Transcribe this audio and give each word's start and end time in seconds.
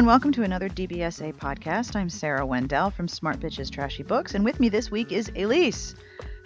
and 0.00 0.06
welcome 0.06 0.32
to 0.32 0.44
another 0.44 0.70
DBSA 0.70 1.36
podcast. 1.36 1.94
I'm 1.94 2.08
Sarah 2.08 2.46
Wendell 2.46 2.90
from 2.90 3.06
Smart 3.06 3.38
Bitches 3.38 3.70
Trashy 3.70 4.02
Books, 4.02 4.34
and 4.34 4.42
with 4.42 4.58
me 4.58 4.70
this 4.70 4.90
week 4.90 5.12
is 5.12 5.28
Elyse. 5.32 5.94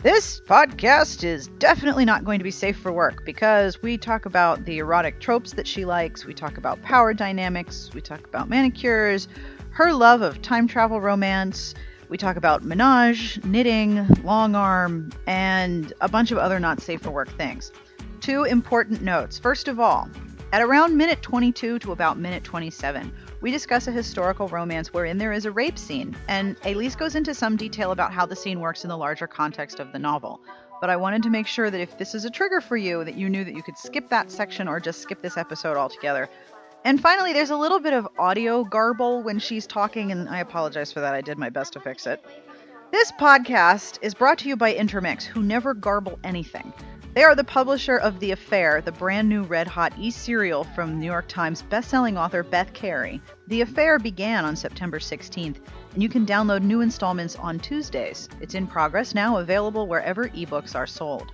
This 0.02 0.40
podcast 0.40 1.22
is 1.22 1.46
definitely 1.58 2.04
not 2.04 2.24
going 2.24 2.40
to 2.40 2.42
be 2.42 2.50
safe 2.50 2.76
for 2.76 2.92
work 2.92 3.24
because 3.24 3.80
we 3.80 3.96
talk 3.96 4.26
about 4.26 4.64
the 4.64 4.78
erotic 4.78 5.20
tropes 5.20 5.52
that 5.52 5.68
she 5.68 5.84
likes, 5.84 6.24
we 6.24 6.34
talk 6.34 6.58
about 6.58 6.82
power 6.82 7.14
dynamics, 7.14 7.90
we 7.94 8.00
talk 8.00 8.26
about 8.26 8.48
manicures, 8.48 9.28
her 9.70 9.92
love 9.92 10.20
of 10.20 10.42
time 10.42 10.66
travel 10.66 11.00
romance, 11.00 11.76
we 12.08 12.18
talk 12.18 12.34
about 12.34 12.64
menage, 12.64 13.38
knitting, 13.44 14.04
long 14.24 14.56
arm, 14.56 15.12
and 15.28 15.92
a 16.00 16.08
bunch 16.08 16.32
of 16.32 16.38
other 16.38 16.58
not 16.58 16.80
safe 16.80 17.02
for 17.02 17.12
work 17.12 17.30
things. 17.36 17.70
Two 18.20 18.42
important 18.42 19.00
notes. 19.02 19.38
First 19.38 19.68
of 19.68 19.78
all, 19.78 20.10
at 20.54 20.62
around 20.62 20.96
minute 20.96 21.20
22 21.20 21.80
to 21.80 21.90
about 21.90 22.16
minute 22.16 22.44
27, 22.44 23.12
we 23.44 23.50
discuss 23.50 23.86
a 23.88 23.92
historical 23.92 24.48
romance 24.48 24.90
wherein 24.94 25.18
there 25.18 25.30
is 25.30 25.44
a 25.44 25.50
rape 25.50 25.76
scene, 25.76 26.16
and 26.28 26.58
Elyse 26.62 26.96
goes 26.96 27.14
into 27.14 27.34
some 27.34 27.58
detail 27.58 27.90
about 27.90 28.10
how 28.10 28.24
the 28.24 28.34
scene 28.34 28.58
works 28.58 28.84
in 28.84 28.88
the 28.88 28.96
larger 28.96 29.26
context 29.26 29.80
of 29.80 29.92
the 29.92 29.98
novel. 29.98 30.40
But 30.80 30.88
I 30.88 30.96
wanted 30.96 31.22
to 31.24 31.28
make 31.28 31.46
sure 31.46 31.70
that 31.70 31.78
if 31.78 31.98
this 31.98 32.14
is 32.14 32.24
a 32.24 32.30
trigger 32.30 32.62
for 32.62 32.78
you, 32.78 33.04
that 33.04 33.16
you 33.16 33.28
knew 33.28 33.44
that 33.44 33.54
you 33.54 33.62
could 33.62 33.76
skip 33.76 34.08
that 34.08 34.30
section 34.30 34.66
or 34.66 34.80
just 34.80 35.02
skip 35.02 35.20
this 35.20 35.36
episode 35.36 35.76
altogether. 35.76 36.30
And 36.84 36.98
finally, 36.98 37.34
there's 37.34 37.50
a 37.50 37.56
little 37.58 37.80
bit 37.80 37.92
of 37.92 38.08
audio 38.18 38.64
garble 38.64 39.22
when 39.22 39.38
she's 39.38 39.66
talking, 39.66 40.10
and 40.10 40.26
I 40.26 40.38
apologize 40.38 40.90
for 40.90 41.00
that. 41.00 41.12
I 41.12 41.20
did 41.20 41.36
my 41.36 41.50
best 41.50 41.74
to 41.74 41.80
fix 41.80 42.06
it. 42.06 42.24
This 42.92 43.12
podcast 43.12 43.98
is 44.00 44.14
brought 44.14 44.38
to 44.38 44.48
you 44.48 44.56
by 44.56 44.72
Intermix, 44.72 45.26
who 45.26 45.42
never 45.42 45.74
garble 45.74 46.18
anything. 46.24 46.72
They 47.14 47.22
are 47.22 47.36
the 47.36 47.44
publisher 47.44 47.96
of 47.96 48.18
The 48.18 48.32
Affair, 48.32 48.80
the 48.80 48.90
brand 48.90 49.28
new 49.28 49.44
red 49.44 49.68
hot 49.68 49.92
e 49.96 50.10
serial 50.10 50.64
from 50.64 50.98
New 50.98 51.06
York 51.06 51.28
Times 51.28 51.62
bestselling 51.62 52.18
author 52.18 52.42
Beth 52.42 52.72
Kery. 52.72 53.20
The 53.46 53.60
Affair 53.60 54.00
began 54.00 54.44
on 54.44 54.56
September 54.56 54.98
16th, 54.98 55.58
and 55.92 56.02
you 56.02 56.08
can 56.08 56.26
download 56.26 56.62
new 56.62 56.80
installments 56.80 57.36
on 57.36 57.60
Tuesdays. 57.60 58.28
It's 58.40 58.56
in 58.56 58.66
progress 58.66 59.14
now, 59.14 59.36
available 59.36 59.86
wherever 59.86 60.24
ebooks 60.30 60.74
are 60.74 60.88
sold. 60.88 61.30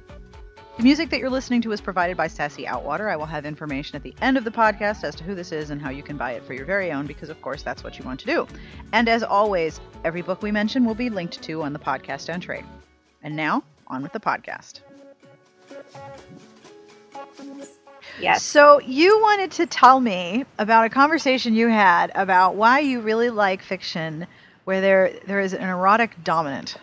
The 0.76 0.82
music 0.82 1.08
that 1.08 1.18
you're 1.18 1.30
listening 1.30 1.62
to 1.62 1.72
is 1.72 1.80
provided 1.80 2.14
by 2.14 2.26
Sassy 2.26 2.66
Outwater. 2.66 3.10
I 3.10 3.16
will 3.16 3.24
have 3.24 3.46
information 3.46 3.96
at 3.96 4.02
the 4.02 4.14
end 4.20 4.36
of 4.36 4.44
the 4.44 4.50
podcast 4.50 5.02
as 5.02 5.14
to 5.14 5.24
who 5.24 5.34
this 5.34 5.50
is 5.50 5.70
and 5.70 5.80
how 5.80 5.88
you 5.88 6.02
can 6.02 6.18
buy 6.18 6.32
it 6.32 6.44
for 6.44 6.52
your 6.52 6.66
very 6.66 6.92
own, 6.92 7.06
because 7.06 7.30
of 7.30 7.40
course 7.40 7.62
that's 7.62 7.82
what 7.82 7.98
you 7.98 8.04
want 8.04 8.20
to 8.20 8.26
do. 8.26 8.46
And 8.92 9.08
as 9.08 9.22
always, 9.22 9.80
every 10.04 10.20
book 10.20 10.42
we 10.42 10.52
mention 10.52 10.84
will 10.84 10.94
be 10.94 11.08
linked 11.08 11.40
to 11.44 11.62
on 11.62 11.72
the 11.72 11.78
podcast 11.78 12.28
entry. 12.28 12.66
And 13.22 13.34
now, 13.34 13.64
on 13.86 14.02
with 14.02 14.12
the 14.12 14.20
podcast. 14.20 14.80
Yes. 18.20 18.42
So 18.42 18.80
you 18.80 19.18
wanted 19.20 19.50
to 19.52 19.66
tell 19.66 20.00
me 20.00 20.44
about 20.58 20.84
a 20.84 20.88
conversation 20.88 21.54
you 21.54 21.68
had 21.68 22.10
about 22.14 22.54
why 22.54 22.80
you 22.80 23.00
really 23.00 23.30
like 23.30 23.62
fiction 23.62 24.26
where 24.64 24.80
there 24.80 25.12
there 25.26 25.40
is 25.40 25.52
an 25.52 25.68
erotic 25.68 26.12
dominant. 26.24 26.76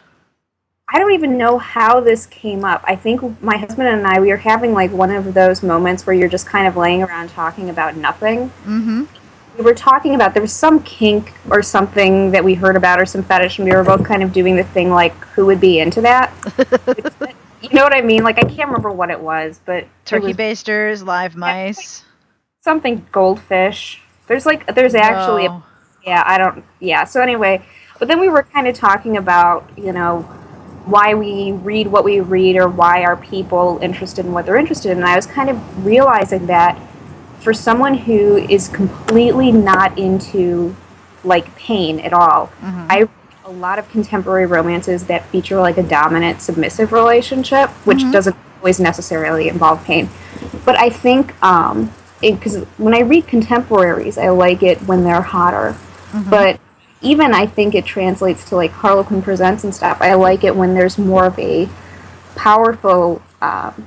I 0.93 0.99
don't 0.99 1.11
even 1.11 1.37
know 1.37 1.57
how 1.57 1.99
this 1.99 2.25
came 2.27 2.63
up. 2.63 2.81
I 2.85 2.95
think 2.95 3.41
my 3.41 3.57
husband 3.57 3.89
and 3.89 4.07
I 4.07 4.19
we 4.19 4.29
were 4.29 4.37
having 4.37 4.73
like 4.73 4.91
one 4.91 5.11
of 5.11 5.33
those 5.33 5.61
moments 5.61 6.05
where 6.05 6.15
you're 6.15 6.29
just 6.29 6.47
kind 6.47 6.67
of 6.67 6.77
laying 6.77 7.03
around 7.03 7.29
talking 7.29 7.69
about 7.69 7.95
nothing. 7.95 8.49
Mm-hmm. 8.65 9.03
We 9.57 9.63
were 9.63 9.73
talking 9.73 10.15
about 10.15 10.33
there 10.33 10.41
was 10.41 10.53
some 10.53 10.83
kink 10.83 11.33
or 11.49 11.63
something 11.63 12.31
that 12.31 12.43
we 12.43 12.53
heard 12.53 12.75
about 12.75 12.99
or 12.99 13.05
some 13.05 13.23
fetish, 13.23 13.57
and 13.57 13.67
we 13.67 13.75
were 13.75 13.83
both 13.83 14.05
kind 14.05 14.21
of 14.21 14.31
doing 14.31 14.55
the 14.55 14.63
thing 14.63 14.91
like 14.91 15.15
who 15.29 15.45
would 15.47 15.59
be 15.59 15.79
into 15.79 16.01
that. 16.01 16.31
you 17.61 17.69
know 17.69 17.83
what 17.83 17.93
I 17.93 18.01
mean? 18.01 18.23
Like 18.23 18.37
I 18.37 18.43
can't 18.47 18.67
remember 18.69 18.91
what 18.91 19.09
it 19.09 19.19
was, 19.19 19.59
but 19.65 19.85
Turkey 20.05 20.27
was 20.27 20.37
basters, 20.37 21.03
live 21.03 21.35
mice. 21.35 22.03
something 22.61 23.05
goldfish. 23.11 24.01
There's 24.27 24.45
like 24.45 24.73
there's 24.75 24.95
actually 24.95 25.45
a 25.45 25.63
yeah 26.05 26.23
i 26.25 26.37
don't 26.37 26.63
yeah 26.79 27.03
so 27.03 27.19
anyway 27.21 27.61
but 27.99 28.07
then 28.07 28.19
we 28.19 28.29
were 28.29 28.43
kind 28.43 28.67
of 28.67 28.75
talking 28.75 29.17
about 29.17 29.69
you 29.77 29.91
know 29.91 30.21
why 30.85 31.13
we 31.13 31.51
read 31.51 31.87
what 31.87 32.03
we 32.05 32.19
read 32.21 32.55
or 32.55 32.69
why 32.69 33.03
are 33.03 33.17
people 33.17 33.77
interested 33.81 34.25
in 34.25 34.31
what 34.31 34.45
they're 34.45 34.55
interested 34.57 34.91
in 34.91 34.97
and 34.99 35.05
i 35.07 35.15
was 35.15 35.25
kind 35.25 35.49
of 35.49 35.85
realizing 35.85 36.45
that 36.45 36.77
for 37.39 37.53
someone 37.53 37.93
who 37.93 38.37
is 38.37 38.67
completely 38.69 39.51
not 39.51 39.97
into 39.97 40.73
like 41.25 41.53
pain 41.55 41.99
at 42.01 42.13
all 42.13 42.47
Mhm. 42.61 42.85
i 42.89 43.09
a 43.47 43.51
lot 43.51 43.79
of 43.79 43.89
contemporary 43.89 44.45
romances 44.45 45.05
that 45.05 45.25
feature 45.27 45.57
like 45.57 45.77
a 45.77 45.83
dominant 45.83 46.41
submissive 46.41 46.91
relationship 46.91 47.69
which 47.85 47.99
Mhm. 47.99 48.11
doesn't 48.11 48.35
always 48.59 48.77
necessarily 48.77 49.47
involve 49.47 49.81
pain 49.85 50.09
but 50.65 50.77
i 50.77 50.89
think 50.89 51.33
um 51.41 51.89
because 52.19 52.57
when 52.77 52.93
i 52.93 52.99
read 52.99 53.25
contemporaries 53.25 54.17
i 54.17 54.27
like 54.27 54.63
it 54.63 54.85
when 54.85 55.05
they're 55.05 55.21
hotter 55.21 55.75
Mhm. 56.13 56.29
but 56.29 56.59
even 56.99 57.31
I 57.31 57.45
think 57.45 57.75
it 57.75 57.85
translates 57.85 58.43
to 58.45 58.55
like 58.55 58.71
Harlequin 58.71 59.21
Presents 59.21 59.63
and 59.63 59.73
stuff. 59.73 59.99
I 60.01 60.15
like 60.15 60.43
it 60.43 60.55
when 60.55 60.73
there's 60.73 60.97
more 60.97 61.25
of 61.25 61.37
a 61.37 61.69
powerful 62.35 63.21
um, 63.39 63.85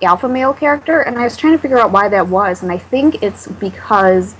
alpha 0.00 0.28
male 0.28 0.54
character, 0.54 1.00
and 1.00 1.18
I 1.18 1.24
was 1.24 1.36
trying 1.36 1.54
to 1.54 1.58
figure 1.58 1.80
out 1.80 1.90
why 1.90 2.08
that 2.08 2.28
was, 2.28 2.62
and 2.62 2.70
I 2.70 2.78
think 2.78 3.20
it's 3.20 3.48
because 3.48 4.36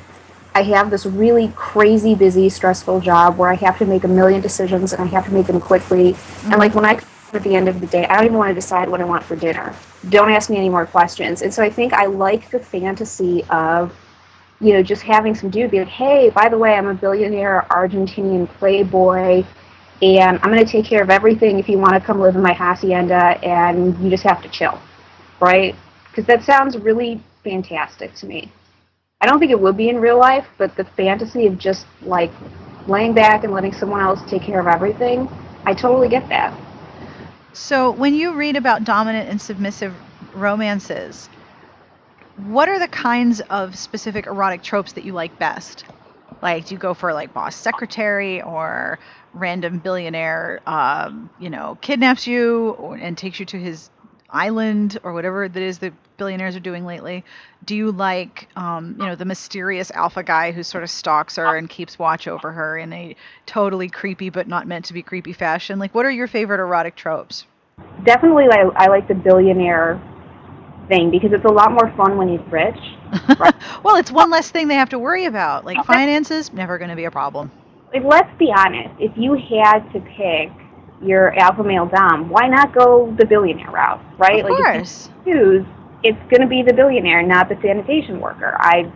I 0.54 0.62
have 0.62 0.90
this 0.90 1.06
really 1.06 1.52
crazy, 1.56 2.14
busy, 2.14 2.48
stressful 2.48 3.00
job 3.00 3.38
where 3.38 3.48
I 3.48 3.54
have 3.54 3.78
to 3.78 3.86
make 3.86 4.04
a 4.04 4.08
million 4.08 4.40
decisions 4.40 4.92
and 4.92 5.02
I 5.02 5.06
have 5.06 5.24
to 5.26 5.32
make 5.32 5.46
them 5.46 5.60
quickly. 5.60 6.08
And 6.08 6.16
mm-hmm. 6.16 6.58
like 6.58 6.74
when 6.74 6.84
I 6.84 6.96
come 6.96 7.08
at 7.32 7.42
the 7.42 7.54
end 7.54 7.68
of 7.68 7.80
the 7.80 7.86
day, 7.86 8.06
I 8.06 8.16
don't 8.16 8.26
even 8.26 8.36
want 8.36 8.50
to 8.50 8.54
decide 8.54 8.88
what 8.88 9.00
I 9.00 9.04
want 9.04 9.24
for 9.24 9.36
dinner. 9.36 9.74
Don't 10.10 10.30
ask 10.30 10.50
me 10.50 10.56
any 10.56 10.68
more 10.68 10.84
questions. 10.84 11.42
And 11.42 11.52
so 11.52 11.62
I 11.62 11.70
think 11.70 11.92
I 11.92 12.06
like 12.06 12.50
the 12.50 12.58
fantasy 12.58 13.44
of 13.50 13.94
you 14.62 14.72
know, 14.72 14.82
just 14.82 15.02
having 15.02 15.34
some 15.34 15.50
dude 15.50 15.72
be 15.72 15.80
like, 15.80 15.88
hey, 15.88 16.30
by 16.30 16.48
the 16.48 16.56
way, 16.56 16.74
I'm 16.74 16.86
a 16.86 16.94
billionaire 16.94 17.66
Argentinian 17.68 18.48
playboy, 18.48 19.44
and 20.00 20.38
I'm 20.40 20.52
going 20.52 20.64
to 20.64 20.70
take 20.70 20.84
care 20.84 21.02
of 21.02 21.10
everything 21.10 21.58
if 21.58 21.68
you 21.68 21.78
want 21.78 21.94
to 21.94 22.00
come 22.00 22.20
live 22.20 22.36
in 22.36 22.42
my 22.42 22.52
hacienda, 22.52 23.38
and 23.44 23.98
you 23.98 24.08
just 24.08 24.22
have 24.22 24.40
to 24.42 24.48
chill, 24.48 24.80
right? 25.40 25.74
Because 26.08 26.26
that 26.26 26.44
sounds 26.44 26.78
really 26.78 27.20
fantastic 27.42 28.14
to 28.14 28.26
me. 28.26 28.52
I 29.22 29.26
don't 29.26 29.38
think 29.38 29.52
it 29.52 29.60
would 29.60 29.76
be 29.76 29.88
in 29.88 30.00
real 30.00 30.18
life, 30.18 30.48
but 30.58 30.76
the 30.76 30.84
fantasy 30.84 31.46
of 31.46 31.56
just 31.56 31.86
like 32.02 32.32
laying 32.88 33.14
back 33.14 33.44
and 33.44 33.52
letting 33.52 33.72
someone 33.72 34.00
else 34.00 34.20
take 34.28 34.42
care 34.42 34.58
of 34.58 34.66
everything, 34.66 35.28
I 35.64 35.74
totally 35.74 36.08
get 36.08 36.28
that. 36.28 36.52
So 37.52 37.92
when 37.92 38.14
you 38.14 38.34
read 38.34 38.56
about 38.56 38.82
dominant 38.82 39.30
and 39.30 39.40
submissive 39.40 39.94
romances, 40.34 41.28
what 42.50 42.68
are 42.68 42.80
the 42.80 42.88
kinds 42.88 43.40
of 43.42 43.78
specific 43.78 44.26
erotic 44.26 44.62
tropes 44.62 44.92
that 44.94 45.04
you 45.04 45.12
like 45.12 45.38
best? 45.38 45.84
Like, 46.42 46.66
do 46.66 46.74
you 46.74 46.80
go 46.80 46.92
for 46.92 47.14
like 47.14 47.32
boss 47.32 47.54
secretary 47.54 48.42
or 48.42 48.98
random 49.34 49.78
billionaire, 49.78 50.60
um, 50.66 51.30
you 51.38 51.48
know, 51.48 51.78
kidnaps 51.80 52.26
you 52.26 52.74
and 53.00 53.16
takes 53.16 53.38
you 53.38 53.46
to 53.46 53.58
his 53.60 53.91
island 54.32 54.98
or 55.02 55.12
whatever 55.12 55.48
that 55.48 55.62
is 55.62 55.78
that 55.78 55.92
billionaires 56.16 56.56
are 56.56 56.60
doing 56.60 56.84
lately? 56.84 57.24
Do 57.64 57.76
you 57.76 57.92
like, 57.92 58.48
um, 58.56 58.96
you 58.98 59.06
know, 59.06 59.14
the 59.14 59.24
mysterious 59.24 59.90
alpha 59.90 60.22
guy 60.22 60.52
who 60.52 60.62
sort 60.62 60.84
of 60.84 60.90
stalks 60.90 61.36
her 61.36 61.56
and 61.56 61.68
keeps 61.68 61.98
watch 61.98 62.28
over 62.28 62.52
her 62.52 62.78
in 62.78 62.92
a 62.92 63.16
totally 63.46 63.88
creepy 63.88 64.30
but 64.30 64.48
not 64.48 64.66
meant 64.66 64.84
to 64.86 64.92
be 64.92 65.02
creepy 65.02 65.32
fashion? 65.32 65.78
Like, 65.78 65.94
what 65.94 66.06
are 66.06 66.10
your 66.10 66.26
favorite 66.26 66.60
erotic 66.60 66.96
tropes? 66.96 67.46
Definitely, 68.04 68.46
I, 68.50 68.68
I 68.76 68.86
like 68.88 69.08
the 69.08 69.14
billionaire 69.14 70.00
thing 70.88 71.10
because 71.10 71.30
it's 71.32 71.44
a 71.44 71.52
lot 71.52 71.72
more 71.72 71.92
fun 71.96 72.16
when 72.16 72.28
he's 72.28 72.52
rich. 72.52 72.78
well, 73.82 73.96
it's 73.96 74.10
one 74.10 74.30
less 74.30 74.50
thing 74.50 74.68
they 74.68 74.74
have 74.74 74.90
to 74.90 74.98
worry 74.98 75.26
about. 75.26 75.64
Like 75.64 75.84
finances, 75.86 76.52
never 76.52 76.78
going 76.78 76.90
to 76.90 76.96
be 76.96 77.04
a 77.04 77.10
problem. 77.10 77.50
like 77.92 78.04
let's 78.04 78.38
be 78.38 78.52
honest, 78.56 78.94
if 78.98 79.12
you 79.16 79.34
had 79.34 79.80
to 79.92 80.00
pick 80.00 80.61
your 81.02 81.38
alpha 81.38 81.64
male 81.64 81.86
dom, 81.86 82.28
why 82.28 82.48
not 82.48 82.74
go 82.74 83.14
the 83.18 83.26
billionaire 83.26 83.70
route, 83.70 84.00
right? 84.18 84.44
Of 84.44 84.50
like 84.50 84.62
course. 84.62 85.08
if 85.20 85.26
you 85.26 85.34
choose, 85.34 85.66
it's 86.02 86.18
going 86.30 86.40
to 86.40 86.48
be 86.48 86.62
the 86.62 86.72
billionaire, 86.74 87.22
not 87.22 87.48
the 87.48 87.56
sanitation 87.62 88.20
worker. 88.20 88.56
I, 88.58 88.90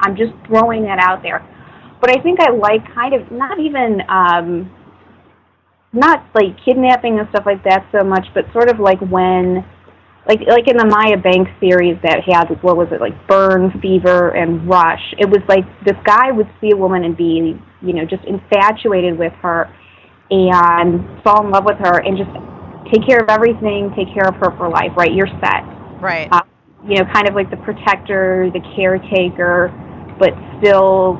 I'm 0.00 0.16
just 0.16 0.32
throwing 0.46 0.82
that 0.84 0.98
out 0.98 1.22
there. 1.22 1.46
But 2.00 2.10
I 2.10 2.22
think 2.22 2.40
I 2.40 2.50
like 2.50 2.82
kind 2.94 3.14
of 3.14 3.30
not 3.30 3.60
even 3.60 4.02
um, 4.08 4.70
not 5.92 6.24
like 6.34 6.56
kidnapping 6.64 7.18
and 7.18 7.28
stuff 7.30 7.44
like 7.46 7.62
that 7.64 7.86
so 7.92 8.04
much, 8.04 8.26
but 8.34 8.44
sort 8.52 8.68
of 8.68 8.80
like 8.80 9.00
when. 9.00 9.64
Like 10.24 10.38
like 10.46 10.68
in 10.68 10.76
the 10.76 10.86
Maya 10.86 11.16
Banks 11.16 11.50
series 11.58 11.98
that 12.04 12.22
had 12.22 12.46
what 12.62 12.76
was 12.76 12.86
it 12.92 13.00
like 13.00 13.26
Burn, 13.26 13.72
Fever, 13.80 14.30
and 14.36 14.68
Rush. 14.68 15.02
It 15.18 15.28
was 15.28 15.42
like 15.48 15.64
this 15.84 15.96
guy 16.04 16.30
would 16.30 16.48
see 16.60 16.70
a 16.72 16.76
woman 16.76 17.02
and 17.02 17.16
be 17.16 17.60
you 17.80 17.92
know 17.92 18.04
just 18.04 18.22
infatuated 18.26 19.18
with 19.18 19.32
her, 19.42 19.68
and 20.32 21.22
fall 21.22 21.44
in 21.44 21.50
love 21.50 21.64
with 21.64 21.78
her 21.78 21.98
and 22.00 22.16
just 22.16 22.30
take 22.90 23.06
care 23.06 23.18
of 23.18 23.28
everything, 23.28 23.92
take 23.94 24.12
care 24.12 24.26
of 24.26 24.34
her 24.36 24.50
for 24.56 24.68
life. 24.68 24.92
Right, 24.96 25.12
you're 25.12 25.28
set. 25.40 25.62
Right. 26.00 26.28
Uh, 26.32 26.42
you 26.88 26.96
know, 26.96 27.04
kind 27.12 27.28
of 27.28 27.34
like 27.34 27.50
the 27.50 27.58
protector, 27.58 28.50
the 28.52 28.60
caretaker, 28.74 29.68
but 30.18 30.32
still 30.58 31.18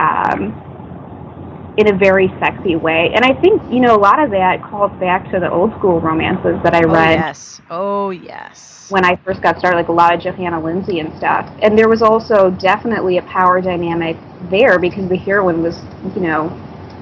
um, 0.00 1.74
in 1.78 1.94
a 1.94 1.96
very 1.96 2.28
sexy 2.40 2.76
way. 2.76 3.12
And 3.14 3.24
I 3.24 3.38
think 3.40 3.62
you 3.70 3.80
know 3.80 3.94
a 3.94 4.00
lot 4.00 4.22
of 4.22 4.30
that 4.30 4.62
calls 4.62 4.90
back 4.98 5.30
to 5.32 5.38
the 5.38 5.50
old 5.50 5.72
school 5.78 6.00
romances 6.00 6.58
that 6.64 6.74
I 6.74 6.82
oh 6.84 6.92
read 6.92 7.18
yes. 7.18 7.60
Oh 7.70 8.10
yes. 8.10 8.90
when 8.90 9.04
I 9.04 9.16
first 9.16 9.42
got 9.42 9.58
started, 9.58 9.76
like 9.76 9.88
a 9.88 9.92
lot 9.92 10.14
of 10.14 10.20
Johanna 10.20 10.62
Lindsey 10.62 11.00
and 11.00 11.16
stuff. 11.18 11.50
And 11.62 11.78
there 11.78 11.88
was 11.88 12.02
also 12.02 12.50
definitely 12.50 13.18
a 13.18 13.22
power 13.22 13.60
dynamic 13.60 14.16
there 14.50 14.78
because 14.78 15.08
the 15.08 15.16
heroine 15.16 15.62
was, 15.62 15.78
you 16.14 16.22
know, 16.22 16.48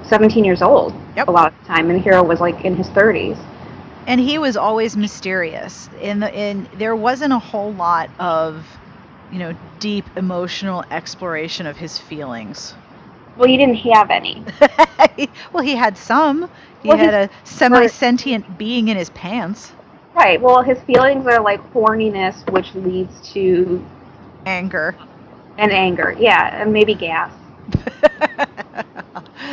17 0.08 0.44
years 0.44 0.62
old 0.62 0.94
Yep. 1.16 1.28
a 1.28 1.32
lot 1.32 1.48
of 1.52 1.54
the 1.62 1.66
time, 1.66 1.90
and 1.90 1.98
the 1.98 2.02
hero 2.02 2.22
was 2.22 2.40
like 2.40 2.64
in 2.64 2.74
his 2.76 2.88
30s. 2.88 3.36
and 4.06 4.20
he 4.20 4.38
was 4.38 4.56
always 4.56 4.96
mysterious 4.96 5.88
in 6.00 6.20
the 6.20 6.32
in 6.34 6.68
there 6.74 6.94
wasn't 6.96 7.32
a 7.32 7.38
whole 7.38 7.72
lot 7.74 8.10
of 8.18 8.66
you 9.30 9.38
know 9.38 9.52
deep 9.78 10.04
emotional 10.16 10.84
exploration 10.90 11.66
of 11.66 11.76
his 11.76 11.98
feelings 11.98 12.74
Well, 13.36 13.48
you 13.48 13.56
didn't 13.58 13.76
have 13.76 14.10
any. 14.10 14.44
well 15.52 15.62
he 15.64 15.74
had 15.76 15.96
some 15.96 16.48
he 16.82 16.88
Well, 16.88 16.98
had 16.98 17.14
a 17.14 17.30
semi-sentient 17.44 18.58
being 18.58 18.88
in 18.88 18.96
his 18.96 19.10
pants 19.10 19.72
Right. 20.14 20.40
Well, 20.40 20.62
his 20.62 20.78
feelings 20.82 21.26
are 21.26 21.40
like 21.40 21.60
horniness, 21.72 22.48
which 22.52 22.74
leads 22.74 23.32
to 23.32 23.84
anger 24.46 24.96
And 25.58 25.72
anger. 25.72 26.14
Yeah, 26.18 26.60
and 26.62 26.72
maybe 26.72 26.94
gas, 26.94 27.32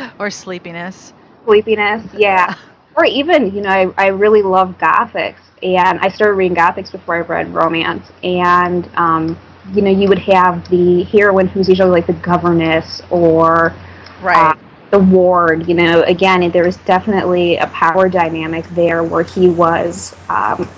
or 0.18 0.30
sleepiness 0.30 1.12
sleepiness. 1.44 2.04
Yeah. 2.16 2.54
Or 2.94 3.06
even, 3.06 3.54
you 3.54 3.62
know, 3.62 3.70
I, 3.70 3.90
I 3.96 4.06
really 4.08 4.42
love 4.42 4.76
Gothics, 4.76 5.40
and 5.62 5.98
I 6.00 6.08
started 6.08 6.34
reading 6.34 6.54
Gothics 6.54 6.92
before 6.92 7.16
I 7.16 7.20
read 7.20 7.48
romance, 7.54 8.12
and 8.22 8.86
um, 8.96 9.38
you 9.72 9.80
know, 9.80 9.90
you 9.90 10.08
would 10.08 10.18
have 10.18 10.68
the 10.68 11.04
heroine 11.04 11.46
who's 11.46 11.70
usually 11.70 11.88
like 11.88 12.06
the 12.06 12.12
governess 12.12 13.00
or 13.08 13.74
right 14.20 14.54
uh, 14.54 14.58
the 14.90 14.98
ward. 14.98 15.66
You 15.66 15.72
know, 15.72 16.02
again, 16.02 16.50
there 16.50 16.64
was 16.64 16.76
definitely 16.84 17.56
a 17.56 17.66
power 17.68 18.10
dynamic 18.10 18.66
there 18.74 19.02
where 19.04 19.24
he 19.24 19.48
was, 19.48 20.14
um, 20.28 20.68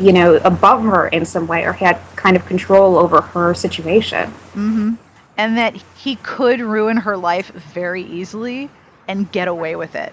you 0.00 0.12
know, 0.12 0.34
above 0.44 0.82
her 0.82 1.06
in 1.06 1.24
some 1.24 1.46
way 1.46 1.62
or 1.62 1.72
had 1.72 2.00
kind 2.16 2.34
of 2.34 2.44
control 2.46 2.98
over 2.98 3.20
her 3.20 3.54
situation. 3.54 4.28
hmm 4.54 4.94
and 5.38 5.58
that 5.58 5.76
he 5.96 6.16
could 6.16 6.60
ruin 6.60 6.98
her 6.98 7.16
life 7.16 7.50
very 7.52 8.02
easily 8.04 8.70
and 9.08 9.30
get 9.32 9.48
away 9.48 9.76
with 9.76 9.94
it 9.96 10.12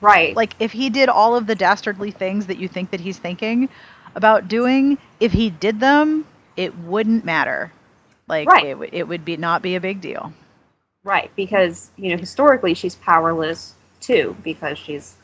Right. 0.00 0.36
like 0.36 0.54
if 0.60 0.72
he 0.72 0.90
did 0.90 1.08
all 1.08 1.36
of 1.36 1.46
the 1.46 1.54
dastardly 1.54 2.10
things 2.10 2.46
that 2.46 2.58
you 2.58 2.68
think 2.68 2.90
that 2.90 3.00
he's 3.00 3.18
thinking 3.18 3.68
about 4.14 4.48
doing 4.48 4.98
if 5.20 5.32
he 5.32 5.50
did 5.50 5.80
them 5.80 6.26
it 6.56 6.76
wouldn't 6.78 7.24
matter 7.24 7.72
like 8.28 8.54
Right. 8.54 8.62
it, 8.62 8.72
w- 8.72 8.90
it 8.92 9.08
would 9.08 9.24
be 9.24 9.36
not 9.36 9.62
be 9.62 9.76
a 9.76 9.80
big 9.80 10.00
deal 10.00 10.32
Right, 11.04 11.30
because 11.36 11.92
you 11.96 12.10
know 12.10 12.18
historically 12.18 12.74
she's 12.74 12.96
powerless 12.96 13.74
too 14.00 14.36
because 14.42 14.78
she's 14.78 15.16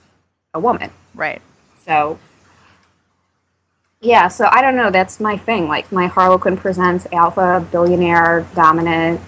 a 0.55 0.61
woman. 0.61 0.91
right 1.15 1.43
So 1.77 2.21
yeah, 4.05 4.29
so 4.29 4.49
I 4.53 4.63
don't 4.63 4.77
know. 4.77 4.91
That's 4.91 5.21
my 5.21 5.37
thing. 5.39 5.69
Like 5.69 5.91
my 5.93 6.07
Harlequin 6.09 6.57
presents 6.57 7.07
alpha 7.13 7.67
billionaire 7.73 8.47
dominant. 8.55 9.21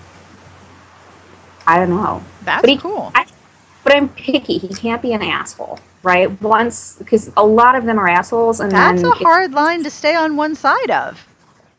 I 1.67 1.79
don't 1.79 1.91
know, 1.91 2.23
that's 2.43 2.63
But 2.63 2.71
he- 2.71 2.79
cool 2.79 3.13
I, 3.15 3.27
but 3.85 3.95
I'm 3.97 4.09
picky. 4.11 4.59
He 4.59 4.69
can't 4.69 5.03
be 5.03 5.13
an 5.15 5.23
asshole, 5.23 5.81
right? 6.03 6.31
Once 6.43 6.97
because 6.99 7.33
a 7.37 7.45
lot 7.47 7.77
of 7.77 7.85
them 7.87 7.99
are 7.99 8.09
assholes, 8.09 8.61
and 8.61 8.71
that's 8.73 9.05
a 9.05 9.11
hard 9.11 9.53
line 9.53 9.83
to 9.85 9.91
stay 9.91 10.15
on 10.17 10.37
one 10.37 10.55
side 10.57 10.91
of 10.91 11.27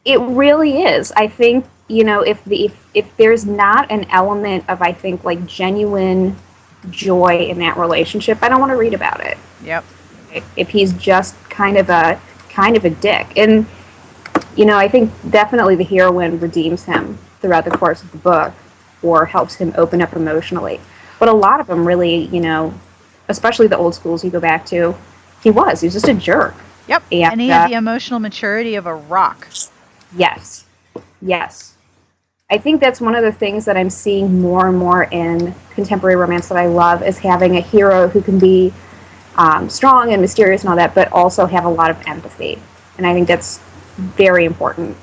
It 0.06 0.20
really 0.22 0.84
is. 0.84 1.12
I 1.14 1.28
think 1.28 1.66
you 1.90 2.04
know 2.06 2.22
if 2.22 2.44
the 2.46 2.66
if, 2.66 2.88
if 2.96 3.18
there's 3.18 3.46
not 3.46 3.92
an 3.92 4.06
element 4.10 4.66
of 4.70 4.82
I 4.82 4.94
think 4.94 5.24
like 5.24 5.46
genuine 5.46 6.36
joy 6.90 7.48
in 7.50 7.60
that 7.60 7.78
relationship, 7.78 8.40
I 8.44 8.50
don't 8.50 8.60
want 8.62 8.72
to 8.72 8.78
read 8.78 8.94
about 8.94 9.22
it. 9.26 9.38
yep 9.64 9.86
If 10.58 10.70
he's 10.70 10.94
just 10.94 11.36
kind 11.50 11.78
of 11.78 11.90
a 11.90 12.20
kind 12.57 12.75
of 12.75 12.86
a 12.86 12.89
dick, 12.89 13.27
and 13.38 13.65
you 14.56 14.65
know 14.65 14.77
I 14.77 14.88
think 14.88 15.12
definitely 15.30 15.75
the 15.75 15.83
heroine 15.83 16.39
redeems 16.39 16.83
him 16.83 17.18
throughout 17.39 17.65
the 17.65 17.71
course 17.71 18.01
of 18.01 18.12
the 18.12 18.18
book, 18.18 18.51
or 19.04 19.25
helps 19.25 19.54
him 19.54 19.74
open 19.77 20.01
up 20.01 20.13
emotionally. 20.15 20.80
But 21.19 21.30
a 21.30 21.33
lot 21.33 21.59
of 21.59 21.68
them 21.68 21.88
really, 21.88 22.25
you 22.25 22.42
know, 22.42 22.74
especially 23.27 23.68
the 23.68 23.77
old 23.77 23.94
schools 23.94 24.25
you 24.25 24.31
go 24.31 24.39
back 24.39 24.65
to, 24.68 24.95
he 25.44 25.51
was. 25.51 25.81
He 25.81 25.88
was 25.88 25.94
just 25.94 26.07
a 26.07 26.13
jerk. 26.13 26.56
yep 26.88 27.04
Yeah, 27.12 27.30
and 27.31 27.39
he 27.39 27.50
had 27.50 27.65
uh, 27.65 27.68
the 27.68 27.75
emotional 27.75 28.19
maturity 28.19 28.75
of 28.75 28.88
a 28.88 28.95
rock 28.95 29.48
Yes. 30.15 30.65
Yes. 31.21 31.75
I 32.50 32.57
think 32.57 32.80
that's 32.80 33.01
one 33.01 33.13
of 33.13 33.24
the 33.24 33.31
things 33.31 33.65
that 33.65 33.75
I'm 33.75 33.89
seeing 33.89 34.42
more 34.42 34.69
and 34.69 34.77
more 34.77 35.04
in 35.04 35.54
contemporary 35.71 36.15
romance 36.15 36.48
that 36.48 36.57
I 36.57 36.68
love 36.68 37.04
is 37.04 37.18
having 37.18 37.57
a 37.57 37.62
hero 37.62 38.07
who 38.07 38.21
can 38.21 38.39
be 38.39 38.74
um, 39.38 39.69
strong 39.69 40.13
and 40.13 40.22
mysterious 40.22 40.62
and 40.62 40.69
all 40.69 40.75
that, 40.75 40.95
but 40.95 41.12
also 41.12 41.45
have 41.45 41.66
a 41.66 41.69
lot 41.69 41.92
of 41.92 42.01
empathy. 42.07 42.60
And 42.98 43.06
I 43.06 43.13
think 43.13 43.28
that's 43.28 43.60
very 43.98 44.45
important. 44.45 44.98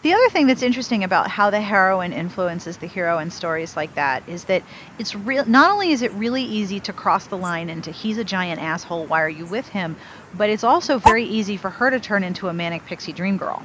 The 0.00 0.12
other 0.12 0.28
thing 0.28 0.46
that's 0.46 0.62
interesting 0.62 1.02
about 1.02 1.28
how 1.28 1.50
the 1.50 1.60
heroine 1.60 2.12
influences 2.12 2.76
the 2.76 2.86
hero 2.86 3.18
in 3.18 3.32
stories 3.32 3.76
like 3.76 3.92
that 3.96 4.22
is 4.28 4.44
that 4.44 4.62
it's 4.96 5.16
real. 5.16 5.44
Not 5.44 5.72
only 5.72 5.90
is 5.90 6.02
it 6.02 6.12
really 6.12 6.44
easy 6.44 6.78
to 6.80 6.92
cross 6.92 7.26
the 7.26 7.36
line 7.36 7.68
into 7.68 7.90
he's 7.90 8.16
a 8.16 8.22
giant 8.22 8.60
asshole, 8.60 9.06
why 9.06 9.20
are 9.22 9.28
you 9.28 9.44
with 9.46 9.68
him? 9.68 9.96
But 10.34 10.50
it's 10.50 10.62
also 10.62 10.98
very 10.98 11.24
easy 11.24 11.56
for 11.56 11.70
her 11.70 11.90
to 11.90 11.98
turn 11.98 12.22
into 12.22 12.48
a 12.48 12.54
manic 12.54 12.86
pixie 12.86 13.12
dream 13.12 13.36
girl, 13.36 13.60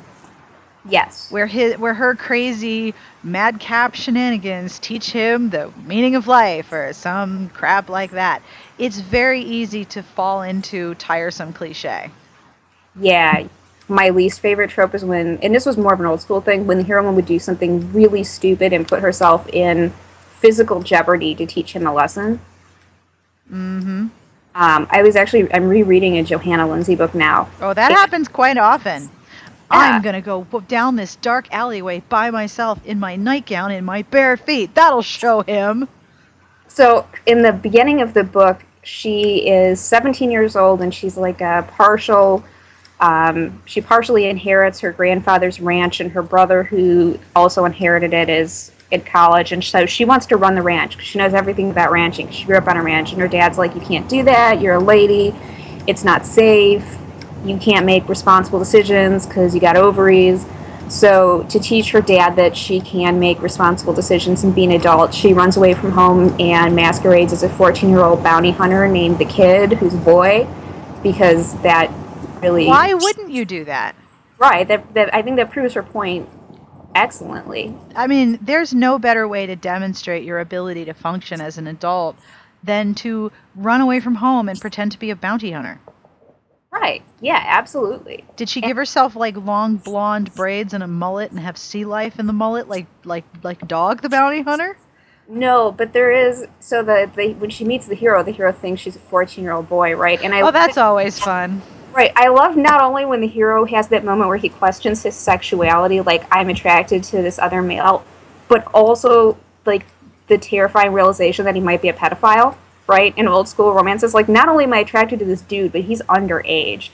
Yes. 0.86 1.32
where 1.32 1.48
his, 1.48 1.78
where 1.78 1.94
her 1.94 2.14
crazy 2.16 2.94
madcap 3.24 3.96
shenanigans 3.96 4.80
teach 4.80 5.12
him 5.12 5.50
the 5.50 5.72
meaning 5.86 6.16
of 6.16 6.28
life 6.28 6.74
or 6.74 6.92
some 6.92 7.50
crap 7.50 7.90
like 7.90 8.12
that. 8.12 8.42
It's 8.78 9.00
very 9.00 9.42
easy 9.42 9.86
to 9.86 10.04
fall 10.04 10.42
into 10.42 10.94
tiresome 10.96 11.54
cliche. 11.54 12.12
Yeah. 13.00 13.48
My 13.88 14.10
least 14.10 14.40
favorite 14.40 14.70
trope 14.70 14.94
is 14.96 15.04
when, 15.06 15.38
and 15.40 15.54
this 15.54 15.66
was 15.66 15.78
more 15.78 15.94
of 15.94 16.00
an 16.00 16.06
old 16.06 16.22
school 16.22 16.42
thing, 16.42 16.66
when 16.66 16.78
the 16.78 16.84
heroine 16.84 17.16
would 17.16 17.26
do 17.26 17.40
something 17.40 17.92
really 17.94 18.24
stupid 18.24 18.74
and 18.74 18.88
put 18.88 19.02
herself 19.02 19.48
in 19.50 19.92
physical 20.40 20.82
jeopardy 20.82 21.36
to 21.36 21.46
teach 21.46 21.74
him 21.74 21.88
a 21.88 21.94
lesson. 21.94 22.40
Mm-hmm. 23.52 24.08
Um, 24.56 24.88
I 24.90 25.02
was 25.02 25.16
actually, 25.16 25.52
I'm 25.54 25.68
rereading 25.68 26.18
a 26.18 26.24
Johanna 26.24 26.68
Lindsey 26.70 26.96
book 26.96 27.14
now. 27.16 27.50
Oh, 27.62 27.74
that 27.74 27.92
Yeah. 27.92 27.98
happens 27.98 28.28
quite 28.28 28.58
often. 28.58 29.10
I'm 29.74 30.02
gonna 30.02 30.22
go 30.22 30.44
down 30.68 30.96
this 30.96 31.16
dark 31.18 31.48
alleyway 31.54 32.02
by 32.10 32.32
myself 32.32 32.80
in 32.86 33.00
my 33.00 33.16
nightgown 33.16 33.72
in 33.72 33.84
my 33.86 34.04
bare 34.04 34.38
feet. 34.38 34.74
That'll 34.76 35.02
show 35.02 35.42
him. 35.42 35.88
So 36.68 37.08
in 37.26 37.42
the 37.42 37.52
beginning 37.52 38.02
of 38.02 38.14
the 38.14 38.24
book, 38.24 38.64
she 38.84 39.48
is 39.48 39.80
17 39.80 40.30
years 40.32 40.56
old 40.56 40.82
and 40.82 40.94
she's 40.94 41.18
like 41.18 41.42
a 41.42 41.68
partial. 41.72 42.44
Um, 43.00 43.62
she 43.66 43.82
partially 43.82 44.28
inherits 44.28 44.80
her 44.80 44.92
grandfather's 44.92 45.60
ranch, 45.60 46.00
and 46.00 46.10
her 46.12 46.22
brother, 46.22 46.64
who 46.64 47.20
also 47.36 47.66
inherited 47.66 48.14
it, 48.14 48.30
is 48.30 48.72
at 48.94 49.06
college, 49.06 49.52
and 49.52 49.62
so 49.62 49.86
she 49.86 50.06
wants 50.06 50.26
to 50.28 50.38
run 50.38 50.56
the 50.56 50.62
ranch 50.62 50.96
because 50.96 51.08
she 51.08 51.18
knows 51.18 51.34
everything 51.34 51.70
about 51.70 51.92
ranching. 51.92 52.30
She 52.30 52.46
grew 52.46 52.56
up 52.56 52.68
on 52.68 52.78
a 52.78 52.84
ranch, 52.84 53.12
and 53.12 53.20
her 53.20 53.28
dad's 53.28 53.58
like, 53.58 53.76
"You 53.76 53.82
can't 53.82 54.08
do 54.08 54.24
that. 54.24 54.62
You're 54.62 54.76
a 54.76 54.80
lady. 54.80 55.36
It's 55.86 56.06
not 56.06 56.26
safe. 56.26 56.98
You 57.46 57.58
can't 57.58 57.86
make 57.86 58.08
responsible 58.08 58.60
decisions 58.60 59.26
because 59.26 59.54
you 59.54 59.62
got 59.62 59.76
ovaries." 59.76 60.46
So, 60.90 61.44
to 61.50 61.60
teach 61.60 61.92
her 61.92 62.02
dad 62.02 62.36
that 62.36 62.56
she 62.56 62.80
can 62.80 63.20
make 63.20 63.42
responsible 63.42 63.94
decisions 63.94 64.44
and 64.44 64.54
be 64.54 64.66
an 64.66 64.72
adult, 64.72 65.14
she 65.14 65.34
runs 65.34 65.58
away 65.58 65.74
from 65.74 65.92
home 65.92 66.36
and 66.40 66.76
masquerades 66.76 67.34
as 67.34 67.42
a 67.42 67.50
14 67.50 67.90
year 67.90 68.02
old 68.02 68.22
bounty 68.22 68.52
hunter 68.52 68.88
named 68.88 69.18
the 69.18 69.26
Kid, 69.26 69.74
who's 69.74 69.94
a 69.94 69.98
boy, 69.98 70.48
because 71.02 71.60
that 71.62 71.92
really. 72.42 72.68
Why 72.68 72.94
wouldn't 72.94 73.32
you 73.32 73.46
do 73.46 73.66
that? 73.66 73.96
Right. 74.38 74.68
That, 74.68 74.94
that, 74.94 75.16
I 75.16 75.22
think 75.22 75.38
that 75.38 75.52
proves 75.52 75.74
her 75.74 75.84
point 75.84 76.30
excellently. 76.96 77.76
I 77.96 78.08
mean, 78.08 78.38
there's 78.42 78.74
no 78.74 79.00
better 79.00 79.28
way 79.28 79.46
to 79.46 79.56
demonstrate 79.56 80.24
your 80.24 80.40
ability 80.40 80.86
to 80.86 80.94
function 80.94 81.42
as 81.42 81.58
an 81.58 81.68
adult 81.68 82.18
than 82.64 82.94
to 82.96 83.32
run 83.56 83.82
away 83.82 84.00
from 84.00 84.16
home 84.16 84.48
and 84.48 84.60
pretend 84.60 84.92
to 84.92 85.00
be 85.00 85.10
a 85.10 85.16
bounty 85.16 85.52
hunter. 85.52 85.80
Right. 86.74 87.04
Yeah, 87.22 87.40
absolutely. 87.46 88.26
Did 88.36 88.50
she 88.50 88.60
give 88.60 88.76
herself 88.76 89.16
like 89.16 89.38
long 89.38 89.76
blonde 89.76 90.34
braids 90.34 90.74
and 90.74 90.84
a 90.84 90.88
mullet 90.88 91.30
and 91.30 91.40
have 91.40 91.56
sea 91.56 91.86
life 91.86 92.20
in 92.20 92.26
the 92.26 92.34
mullet 92.34 92.68
like 92.68 92.88
like 93.04 93.26
like 93.44 93.68
Dog 93.68 94.02
the 94.02 94.10
bounty 94.10 94.42
hunter? 94.42 94.76
No, 95.28 95.72
but 95.72 95.94
there 95.94 96.12
is. 96.12 96.48
So 96.60 96.82
the, 96.82 97.10
the 97.16 97.34
when 97.36 97.52
she 97.52 97.64
meets 97.64 97.86
the 97.86 97.94
hero, 97.94 98.24
the 98.24 98.32
hero 98.32 98.52
thinks 98.52 98.82
she's 98.82 98.96
a 98.96 99.00
14 99.00 99.44
year 99.44 99.54
old 99.54 99.70
boy, 99.70 99.96
right? 99.96 100.20
And 100.24 100.34
I 100.34 100.42
Oh, 100.42 100.50
that's 100.50 100.80
always 100.80 101.20
fun. 101.20 101.62
Right. 101.94 102.12
I 102.16 102.30
love 102.30 102.58
not 102.58 102.82
only 102.82 103.06
when 103.06 103.22
the 103.22 103.28
hero 103.28 103.66
has 103.66 103.90
that 103.90 104.04
moment 104.04 104.28
where 104.28 104.38
he 104.38 104.50
questions 104.50 105.04
his 105.04 105.16
sexuality, 105.16 106.02
like 106.02 106.26
I'm 106.32 106.50
attracted 106.50 107.04
to 107.04 107.22
this 107.22 107.38
other 107.38 107.62
male, 107.62 108.04
but 108.48 108.66
also 108.74 109.38
like 109.68 109.86
the 110.28 110.40
terrifying 110.40 110.92
realization 110.92 111.46
that 111.46 111.54
he 111.54 111.62
might 111.62 111.84
be 111.84 111.90
a 111.90 111.94
pedophile, 111.94 112.58
right? 112.88 113.18
In 113.18 113.28
old 113.28 113.48
school 113.48 113.74
romances, 113.74 114.14
like 114.14 114.28
not 114.30 114.48
only 114.50 114.66
am 114.66 114.74
I 114.74 114.80
attracted 114.80 115.20
to 115.20 115.26
this 115.26 115.42
dude, 115.42 115.72
but 115.72 115.82
he's 115.82 116.02
underage. 116.04 116.90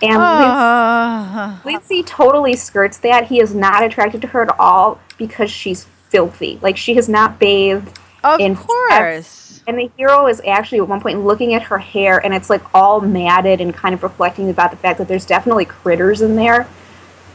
And 0.00 0.16
Ah. 0.18 1.60
Lindsey, 1.64 1.96
Lindsey 1.96 2.02
totally 2.08 2.54
skirts 2.56 2.98
that. 2.98 3.26
He 3.26 3.40
is 3.40 3.54
not 3.54 3.82
attracted 3.82 4.20
to 4.22 4.28
her 4.28 4.42
at 4.42 4.58
all 4.58 5.00
because 5.16 5.50
she's 5.50 5.84
filthy. 6.08 6.58
Like 6.62 6.76
she 6.76 6.94
has 6.94 7.08
not 7.08 7.38
bathed 7.38 7.98
of 8.24 8.40
in 8.40 8.56
course. 8.56 9.60
and 9.66 9.78
the 9.78 9.90
hero 9.96 10.26
is 10.26 10.40
actually 10.46 10.78
at 10.78 10.88
one 10.88 11.00
point 11.00 11.24
looking 11.24 11.52
at 11.54 11.62
her 11.64 11.78
hair, 11.78 12.18
and 12.24 12.32
it's 12.32 12.48
like 12.48 12.62
all 12.74 13.00
matted 13.00 13.60
and 13.60 13.74
kind 13.74 13.94
of 13.94 14.02
reflecting 14.02 14.48
about 14.50 14.70
the 14.70 14.76
fact 14.76 14.98
that 14.98 15.08
there's 15.08 15.26
definitely 15.26 15.64
critters 15.64 16.22
in 16.22 16.36
there. 16.36 16.66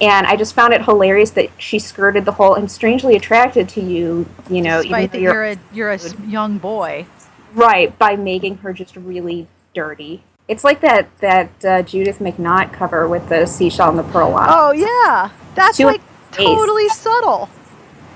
And 0.01 0.25
I 0.25 0.35
just 0.35 0.55
found 0.55 0.73
it 0.73 0.83
hilarious 0.83 1.29
that 1.31 1.49
she 1.57 1.79
skirted 1.79 2.25
the 2.25 2.31
whole. 2.33 2.55
I'm 2.55 2.67
strangely 2.67 3.15
attracted 3.15 3.69
to 3.69 3.81
you, 3.81 4.27
you 4.49 4.61
know, 4.61 4.81
Despite 4.81 5.03
even 5.13 5.25
though 5.25 5.31
you're 5.31 5.43
a 5.45 5.57
you're 5.73 5.91
a 5.91 5.99
young 6.27 6.57
boy. 6.57 7.05
Right 7.53 7.97
by 7.97 8.15
making 8.15 8.57
her 8.57 8.73
just 8.73 8.95
really 8.95 9.47
dirty. 9.73 10.23
It's 10.47 10.63
like 10.63 10.81
that 10.81 11.07
that 11.19 11.65
uh, 11.65 11.81
Judith 11.83 12.19
McNaught 12.19 12.73
cover 12.73 13.07
with 13.07 13.29
the 13.29 13.45
seashell 13.45 13.89
and 13.89 13.97
the 13.99 14.03
pearl 14.03 14.33
on. 14.33 14.47
Oh 14.49 14.71
yeah, 14.71 15.29
that's 15.55 15.77
She 15.77 15.85
like 15.85 16.01
face. 16.33 16.45
totally 16.45 16.89
subtle. 16.89 17.49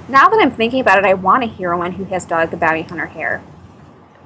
Now 0.09 0.29
that 0.29 0.39
I'm 0.41 0.51
thinking 0.51 0.79
about 0.81 0.97
it, 0.99 1.05
I 1.05 1.13
want 1.13 1.43
a 1.43 1.47
heroine 1.47 1.91
who 1.93 2.03
has 2.05 2.25
Dog 2.25 2.51
the 2.51 2.57
Bounty 2.57 2.81
Hunter 2.83 3.05
hair. 3.07 3.41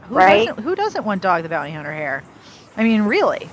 Who 0.09 0.15
Right? 0.15 0.47
doesn't 0.47 0.63
Who 0.63 0.75
doesn't 0.75 1.05
want 1.05 1.21
Dog 1.21 1.43
the 1.43 1.49
Bounty 1.49 1.71
Hunter 1.71 1.93
hair? 1.93 2.23
I 2.77 2.83
mean, 2.83 3.03
really. 3.03 3.49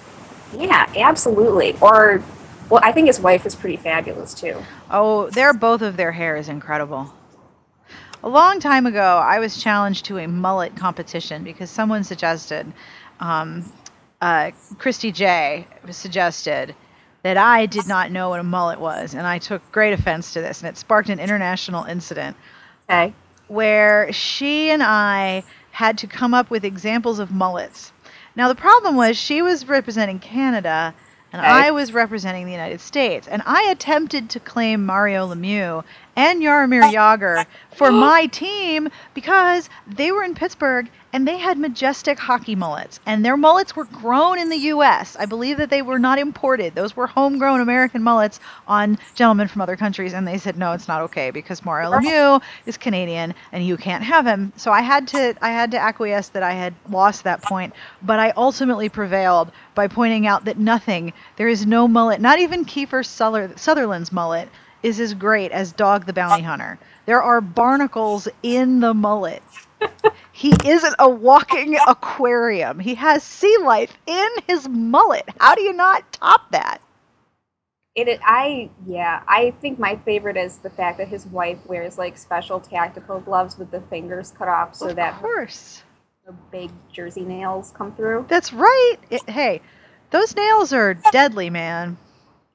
Yeah, 0.56 0.90
absolutely. 0.96 1.76
Or, 1.80 2.22
well, 2.70 2.80
I 2.82 2.92
think 2.92 3.06
his 3.06 3.20
wife 3.20 3.44
is 3.44 3.54
pretty 3.54 3.76
fabulous 3.76 4.32
too. 4.32 4.62
Oh, 4.90 5.28
their 5.30 5.52
both 5.52 5.82
of 5.82 5.96
their 5.96 6.12
hair 6.12 6.36
is 6.36 6.48
incredible. 6.48 7.12
A 8.24 8.28
long 8.28 8.58
time 8.58 8.86
ago, 8.86 9.22
I 9.24 9.38
was 9.38 9.62
challenged 9.62 10.06
to 10.06 10.18
a 10.18 10.26
mullet 10.26 10.74
competition 10.74 11.44
because 11.44 11.70
someone 11.70 12.02
suggested, 12.02 12.72
um, 13.20 13.64
uh, 14.20 14.50
Christy 14.76 15.12
J 15.12 15.66
suggested 15.90 16.74
that 17.22 17.36
I 17.36 17.66
did 17.66 17.86
not 17.86 18.10
know 18.10 18.28
what 18.30 18.40
a 18.40 18.44
mullet 18.44 18.80
was, 18.80 19.14
and 19.14 19.24
I 19.24 19.38
took 19.38 19.70
great 19.70 19.92
offense 19.92 20.32
to 20.32 20.40
this, 20.40 20.60
and 20.60 20.68
it 20.68 20.76
sparked 20.76 21.08
an 21.10 21.20
international 21.20 21.84
incident 21.84 22.36
Okay. 22.90 23.14
where 23.46 24.12
she 24.12 24.70
and 24.70 24.82
I 24.82 25.44
had 25.70 25.98
to 25.98 26.08
come 26.08 26.34
up 26.34 26.50
with 26.50 26.64
examples 26.64 27.20
of 27.20 27.30
mullets. 27.30 27.92
Now, 28.34 28.48
the 28.48 28.54
problem 28.56 28.96
was 28.96 29.16
she 29.16 29.42
was 29.42 29.68
representing 29.68 30.18
Canada 30.18 30.92
and. 31.32 31.42
I 31.42 31.70
was 31.70 31.92
representing 31.92 32.46
the 32.46 32.52
United 32.52 32.80
States. 32.80 33.28
And 33.28 33.42
I 33.44 33.68
attempted 33.70 34.30
to 34.30 34.40
claim 34.40 34.86
Mario 34.86 35.32
Lemieux 35.32 35.84
and 36.16 36.42
Jaromir 36.42 36.90
Jagr 36.92 37.46
for 37.74 37.90
my 37.92 38.26
team 38.26 38.88
because 39.14 39.68
they 39.86 40.10
were 40.10 40.24
in 40.24 40.34
Pittsburgh 40.34 40.88
and 41.12 41.26
they 41.26 41.38
had 41.38 41.58
majestic 41.58 42.18
hockey 42.18 42.54
mullets. 42.54 43.00
And 43.06 43.24
their 43.24 43.36
mullets 43.36 43.74
were 43.74 43.84
grown 43.84 44.38
in 44.38 44.48
the 44.48 44.56
U.S. 44.56 45.16
I 45.18 45.26
believe 45.26 45.56
that 45.58 45.70
they 45.70 45.82
were 45.82 45.98
not 45.98 46.18
imported. 46.18 46.74
Those 46.74 46.94
were 46.94 47.06
homegrown 47.06 47.60
American 47.60 48.02
mullets 48.02 48.40
on 48.66 48.98
gentlemen 49.14 49.48
from 49.48 49.62
other 49.62 49.76
countries. 49.76 50.12
And 50.12 50.26
they 50.28 50.38
said, 50.38 50.56
no, 50.56 50.72
it's 50.72 50.88
not 50.88 51.02
okay 51.02 51.30
because 51.30 51.64
Mario 51.64 51.90
Lemieux 51.90 52.42
is 52.66 52.76
Canadian 52.76 53.34
and 53.52 53.66
you 53.66 53.76
can't 53.76 54.04
have 54.04 54.26
him. 54.26 54.52
So 54.56 54.70
I 54.70 54.82
had 54.82 55.08
to 55.08 55.34
I 55.40 55.50
had 55.50 55.70
to 55.70 55.78
acquiesce 55.78 56.28
that 56.28 56.42
I 56.42 56.52
had 56.52 56.74
lost 56.90 57.24
that 57.24 57.42
point, 57.42 57.72
but 58.02 58.18
I 58.18 58.30
ultimately 58.36 58.88
prevailed 58.88 59.50
by 59.74 59.88
pointing 59.88 60.26
out 60.26 60.44
that 60.44 60.58
nothing, 60.58 61.12
there 61.36 61.48
is 61.48 61.66
no 61.66 61.88
mullet, 61.88 62.20
not 62.20 62.38
even 62.38 62.64
Kiefer 62.64 63.04
Suther- 63.04 63.56
Sutherland's 63.58 64.12
mullet 64.12 64.48
is 64.82 65.00
as 65.00 65.14
great 65.14 65.50
as 65.52 65.72
Dog 65.72 66.06
the 66.06 66.12
Bounty 66.12 66.42
Hunter. 66.42 66.78
There 67.06 67.22
are 67.22 67.40
barnacles 67.40 68.28
in 68.42 68.80
the 68.80 68.94
mullet. 68.94 69.42
He 70.32 70.54
isn't 70.64 70.94
a 71.00 71.08
walking 71.08 71.76
aquarium. 71.86 72.78
He 72.78 72.94
has 72.96 73.22
sea 73.24 73.56
life 73.62 73.92
in 74.06 74.28
his 74.46 74.68
mullet. 74.68 75.28
How 75.40 75.54
do 75.54 75.62
you 75.62 75.72
not 75.72 76.12
top 76.12 76.50
that? 76.52 76.80
It, 77.94 78.08
it- 78.08 78.20
I 78.24 78.70
yeah, 78.86 79.22
I 79.28 79.52
think 79.60 79.78
my 79.78 79.96
favorite 80.04 80.36
is 80.36 80.58
the 80.58 80.70
fact 80.70 80.98
that 80.98 81.08
his 81.08 81.26
wife 81.26 81.58
wears 81.66 81.98
like 81.98 82.16
special 82.18 82.60
tactical 82.60 83.20
gloves 83.20 83.58
with 83.58 83.70
the 83.72 83.80
fingers 83.82 84.32
cut 84.36 84.48
off 84.48 84.74
so 84.76 84.90
of 84.90 84.96
that 84.96 85.14
course. 85.20 85.82
the 86.26 86.32
big 86.52 86.70
jersey 86.92 87.22
nails 87.22 87.72
come 87.76 87.92
through. 87.94 88.26
That's 88.28 88.52
right. 88.52 88.96
It- 89.10 89.28
hey, 89.28 89.60
those 90.10 90.36
nails 90.36 90.72
are 90.72 90.94
deadly, 91.12 91.50
man. 91.50 91.96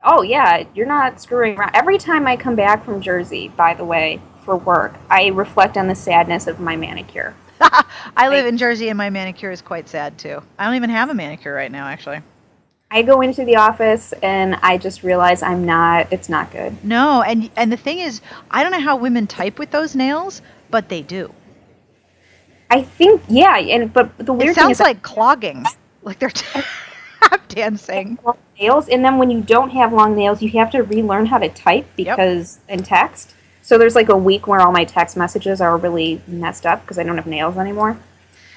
Oh 0.04 0.22
yeah, 0.22 0.66
you're 0.76 0.86
not 0.88 1.22
screwing 1.22 1.58
around. 1.58 1.72
Every 1.76 1.98
time 1.98 2.28
I 2.28 2.38
come 2.38 2.56
back 2.56 2.86
from 2.86 3.02
Jersey, 3.02 3.50
by 3.50 3.74
the 3.74 3.86
way, 3.86 4.22
for 4.44 4.58
work, 4.58 4.94
I 5.10 5.28
reflect 5.28 5.78
on 5.78 5.88
the 5.88 5.96
sadness 5.96 6.48
of 6.48 6.60
my 6.60 6.76
manicure. 6.76 7.36
I 8.18 8.30
live 8.30 8.46
in 8.46 8.58
Jersey 8.58 8.90
and 8.90 8.98
my 8.98 9.10
manicure 9.10 9.52
is 9.52 9.62
quite 9.62 9.88
sad 9.88 10.18
too. 10.18 10.42
I 10.60 10.66
don't 10.66 10.76
even 10.76 10.90
have 10.90 11.10
a 11.10 11.14
manicure 11.14 11.54
right 11.54 11.72
now, 11.72 11.88
actually. 11.88 12.22
I 12.92 13.02
go 13.02 13.22
into 13.22 13.44
the 13.44 13.56
office 13.56 14.14
and 14.22 14.56
I 14.62 14.78
just 14.78 15.02
realize 15.02 15.42
I'm 15.42 15.66
not. 15.66 16.08
It's 16.12 16.30
not 16.30 16.52
good. 16.52 16.84
No, 16.86 17.24
and 17.24 17.50
and 17.56 17.72
the 17.72 17.78
thing 17.78 17.98
is, 17.98 18.22
I 18.52 18.62
don't 18.62 18.72
know 18.72 18.80
how 18.80 18.98
women 18.98 19.26
type 19.26 19.58
with 19.58 19.72
those 19.72 19.96
nails, 19.96 20.44
but 20.70 20.90
they 20.90 21.02
do. 21.02 21.34
I 22.70 22.84
think 22.84 23.24
yeah, 23.28 23.58
and 23.58 23.92
but 23.92 24.16
the 24.20 24.32
weird 24.32 24.52
It 24.52 24.54
thing 24.56 24.64
sounds 24.66 24.78
is 24.78 24.80
like 24.80 25.02
clogging, 25.02 25.66
like 26.04 26.20
they're 26.20 26.30
tap 26.30 27.48
dancing. 27.48 28.20
nails, 28.60 28.88
and 28.90 29.04
then 29.04 29.18
when 29.18 29.32
you 29.32 29.42
don't 29.42 29.72
have 29.72 29.92
long 29.92 30.16
nails, 30.16 30.44
you 30.44 30.50
have 30.52 30.70
to 30.72 30.84
relearn 30.84 31.26
how 31.26 31.40
to 31.40 31.50
type 31.50 31.88
because 31.96 32.60
in 32.70 32.84
text. 32.84 33.34
So 33.64 33.78
there's 33.78 33.96
like 33.96 34.10
a 34.10 34.18
week 34.18 34.46
where 34.46 34.60
all 34.60 34.74
my 34.74 34.84
text 34.84 35.16
messages 35.16 35.62
are 35.62 35.78
really 35.78 36.22
messed 36.28 36.66
up 36.66 36.82
because 36.82 37.00
I 37.00 37.04
don't 37.04 37.16
have 37.16 37.26
nails 37.26 37.58
anymore. 37.58 37.98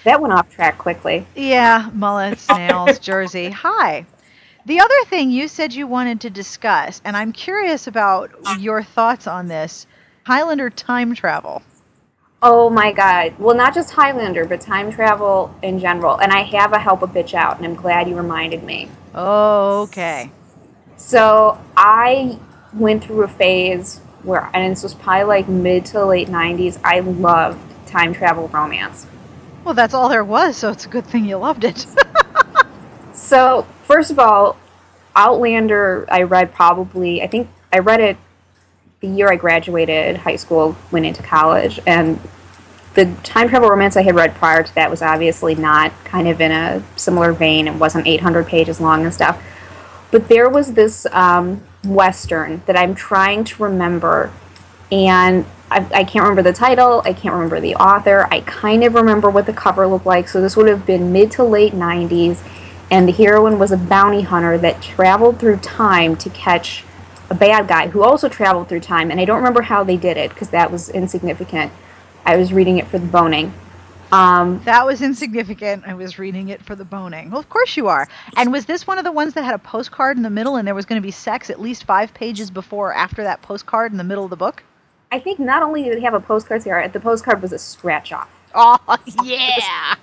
That 0.02 0.20
went 0.20 0.34
off 0.34 0.50
track 0.50 0.78
quickly. 0.78 1.24
Yeah, 1.36 1.90
mullets, 1.94 2.48
nails, 2.48 2.98
Jersey. 2.98 3.50
Hi. 3.50 4.04
The 4.66 4.80
other 4.80 5.04
thing 5.06 5.30
you 5.30 5.46
said 5.46 5.72
you 5.72 5.86
wanted 5.86 6.20
to 6.22 6.30
discuss, 6.30 7.00
and 7.04 7.16
I'm 7.16 7.32
curious 7.32 7.86
about 7.86 8.32
your 8.58 8.82
thoughts 8.82 9.28
on 9.28 9.46
this 9.46 9.86
Highlander 10.24 10.70
time 10.70 11.14
travel. 11.14 11.62
Oh 12.42 12.68
my 12.68 12.90
god. 12.90 13.38
Well, 13.38 13.56
not 13.56 13.74
just 13.74 13.92
Highlander, 13.92 14.44
but 14.44 14.60
time 14.60 14.90
travel 14.90 15.54
in 15.62 15.78
general. 15.78 16.18
And 16.18 16.32
I 16.32 16.42
have 16.42 16.72
a 16.72 16.80
help 16.80 17.02
a 17.02 17.06
bitch 17.06 17.32
out, 17.32 17.58
and 17.58 17.64
I'm 17.64 17.76
glad 17.76 18.08
you 18.08 18.16
reminded 18.16 18.64
me. 18.64 18.90
Oh, 19.14 19.82
Okay. 19.82 20.32
So 20.96 21.60
I 21.76 22.38
went 22.72 23.04
through 23.04 23.22
a 23.22 23.28
phase 23.28 24.00
where, 24.26 24.50
and 24.52 24.72
this 24.72 24.82
was 24.82 24.94
probably 24.94 25.24
like 25.24 25.48
mid 25.48 25.86
to 25.86 26.04
late 26.04 26.28
90s, 26.28 26.78
I 26.84 27.00
loved 27.00 27.60
time 27.86 28.12
travel 28.12 28.48
romance. 28.48 29.06
Well, 29.64 29.74
that's 29.74 29.94
all 29.94 30.08
there 30.08 30.24
was, 30.24 30.56
so 30.56 30.70
it's 30.70 30.84
a 30.84 30.88
good 30.88 31.06
thing 31.06 31.24
you 31.24 31.36
loved 31.36 31.64
it. 31.64 31.86
So, 33.16 33.66
first 33.84 34.10
of 34.10 34.18
all, 34.18 34.56
Outlander, 35.16 36.06
I 36.10 36.22
read 36.22 36.52
probably, 36.52 37.22
I 37.22 37.26
think 37.26 37.48
I 37.72 37.78
read 37.78 38.00
it 38.00 38.16
the 39.00 39.08
year 39.08 39.28
I 39.28 39.36
graduated 39.36 40.18
high 40.18 40.36
school, 40.36 40.76
went 40.92 41.06
into 41.06 41.22
college, 41.22 41.80
and 41.86 42.20
the 42.94 43.06
time 43.24 43.48
travel 43.48 43.68
romance 43.68 43.96
I 43.96 44.02
had 44.02 44.14
read 44.14 44.34
prior 44.34 44.62
to 44.62 44.74
that 44.74 44.90
was 44.90 45.02
obviously 45.02 45.54
not 45.54 45.92
kind 46.04 46.28
of 46.28 46.40
in 46.40 46.52
a 46.52 46.82
similar 46.96 47.32
vein. 47.32 47.66
It 47.66 47.74
wasn't 47.74 48.06
800 48.06 48.46
pages 48.46 48.80
long 48.80 49.04
and 49.04 49.12
stuff. 49.12 49.42
But 50.10 50.28
there 50.28 50.48
was 50.48 50.74
this 50.74 51.06
um, 51.10 51.62
Western 51.86 52.62
that 52.66 52.76
I'm 52.76 52.94
trying 52.94 53.44
to 53.44 53.62
remember, 53.62 54.32
and 54.90 55.44
I, 55.70 55.78
I 55.94 56.04
can't 56.04 56.22
remember 56.24 56.42
the 56.42 56.52
title, 56.52 57.02
I 57.04 57.12
can't 57.12 57.34
remember 57.34 57.60
the 57.60 57.74
author, 57.76 58.26
I 58.30 58.40
kind 58.40 58.84
of 58.84 58.94
remember 58.94 59.30
what 59.30 59.46
the 59.46 59.52
cover 59.52 59.86
looked 59.86 60.06
like. 60.06 60.28
So, 60.28 60.40
this 60.40 60.56
would 60.56 60.68
have 60.68 60.86
been 60.86 61.12
mid 61.12 61.30
to 61.32 61.44
late 61.44 61.72
90s 61.72 62.42
and 62.90 63.08
the 63.08 63.12
heroine 63.12 63.58
was 63.58 63.72
a 63.72 63.76
bounty 63.76 64.22
hunter 64.22 64.56
that 64.58 64.80
traveled 64.80 65.40
through 65.40 65.56
time 65.58 66.16
to 66.16 66.30
catch 66.30 66.84
a 67.28 67.34
bad 67.34 67.66
guy 67.66 67.88
who 67.88 68.04
also 68.04 68.28
traveled 68.28 68.68
through 68.68 68.80
time. 68.80 69.10
And 69.10 69.20
i 69.20 69.24
don't 69.24 69.38
remember 69.38 69.62
how 69.62 69.82
they 69.82 69.96
did 69.96 70.16
it 70.16 70.30
because 70.30 70.50
that 70.50 70.70
was 70.70 70.88
insignificant. 70.90 71.72
I 72.24 72.36
was 72.36 72.52
reading 72.52 72.78
it 72.78 72.86
for 72.86 72.98
the 72.98 73.06
boning 73.06 73.52
um, 74.12 74.60
that 74.64 74.86
was 74.86 75.02
insignificant. 75.02 75.84
I 75.86 75.94
was 75.94 76.18
reading 76.18 76.48
it 76.50 76.62
for 76.62 76.74
the 76.74 76.84
boning. 76.84 77.30
Well, 77.30 77.40
of 77.40 77.48
course 77.48 77.76
you 77.76 77.88
are. 77.88 78.08
And 78.36 78.52
was 78.52 78.66
this 78.66 78.86
one 78.86 78.98
of 78.98 79.04
the 79.04 79.12
ones 79.12 79.34
that 79.34 79.44
had 79.44 79.54
a 79.54 79.58
postcard 79.58 80.16
in 80.16 80.22
the 80.22 80.30
middle 80.30 80.56
and 80.56 80.66
there 80.66 80.74
was 80.74 80.84
going 80.86 81.00
to 81.00 81.04
be 81.06 81.10
sex 81.10 81.50
at 81.50 81.60
least 81.60 81.84
five 81.84 82.14
pages 82.14 82.50
before 82.50 82.90
or 82.90 82.94
after 82.94 83.22
that 83.24 83.42
postcard 83.42 83.92
in 83.92 83.98
the 83.98 84.04
middle 84.04 84.24
of 84.24 84.30
the 84.30 84.36
book? 84.36 84.62
i 85.12 85.20
think 85.20 85.38
not 85.38 85.62
only 85.62 85.84
did 85.84 85.92
it 85.92 86.02
have 86.02 86.14
a 86.14 86.20
postcard 86.20 86.64
here 86.64 86.88
the 86.88 86.98
postcard 86.98 87.40
was 87.40 87.52
a 87.52 87.58
scratch 87.58 88.12
off 88.12 88.28
Oh, 88.54 88.76
yeah. 89.22 89.94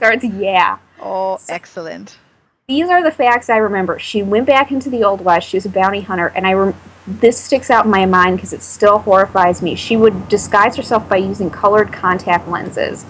cards 0.00 0.24
yeah 0.24 0.78
Oh, 1.00 1.38
excellent. 1.48 2.18
these 2.66 2.88
are 2.88 3.02
the 3.02 3.12
facts 3.12 3.48
I 3.48 3.58
remember. 3.58 3.98
She 4.00 4.20
went 4.22 4.46
back 4.46 4.72
into 4.72 4.90
the 4.90 5.04
Old 5.04 5.20
West. 5.20 5.48
She 5.48 5.56
was 5.56 5.64
a 5.66 5.68
bounty 5.70 6.00
hunter, 6.00 6.32
and 6.34 6.44
I 6.44 6.54
rem- 6.54 6.74
this 7.06 7.38
sticks 7.40 7.70
out 7.70 7.84
in 7.84 7.90
my 7.92 8.04
mind 8.04 8.36
because 8.36 8.52
it 8.52 8.62
still 8.62 8.98
horrifies 8.98 9.62
me. 9.62 9.76
She 9.76 9.96
would 9.96 10.28
disguise 10.28 10.74
herself 10.76 11.08
by 11.08 11.18
using 11.18 11.50
colored 11.50 11.92
contact 11.92 12.48
lenses. 12.48 13.06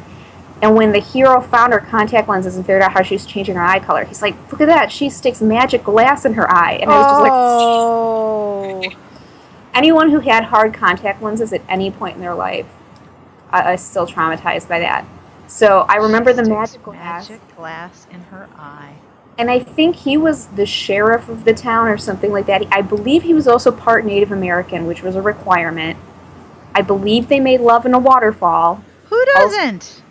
And 0.61 0.75
when 0.75 0.93
the 0.93 0.99
hero 0.99 1.41
found 1.41 1.73
her 1.73 1.79
contact 1.79 2.29
lenses 2.29 2.57
and 2.57 2.67
figured 2.67 2.83
out 2.83 2.93
how 2.93 3.03
she 3.03 3.15
was 3.15 3.25
changing 3.25 3.55
her 3.55 3.63
eye 3.63 3.79
color, 3.79 4.05
he's 4.05 4.23
like, 4.23 4.35
"Look 4.51 4.61
at 4.61 4.67
that! 4.67 4.91
She 4.91 5.09
sticks 5.09 5.41
magic 5.41 5.85
glass 5.85 6.25
in 6.25 6.35
her 6.35 6.51
eye." 6.51 6.79
And 6.83 6.91
I 6.91 6.97
was 6.99 7.07
just 7.07 7.23
like, 7.23 7.33
oh. 7.33 8.83
anyone 9.75 10.11
who 10.11 10.19
had 10.21 10.45
hard 10.45 10.75
contact 10.75 11.23
lenses 11.23 11.53
at 11.53 11.63
any 11.69 11.91
point 11.91 12.17
in 12.17 12.21
their 12.21 12.35
life 12.35 12.67
uh, 13.53 13.71
is 13.75 13.81
still 13.81 14.07
traumatized 14.07 14.69
by 14.69 14.81
that. 14.81 15.07
So 15.47 15.87
I 15.89 15.97
remember 15.97 16.33
the 16.33 16.45
magic 16.45 16.83
glass. 16.83 17.31
Magic 17.31 17.57
glass 17.57 18.07
in 18.11 18.21
her 18.23 18.49
eye. 18.57 18.97
and 19.39 19.51
I 19.51 19.61
think 19.61 19.95
he 19.97 20.17
was 20.17 20.47
the 20.49 20.67
sheriff 20.67 21.29
of 21.29 21.45
the 21.45 21.55
town 21.55 21.87
or 21.87 21.97
something 21.97 22.33
like 22.33 22.47
that. 22.47 22.65
I 22.73 22.83
believe 22.83 23.23
he 23.23 23.33
was 23.33 23.47
also 23.47 23.71
part 23.71 24.05
Native 24.05 24.33
American, 24.33 24.87
which 24.87 25.03
was 25.03 25.15
a 25.15 25.23
requirement. 25.23 25.97
I 26.75 26.83
believe 26.83 27.29
they 27.29 27.41
made 27.41 27.61
love 27.61 27.87
in 27.87 27.95
a 27.95 27.99
waterfall. 27.99 28.83
Who 29.07 29.25
doesn't? 29.37 30.03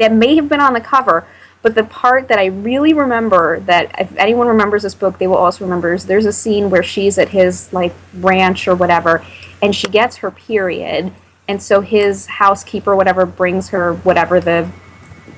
That 0.00 0.12
may 0.12 0.34
have 0.34 0.48
been 0.48 0.60
on 0.60 0.72
the 0.72 0.80
cover, 0.80 1.26
But 1.62 1.74
the 1.74 1.84
part 1.84 2.28
that 2.28 2.38
I 2.38 2.46
really 2.46 2.94
remember 2.94 3.60
that 3.60 3.94
if 4.00 4.16
anyone 4.16 4.46
remembers 4.46 4.82
this 4.82 4.94
book, 4.94 5.18
they 5.18 5.26
will 5.26 5.36
also 5.36 5.64
remember 5.64 5.92
is 5.92 6.06
there's 6.06 6.24
a 6.24 6.32
scene 6.32 6.70
where 6.70 6.82
she's 6.82 7.18
at 7.18 7.28
his 7.28 7.70
like 7.72 7.92
ranch 8.14 8.66
or 8.66 8.74
whatever, 8.74 9.22
and 9.60 9.74
she 9.76 9.86
gets 9.88 10.16
her 10.16 10.30
period, 10.30 11.12
and 11.48 11.62
so 11.62 11.82
his 11.82 12.26
housekeeper, 12.26 12.96
whatever, 12.96 13.26
brings 13.26 13.68
her 13.68 13.92
whatever 13.92 14.40
the 14.40 14.70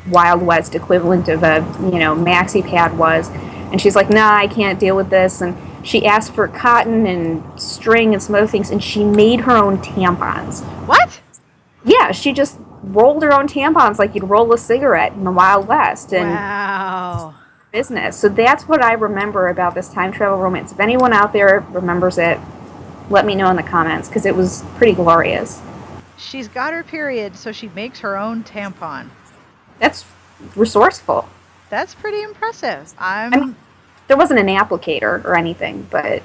Wild 0.08 0.42
West 0.42 0.74
equivalent 0.76 1.28
of 1.28 1.42
a 1.42 1.56
you 1.80 1.98
know 1.98 2.14
maxi 2.14 2.64
pad 2.64 2.96
was, 2.96 3.28
and 3.72 3.80
she's 3.80 3.96
like, 3.96 4.08
"Nah, 4.08 4.36
I 4.36 4.46
can't 4.46 4.78
deal 4.78 4.94
with 4.94 5.10
this." 5.10 5.40
And 5.40 5.56
she 5.84 6.06
asked 6.06 6.34
for 6.34 6.46
cotton 6.46 7.04
and 7.04 7.42
string 7.60 8.12
and 8.14 8.22
some 8.22 8.36
other 8.36 8.46
things, 8.46 8.70
and 8.70 8.82
she 8.82 9.02
made 9.02 9.40
her 9.40 9.56
own 9.56 9.78
tampons. 9.78 10.62
What? 10.86 11.20
Yeah, 11.84 12.12
she 12.12 12.32
just 12.32 12.58
rolled 12.82 13.22
her 13.22 13.32
own 13.32 13.48
tampons 13.48 13.98
like 13.98 14.14
you'd 14.14 14.24
roll 14.24 14.52
a 14.52 14.58
cigarette 14.58 15.12
in 15.12 15.24
the 15.24 15.30
Wild 15.30 15.68
West. 15.68 16.12
And 16.12 16.30
wow. 16.30 17.34
Business. 17.72 18.18
So 18.18 18.28
that's 18.28 18.64
what 18.64 18.82
I 18.82 18.92
remember 18.92 19.48
about 19.48 19.74
this 19.74 19.88
time 19.88 20.12
travel 20.12 20.38
romance. 20.38 20.72
If 20.72 20.80
anyone 20.80 21.12
out 21.12 21.32
there 21.32 21.64
remembers 21.70 22.18
it, 22.18 22.38
let 23.08 23.24
me 23.24 23.34
know 23.34 23.48
in 23.50 23.56
the 23.56 23.62
comments 23.62 24.08
because 24.08 24.26
it 24.26 24.36
was 24.36 24.62
pretty 24.76 24.92
glorious. 24.92 25.60
She's 26.18 26.48
got 26.48 26.72
her 26.72 26.84
period, 26.84 27.36
so 27.36 27.50
she 27.50 27.68
makes 27.68 28.00
her 28.00 28.16
own 28.16 28.44
tampon. 28.44 29.08
That's 29.78 30.04
resourceful. 30.54 31.28
That's 31.70 31.94
pretty 31.94 32.22
impressive. 32.22 32.92
I'm. 32.98 33.32
I 33.32 33.36
mean, 33.38 33.56
there 34.06 34.16
wasn't 34.16 34.40
an 34.40 34.48
applicator 34.48 35.24
or 35.24 35.34
anything, 35.34 35.86
but. 35.90 36.22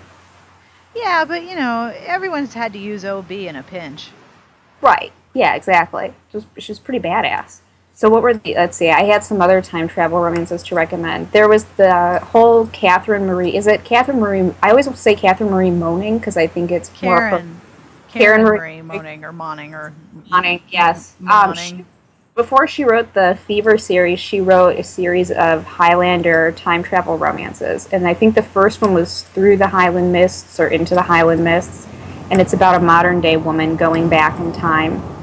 Yeah, 0.95 1.25
but 1.25 1.43
you 1.43 1.55
know, 1.55 1.93
everyone's 2.05 2.53
had 2.53 2.73
to 2.73 2.79
use 2.79 3.05
OB 3.05 3.31
in 3.31 3.55
a 3.55 3.63
pinch. 3.63 4.09
Right. 4.81 5.13
Yeah, 5.37 5.53
exactly. 5.53 6.15
She 6.31 6.37
was, 6.37 6.45
she 6.57 6.71
was 6.71 6.79
pretty 6.79 6.99
badass. 6.99 7.59
So 7.93 8.09
what 8.09 8.23
were 8.23 8.33
the? 8.33 8.55
Let's 8.55 8.75
see. 8.75 8.89
I 8.89 9.03
had 9.03 9.23
some 9.23 9.39
other 9.39 9.61
time 9.61 9.87
travel 9.87 10.19
romances 10.19 10.63
to 10.63 10.75
recommend. 10.75 11.31
There 11.31 11.47
was 11.47 11.65
the 11.77 12.19
whole 12.19 12.65
Catherine 12.67 13.25
Marie. 13.25 13.55
Is 13.55 13.67
it 13.67 13.83
Catherine 13.83 14.19
Marie? 14.19 14.53
I 14.63 14.71
always 14.71 14.87
say 14.99 15.15
Catherine 15.15 15.51
Marie 15.51 15.69
Moning 15.69 16.17
because 16.17 16.37
I 16.37 16.47
think 16.47 16.71
it's 16.71 16.89
Karen. 16.89 17.29
more. 17.29 17.39
Karen, 18.09 18.41
Karen 18.41 18.43
Marie 18.43 18.81
Moning 18.81 19.23
or 19.23 19.31
Moaning 19.31 19.75
or 19.75 19.93
Moaning. 20.29 20.61
Yes. 20.69 21.15
Um, 21.29 21.53
she, 21.53 21.85
before 22.33 22.67
she 22.67 22.83
wrote 22.83 23.13
the 23.13 23.37
Fever 23.45 23.77
series, 23.77 24.19
she 24.19 24.41
wrote 24.41 24.79
a 24.79 24.83
series 24.83 25.29
of 25.29 25.63
Highlander 25.65 26.51
time 26.53 26.81
travel 26.81 27.17
romances, 27.17 27.87
and 27.91 28.07
I 28.07 28.13
think 28.15 28.33
the 28.33 28.43
first 28.43 28.81
one 28.81 28.93
was 28.95 29.23
Through 29.23 29.57
the 29.57 29.67
Highland 29.67 30.11
Mists 30.11 30.59
or 30.59 30.67
Into 30.67 30.95
the 30.95 31.01
Highland 31.03 31.43
Mists, 31.43 31.87
and 32.31 32.39
it's 32.41 32.53
about 32.53 32.75
a 32.75 32.79
modern 32.79 33.21
day 33.21 33.37
woman 33.37 33.75
going 33.75 34.07
back 34.07 34.39
in 34.39 34.51
time 34.51 35.16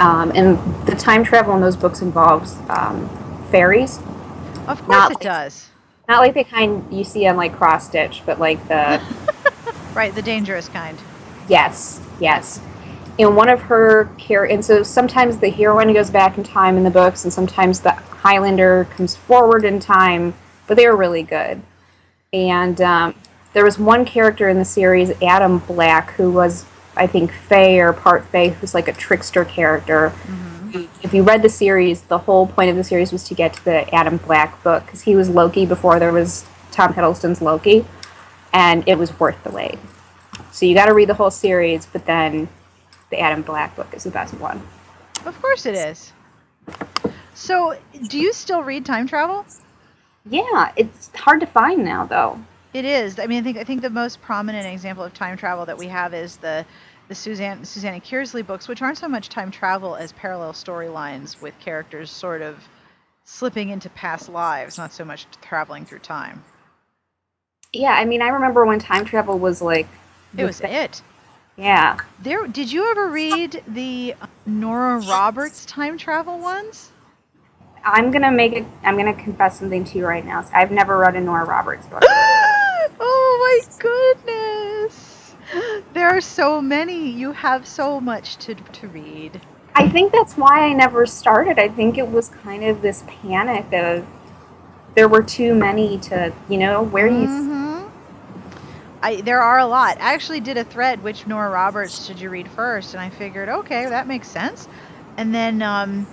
um, 0.00 0.32
and 0.34 0.58
the 0.86 0.96
time 0.96 1.22
travel 1.22 1.54
in 1.54 1.60
those 1.60 1.76
books 1.76 2.00
involves 2.00 2.56
um, 2.70 3.08
fairies. 3.50 3.98
Of 4.66 4.78
course 4.82 4.88
not 4.88 5.10
it 5.10 5.14
like, 5.14 5.22
does. 5.22 5.68
Not 6.08 6.20
like 6.20 6.34
the 6.34 6.44
kind 6.44 6.84
you 6.92 7.04
see 7.04 7.26
on 7.26 7.36
like 7.36 7.52
cross 7.52 7.86
stitch, 7.86 8.22
but 8.24 8.40
like 8.40 8.66
the 8.66 9.00
right, 9.94 10.14
the 10.14 10.22
dangerous 10.22 10.68
kind. 10.68 10.98
Yes, 11.48 12.00
yes. 12.18 12.60
And 13.18 13.36
one 13.36 13.50
of 13.50 13.60
her 13.60 14.06
care, 14.16 14.46
and 14.46 14.64
so 14.64 14.82
sometimes 14.82 15.38
the 15.38 15.50
heroine 15.50 15.92
goes 15.92 16.10
back 16.10 16.38
in 16.38 16.44
time 16.44 16.78
in 16.78 16.84
the 16.84 16.90
books, 16.90 17.24
and 17.24 17.32
sometimes 17.32 17.80
the 17.80 17.92
Highlander 17.92 18.88
comes 18.96 19.14
forward 19.14 19.64
in 19.64 19.78
time. 19.78 20.32
But 20.66 20.76
they 20.76 20.86
were 20.86 20.96
really 20.96 21.24
good. 21.24 21.60
And 22.32 22.80
um, 22.80 23.14
there 23.52 23.64
was 23.64 23.78
one 23.78 24.04
character 24.04 24.48
in 24.48 24.56
the 24.56 24.64
series, 24.64 25.10
Adam 25.20 25.58
Black, 25.58 26.12
who 26.12 26.30
was 26.30 26.64
I 26.96 27.06
think 27.06 27.32
Fae 27.32 27.78
or 27.78 27.92
part 27.92 28.24
Fae, 28.26 28.48
who's 28.48 28.74
like 28.74 28.88
a 28.88 28.92
trickster 28.92 29.44
character. 29.44 30.10
Mm-hmm. 30.10 30.84
If 31.02 31.14
you 31.14 31.22
read 31.22 31.42
the 31.42 31.48
series, 31.48 32.02
the 32.02 32.18
whole 32.18 32.46
point 32.46 32.70
of 32.70 32.76
the 32.76 32.84
series 32.84 33.12
was 33.12 33.24
to 33.24 33.34
get 33.34 33.54
to 33.54 33.64
the 33.64 33.94
Adam 33.94 34.18
Black 34.18 34.62
book 34.62 34.84
because 34.86 35.02
he 35.02 35.16
was 35.16 35.28
Loki 35.28 35.66
before 35.66 35.98
there 35.98 36.12
was 36.12 36.44
Tom 36.70 36.94
Hiddleston's 36.94 37.42
Loki, 37.42 37.84
and 38.52 38.86
it 38.86 38.96
was 38.98 39.18
worth 39.18 39.42
the 39.42 39.50
wait. 39.50 39.78
So 40.52 40.66
you 40.66 40.74
got 40.74 40.86
to 40.86 40.94
read 40.94 41.08
the 41.08 41.14
whole 41.14 41.30
series, 41.30 41.86
but 41.86 42.06
then 42.06 42.48
the 43.10 43.18
Adam 43.18 43.42
Black 43.42 43.74
book 43.76 43.92
is 43.92 44.04
the 44.04 44.10
best 44.10 44.34
one. 44.34 44.62
Of 45.26 45.40
course 45.42 45.66
it 45.66 45.74
is. 45.74 46.12
So, 47.34 47.76
do 48.08 48.18
you 48.18 48.32
still 48.32 48.62
read 48.62 48.84
time 48.84 49.06
travel? 49.06 49.44
Yeah, 50.28 50.72
it's 50.76 51.10
hard 51.14 51.40
to 51.40 51.46
find 51.46 51.84
now 51.84 52.04
though. 52.04 52.40
It 52.72 52.84
is. 52.84 53.18
I 53.18 53.26
mean, 53.26 53.40
I 53.40 53.42
think 53.42 53.56
I 53.58 53.64
think 53.64 53.82
the 53.82 53.90
most 53.90 54.22
prominent 54.22 54.66
example 54.66 55.02
of 55.02 55.12
time 55.12 55.36
travel 55.36 55.66
that 55.66 55.76
we 55.76 55.88
have 55.88 56.14
is 56.14 56.36
the 56.36 56.64
the 57.08 57.14
Suzanne 57.14 57.64
Susanna 57.64 58.00
Kearsley 58.00 58.46
books, 58.46 58.68
which 58.68 58.80
aren't 58.80 58.98
so 58.98 59.08
much 59.08 59.28
time 59.28 59.50
travel 59.50 59.96
as 59.96 60.12
parallel 60.12 60.52
storylines 60.52 61.40
with 61.42 61.58
characters 61.58 62.10
sort 62.10 62.42
of 62.42 62.62
slipping 63.24 63.70
into 63.70 63.90
past 63.90 64.28
lives, 64.28 64.78
not 64.78 64.92
so 64.92 65.04
much 65.04 65.26
traveling 65.42 65.84
through 65.84 65.98
time. 65.98 66.44
Yeah, 67.72 67.92
I 67.92 68.04
mean, 68.04 68.22
I 68.22 68.28
remember 68.28 68.64
when 68.64 68.78
time 68.78 69.04
travel 69.04 69.38
was 69.38 69.60
like 69.60 69.88
it 70.36 70.44
was 70.44 70.60
thing. 70.60 70.72
it. 70.72 71.02
Yeah. 71.56 71.98
There. 72.20 72.46
Did 72.46 72.70
you 72.70 72.88
ever 72.88 73.08
read 73.08 73.64
the 73.66 74.14
Nora 74.46 75.00
Roberts 75.00 75.66
time 75.66 75.98
travel 75.98 76.38
ones? 76.38 76.92
I'm 77.82 78.12
gonna 78.12 78.30
make 78.30 78.52
it. 78.52 78.64
I'm 78.84 78.96
gonna 78.96 79.14
confess 79.14 79.58
something 79.58 79.82
to 79.86 79.98
you 79.98 80.06
right 80.06 80.24
now. 80.24 80.46
I've 80.54 80.70
never 80.70 80.98
read 80.98 81.16
a 81.16 81.20
Nora 81.20 81.44
Roberts 81.44 81.86
book. 81.86 82.04
my 83.68 83.78
goodness! 83.78 85.34
There 85.92 86.08
are 86.08 86.20
so 86.20 86.60
many. 86.62 87.10
You 87.10 87.32
have 87.32 87.66
so 87.66 88.00
much 88.00 88.36
to 88.38 88.54
to 88.54 88.88
read. 88.88 89.40
I 89.74 89.88
think 89.88 90.12
that's 90.12 90.36
why 90.36 90.66
I 90.66 90.72
never 90.72 91.06
started. 91.06 91.58
I 91.58 91.68
think 91.68 91.98
it 91.98 92.08
was 92.08 92.28
kind 92.28 92.64
of 92.64 92.82
this 92.82 93.04
panic 93.06 93.72
of 93.72 94.06
there 94.94 95.08
were 95.08 95.22
too 95.22 95.54
many 95.54 95.98
to, 95.98 96.32
you 96.48 96.58
know, 96.58 96.82
where 96.82 97.08
do 97.08 97.14
you. 97.14 97.26
Mm-hmm. 97.26 97.88
I, 99.02 99.20
there 99.22 99.40
are 99.40 99.58
a 99.58 99.66
lot. 99.66 99.98
I 100.00 100.12
actually 100.12 100.40
did 100.40 100.58
a 100.58 100.64
thread, 100.64 101.02
which 101.02 101.26
Nora 101.26 101.48
Roberts 101.48 102.04
should 102.04 102.20
you 102.20 102.28
read 102.28 102.50
first? 102.50 102.92
And 102.92 103.00
I 103.00 103.08
figured, 103.08 103.48
okay, 103.48 103.86
that 103.86 104.06
makes 104.06 104.28
sense. 104.28 104.68
And 105.16 105.34
then 105.34 105.62
um, 105.62 106.06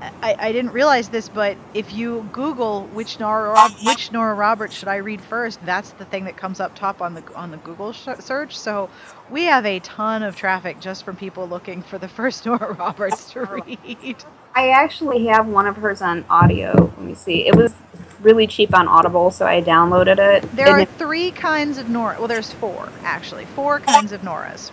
I, 0.00 0.36
I 0.38 0.52
didn't 0.52 0.72
realize 0.72 1.08
this, 1.08 1.28
but 1.28 1.56
if 1.72 1.92
you 1.94 2.28
Google 2.32 2.82
which 2.88 3.18
Nora 3.18 3.56
which 3.84 4.12
Nora 4.12 4.34
Roberts 4.34 4.74
should 4.74 4.88
I 4.88 4.96
read 4.96 5.20
first, 5.20 5.64
that's 5.64 5.90
the 5.92 6.04
thing 6.04 6.24
that 6.24 6.36
comes 6.36 6.60
up 6.60 6.74
top 6.74 7.00
on 7.00 7.14
the 7.14 7.34
on 7.34 7.50
the 7.50 7.56
Google 7.58 7.92
sh- 7.92 8.08
search. 8.18 8.58
So 8.58 8.90
we 9.30 9.44
have 9.44 9.64
a 9.64 9.78
ton 9.80 10.22
of 10.22 10.36
traffic 10.36 10.80
just 10.80 11.04
from 11.04 11.16
people 11.16 11.48
looking 11.48 11.82
for 11.82 11.98
the 11.98 12.08
first 12.16 12.44
Nora 12.44 12.74
Roberts 12.74 13.30
to 13.32 13.40
oh. 13.50 13.62
read. 13.66 14.16
I 14.54 14.70
actually 14.70 15.26
have 15.26 15.46
one 15.46 15.66
of 15.66 15.76
hers 15.76 16.02
on 16.02 16.24
audio. 16.30 16.72
Let 16.74 17.00
me 17.00 17.14
see. 17.14 17.46
It 17.46 17.54
was 17.54 17.74
really 18.20 18.46
cheap 18.46 18.74
on 18.74 18.88
Audible, 18.88 19.30
so 19.30 19.46
I 19.46 19.62
downloaded 19.62 20.18
it. 20.18 20.50
There 20.56 20.68
are 20.68 20.84
three 20.84 21.30
kinds 21.30 21.78
of 21.78 21.88
Nora. 21.88 22.16
Well, 22.18 22.28
there's 22.28 22.52
four 22.52 22.90
actually. 23.02 23.46
Four 23.46 23.80
kinds 23.80 24.12
of 24.12 24.20
Noras. 24.22 24.70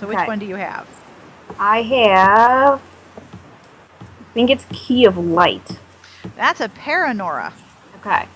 So 0.00 0.08
which 0.08 0.18
one 0.26 0.38
do 0.38 0.46
you 0.46 0.56
have? 0.56 0.88
I 1.58 1.82
have 1.82 2.82
think 4.36 4.50
it's 4.50 4.66
Key 4.70 5.06
of 5.06 5.16
Light. 5.16 5.66
That's 6.36 6.60
a 6.60 6.68
Paranora. 6.68 7.54
Okay. 8.00 8.28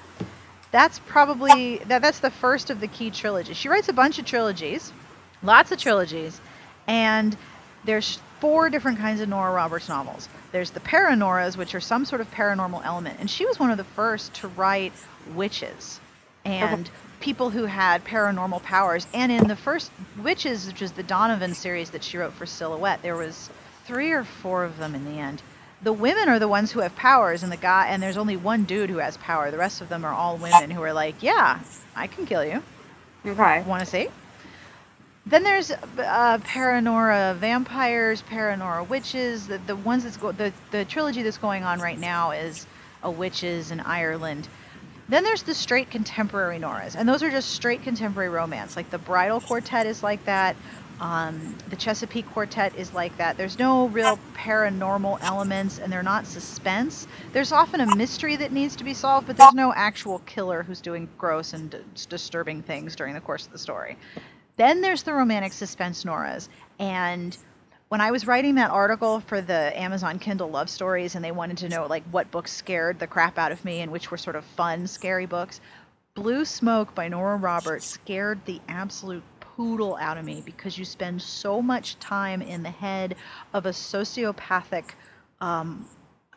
That's 0.71 0.99
probably 1.01 1.77
that. 1.89 2.01
That's 2.01 2.21
the 2.21 2.31
first 2.31 2.71
of 2.71 2.81
the 2.81 2.87
Key 2.87 3.11
trilogy. 3.11 3.53
She 3.53 3.69
writes 3.69 3.91
a 3.91 3.93
bunch 3.93 4.19
of 4.19 4.25
trilogies, 4.25 4.95
lots 5.43 5.73
of 5.73 5.79
trilogies, 5.79 6.41
and 6.87 7.37
there's 7.85 8.19
four 8.41 8.71
different 8.71 8.99
kinds 8.99 9.21
of 9.21 9.29
Nora 9.29 9.53
Roberts 9.53 9.91
novels. 9.91 10.31
There's 10.53 10.71
the 10.71 10.81
Paranoras, 10.81 11.59
which 11.59 11.75
are 11.75 11.81
some 11.81 12.07
sort 12.07 12.23
of 12.23 12.31
paranormal 12.31 12.83
element, 12.83 13.19
and 13.21 13.29
she 13.29 13.45
was 13.45 13.59
one 13.59 13.71
of 13.71 13.77
the 13.77 13.85
first 13.85 14.33
to 14.37 14.49
write 14.49 14.95
witches 15.35 16.01
and 16.47 16.87
okay. 16.87 16.97
people 17.21 17.51
who 17.51 17.67
had 17.67 18.07
paranormal 18.07 18.63
powers. 18.63 19.07
And 19.13 19.31
in 19.31 19.49
the 19.49 19.57
first 19.57 19.91
Witches, 20.23 20.67
which 20.67 20.81
is 20.81 20.93
the 20.93 21.03
Donovan 21.03 21.53
series 21.53 21.91
that 21.91 22.03
she 22.03 22.17
wrote 22.17 22.33
for 22.33 22.47
Silhouette, 22.47 23.03
there 23.03 23.19
was 23.19 23.51
three 23.85 24.13
or 24.13 24.25
four 24.25 24.65
of 24.65 24.79
them 24.79 24.95
in 24.95 25.05
the 25.05 25.21
end 25.21 25.43
the 25.83 25.93
women 25.93 26.29
are 26.29 26.39
the 26.39 26.49
ones 26.49 26.71
who 26.73 26.81
have 26.81 26.95
powers 26.97 27.43
and 27.43 27.51
the 27.51 27.57
guy 27.57 27.89
and 27.89 28.03
there's 28.03 28.17
only 28.17 28.37
one 28.37 28.65
dude 28.65 28.91
who 28.91 28.99
has 28.99 29.17
power. 29.17 29.51
The 29.51 29.59
rest 29.59 29.81
of 29.81 29.89
them 29.89 30.05
are 30.05 30.13
all 30.13 30.37
women 30.37 30.71
who 30.71 30.83
are 30.83 30.93
like 30.93 31.23
yeah 31.23 31.61
i 31.97 32.07
can 32.07 32.27
kill 32.27 32.45
you. 32.45 32.63
Okay. 33.25 33.63
Want 33.63 33.81
to 33.81 33.87
see? 33.87 34.09
Then 35.27 35.43
there's 35.43 35.71
uh, 35.71 36.39
paranora 36.39 37.37
vampires 37.37 38.23
paranora 38.23 38.89
witches. 38.89 39.47
The, 39.47 39.59
the 39.59 39.77
ones 39.77 40.05
that's 40.05 40.17
go- 40.17 40.33
the, 40.33 40.53
the 40.71 40.85
trilogy 40.85 41.23
that's 41.23 41.39
going 41.39 41.63
on 41.63 41.81
right 41.81 41.99
now 41.99 42.31
is 42.31 42.67
a 43.03 43.11
witches 43.11 43.71
in 43.71 43.81
ireland. 43.81 44.49
Then 45.09 45.25
there's 45.25 45.43
the 45.43 45.55
straight 45.55 45.91
contemporary 45.91 46.59
noras 46.59 46.95
and 46.97 47.09
those 47.09 47.23
are 47.23 47.31
just 47.31 47.51
straight 47.51 47.83
contemporary 47.83 48.29
romance. 48.29 48.77
Like 48.77 48.91
the 48.91 48.99
bridal 48.99 49.41
quartet 49.41 49.87
is 49.87 50.03
like 50.03 50.25
that 50.27 50.57
um, 51.01 51.57
the 51.71 51.77
Chesapeake 51.77 52.31
Quartet 52.31 52.77
is 52.77 52.93
like 52.93 53.17
that. 53.17 53.37
There's 53.37 53.59
no 53.59 53.89
real 53.89 54.19
paranormal 54.35 55.19
elements, 55.23 55.79
and 55.79 55.91
they're 55.91 56.03
not 56.03 56.27
suspense. 56.27 57.07
There's 57.33 57.53
often 57.53 57.81
a 57.81 57.97
mystery 57.97 58.37
that 58.37 58.53
needs 58.53 58.77
to 58.77 58.85
be 58.85 58.93
solved, 58.93 59.27
but 59.27 59.37
there's 59.39 59.55
no 59.55 59.73
actual 59.73 60.19
killer 60.21 60.63
who's 60.63 60.81
doing 60.81 61.09
gross 61.17 61.55
and 61.55 61.71
d- 61.71 61.79
disturbing 62.09 62.63
things 62.63 62.95
during 62.95 63.15
the 63.15 63.21
course 63.21 63.47
of 63.47 63.53
the 63.53 63.59
story. 63.59 63.97
Then 64.57 64.83
there's 64.83 65.03
the 65.03 65.15
romantic 65.15 65.55
suspense 65.55 66.05
Noras, 66.05 66.49
and 66.79 67.37
when 67.89 68.01
I 68.01 68.11
was 68.11 68.27
writing 68.27 68.55
that 68.57 68.71
article 68.71 69.21
for 69.21 69.41
the 69.41 69.73
Amazon 69.77 70.19
Kindle 70.19 70.51
Love 70.51 70.69
Stories, 70.69 71.15
and 71.15 71.25
they 71.25 71.33
wanted 71.33 71.59
to 71.59 71.69
know 71.69 71.87
like 71.87 72.05
what 72.11 72.31
books 72.31 72.53
scared 72.53 72.99
the 72.99 73.07
crap 73.07 73.39
out 73.39 73.53
of 73.53 73.65
me 73.65 73.81
and 73.81 73.91
which 73.91 74.11
were 74.11 74.19
sort 74.19 74.37
of 74.37 74.45
fun, 74.45 74.87
scary 74.87 75.27
books, 75.27 75.61
Blue 76.15 76.45
Smoke 76.45 76.95
by 76.95 77.09
Nora 77.09 77.37
Roberts 77.37 77.87
scared 77.87 78.45
the 78.45 78.61
absolute 78.69 79.23
poodle 79.61 79.99
out 80.01 80.17
of 80.17 80.25
me 80.25 80.43
because 80.47 80.79
you 80.79 80.87
spend 80.87 81.21
so 81.21 81.61
much 81.61 81.99
time 81.99 82.41
in 82.41 82.63
the 82.63 82.71
head 82.71 83.15
of 83.53 83.67
a 83.67 83.69
sociopathic 83.69 84.93
um, 85.43 85.87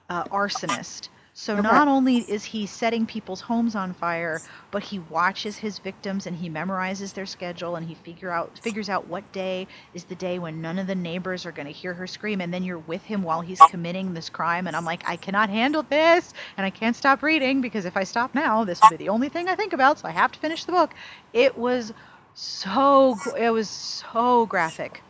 uh, 0.10 0.26
arsonist 0.26 1.08
so 1.36 1.54
okay. 1.54 1.64
not 1.64 1.88
only 1.88 2.18
is 2.18 2.44
he 2.44 2.68
setting 2.68 3.08
people's 3.08 3.42
homes 3.42 3.76
on 3.76 3.94
fire, 3.94 4.40
but 4.70 4.84
he 4.84 5.00
watches 5.00 5.58
his 5.58 5.80
victims 5.80 6.28
and 6.28 6.38
he 6.38 6.48
memorizes 6.48 7.12
their 7.14 7.26
schedule 7.26 7.76
and 7.76 7.88
he 7.88 7.96
figure 7.96 8.30
out 8.30 8.60
figures 8.60 8.88
out 8.88 9.08
what 9.08 9.30
day 9.32 9.68
is 9.96 10.04
the 10.04 10.14
day 10.16 10.38
when 10.38 10.62
none 10.62 10.78
of 10.78 10.86
the 10.86 10.94
neighbors 10.94 11.48
are 11.48 11.52
going 11.52 11.66
to 11.66 11.72
hear 11.72 11.94
her 11.96 12.06
scream 12.06 12.40
and 12.40 12.54
then 12.54 12.64
you're 12.64 12.78
with 12.78 13.02
him 13.04 13.24
while 13.24 13.42
he's 13.42 13.60
committing 13.72 14.14
this 14.14 14.30
crime 14.30 14.68
and 14.68 14.76
I'm 14.76 14.86
like 14.86 15.10
I 15.10 15.16
cannot 15.16 15.50
handle 15.50 15.82
this 15.82 16.34
and 16.56 16.68
I 16.68 16.70
can't 16.70 16.96
stop 16.96 17.24
reading 17.24 17.62
because 17.62 17.86
if 17.86 17.98
I 17.98 18.04
stop 18.04 18.36
now 18.36 18.64
this 18.64 18.80
will 18.82 18.92
be 18.92 18.98
the 18.98 19.10
only 19.10 19.30
thing 19.30 19.50
I 19.50 19.56
think 19.56 19.74
about 19.74 20.00
so 20.00 20.08
I 20.08 20.12
have 20.12 20.32
to 20.34 20.40
finish 20.40 20.66
the 20.66 20.72
book. 20.72 20.94
It 21.34 21.58
was 21.58 21.94
so 22.34 23.16
it 23.38 23.50
was 23.52 23.70
so 23.70 24.46
graphic. 24.46 25.02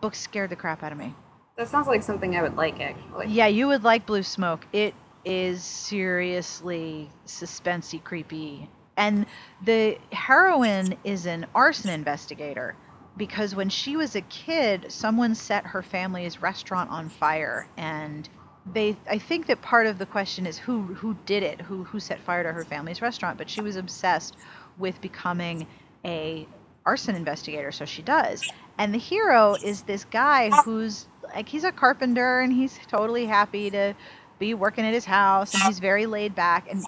Book 0.00 0.14
scared 0.14 0.50
the 0.50 0.56
crap 0.56 0.82
out 0.82 0.92
of 0.92 0.98
me. 0.98 1.14
That 1.56 1.68
sounds 1.68 1.86
like 1.86 2.02
something 2.02 2.36
I 2.36 2.42
would 2.42 2.56
like, 2.56 2.80
actually. 2.80 3.28
Yeah, 3.28 3.46
you 3.46 3.66
would 3.68 3.82
like 3.82 4.04
Blue 4.04 4.22
Smoke. 4.22 4.66
It 4.72 4.94
is 5.24 5.62
seriously 5.64 7.10
suspensey, 7.26 8.02
creepy. 8.02 8.68
And 8.96 9.26
the 9.64 9.98
heroine 10.12 10.96
is 11.04 11.26
an 11.26 11.46
arson 11.54 11.90
investigator 11.90 12.76
because 13.16 13.54
when 13.54 13.68
she 13.68 13.96
was 13.96 14.14
a 14.14 14.20
kid, 14.22 14.86
someone 14.88 15.34
set 15.34 15.66
her 15.66 15.82
family's 15.82 16.42
restaurant 16.42 16.90
on 16.90 17.08
fire 17.08 17.68
and 17.76 18.28
they 18.72 18.96
I 19.08 19.18
think 19.18 19.46
that 19.46 19.62
part 19.62 19.86
of 19.86 19.98
the 19.98 20.06
question 20.06 20.46
is 20.46 20.58
who 20.58 20.82
who 20.82 21.16
did 21.24 21.42
it, 21.42 21.60
who 21.60 21.84
who 21.84 22.00
set 22.00 22.20
fire 22.20 22.42
to 22.42 22.52
her 22.52 22.64
family's 22.64 23.00
restaurant, 23.00 23.38
but 23.38 23.48
she 23.48 23.60
was 23.60 23.76
obsessed 23.76 24.36
with 24.78 25.00
becoming 25.00 25.66
a 26.04 26.46
arson 26.84 27.16
investigator, 27.16 27.72
so 27.72 27.84
she 27.84 28.02
does. 28.02 28.48
And 28.78 28.94
the 28.94 28.98
hero 28.98 29.54
is 29.54 29.82
this 29.82 30.04
guy 30.04 30.50
who's 30.64 31.06
like 31.34 31.48
he's 31.48 31.64
a 31.64 31.72
carpenter 31.72 32.40
and 32.40 32.52
he's 32.52 32.78
totally 32.88 33.26
happy 33.26 33.70
to 33.70 33.94
be 34.38 34.54
working 34.54 34.84
at 34.84 34.92
his 34.94 35.04
house 35.04 35.54
and 35.54 35.62
he's 35.62 35.78
very 35.78 36.06
laid 36.06 36.34
back 36.34 36.70
and 36.70 36.84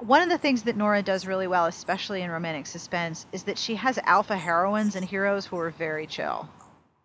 one 0.00 0.22
of 0.22 0.28
the 0.28 0.38
things 0.38 0.62
that 0.64 0.76
Nora 0.76 1.02
does 1.02 1.26
really 1.26 1.46
well, 1.46 1.66
especially 1.66 2.22
in 2.22 2.30
romantic 2.30 2.66
suspense, 2.66 3.26
is 3.32 3.44
that 3.44 3.58
she 3.58 3.76
has 3.76 3.98
alpha 4.04 4.36
heroines 4.36 4.96
and 4.96 5.04
heroes 5.04 5.46
who 5.46 5.58
are 5.58 5.70
very 5.70 6.06
chill. 6.06 6.48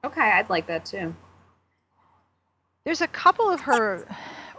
Okay, 0.04 0.22
I'd 0.22 0.50
like 0.50 0.68
that 0.68 0.86
too. 0.86 1.16
There's 2.84 3.02
a 3.02 3.08
couple 3.08 3.50
of 3.50 3.62
her 3.62 4.08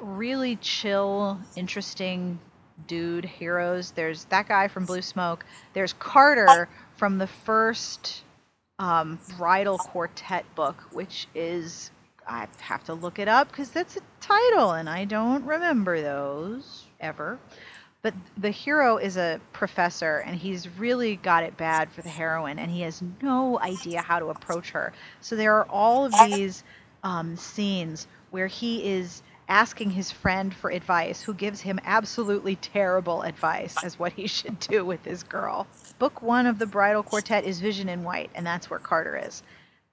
really 0.00 0.56
chill, 0.56 1.40
interesting 1.56 2.38
dude 2.86 3.24
heroes. 3.24 3.92
There's 3.92 4.24
that 4.26 4.48
guy 4.48 4.68
from 4.68 4.86
Blue 4.86 5.02
Smoke. 5.02 5.44
There's 5.72 5.92
Carter 5.94 6.68
from 6.96 7.18
the 7.18 7.26
first 7.26 8.22
um, 8.78 9.18
Bridal 9.36 9.78
Quartet 9.78 10.44
book, 10.54 10.76
which 10.92 11.28
is 11.34 11.90
I 12.26 12.46
have 12.60 12.84
to 12.84 12.94
look 12.94 13.18
it 13.18 13.28
up 13.28 13.48
because 13.48 13.70
that's 13.70 13.96
a 13.96 14.00
title 14.20 14.72
and 14.72 14.88
I 14.88 15.04
don't 15.04 15.44
remember 15.44 16.00
those 16.00 16.86
ever. 17.00 17.38
But 18.02 18.14
the 18.36 18.50
hero 18.50 18.96
is 18.96 19.16
a 19.16 19.40
professor 19.52 20.18
and 20.18 20.34
he's 20.34 20.68
really 20.68 21.16
got 21.16 21.44
it 21.44 21.56
bad 21.56 21.90
for 21.92 22.02
the 22.02 22.08
heroine 22.08 22.58
and 22.58 22.70
he 22.70 22.80
has 22.82 23.02
no 23.22 23.60
idea 23.60 24.02
how 24.02 24.18
to 24.18 24.26
approach 24.26 24.70
her. 24.70 24.92
So 25.20 25.36
there 25.36 25.54
are 25.54 25.66
all 25.68 26.06
of 26.06 26.12
these 26.26 26.64
um, 27.04 27.36
scenes 27.36 28.08
where 28.30 28.48
he 28.48 28.84
is 28.84 29.22
asking 29.48 29.90
his 29.90 30.10
friend 30.10 30.54
for 30.54 30.70
advice 30.70 31.22
who 31.22 31.34
gives 31.34 31.60
him 31.60 31.80
absolutely 31.84 32.56
terrible 32.56 33.22
advice 33.22 33.82
as 33.84 33.98
what 33.98 34.12
he 34.12 34.26
should 34.26 34.58
do 34.58 34.84
with 34.84 35.04
his 35.04 35.22
girl. 35.22 35.66
Book 35.98 36.22
one 36.22 36.46
of 36.46 36.58
the 36.58 36.66
Bridal 36.66 37.02
Quartet 37.02 37.44
is 37.44 37.60
Vision 37.60 37.88
in 37.88 38.02
White, 38.02 38.30
and 38.34 38.46
that's 38.46 38.70
where 38.70 38.78
Carter 38.78 39.16
is. 39.16 39.42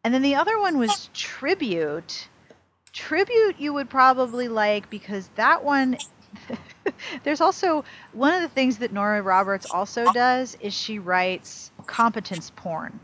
And 0.03 0.13
then 0.13 0.21
the 0.21 0.35
other 0.35 0.59
one 0.59 0.77
was 0.77 1.09
Tribute. 1.13 2.27
Tribute 2.93 3.59
you 3.59 3.73
would 3.73 3.89
probably 3.89 4.47
like 4.47 4.89
because 4.89 5.29
that 5.35 5.63
one 5.63 5.97
there's 7.23 7.41
also 7.41 7.83
one 8.13 8.33
of 8.33 8.41
the 8.41 8.49
things 8.49 8.77
that 8.77 8.91
Nora 8.91 9.21
Roberts 9.21 9.65
also 9.71 10.11
does 10.13 10.57
is 10.61 10.73
she 10.73 10.99
writes 10.99 11.71
competence 11.85 12.51
porn. 12.55 12.99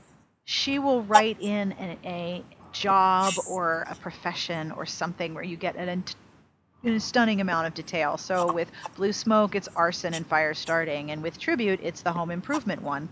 She 0.45 0.79
will 0.79 1.01
write 1.03 1.41
in 1.41 1.71
an, 1.73 1.97
a 2.05 2.43
job 2.71 3.34
or 3.49 3.86
a 3.89 3.95
profession 3.95 4.71
or 4.71 4.86
something 4.86 5.34
where 5.34 5.43
you 5.43 5.58
get 5.58 5.75
an, 5.75 6.03
an, 6.86 6.93
a 6.93 7.00
stunning 7.00 7.41
amount 7.41 7.67
of 7.67 7.74
detail. 7.74 8.17
So 8.17 8.52
with 8.52 8.71
Blue 8.95 9.13
Smoke, 9.13 9.56
it's 9.56 9.67
arson 9.76 10.13
and 10.13 10.26
fire 10.26 10.54
starting, 10.54 11.12
and 11.12 11.21
with 11.21 11.39
Tribute, 11.39 11.80
it's 11.84 12.02
the 12.02 12.12
home 12.12 12.32
improvement 12.32 12.82
one, 12.82 13.10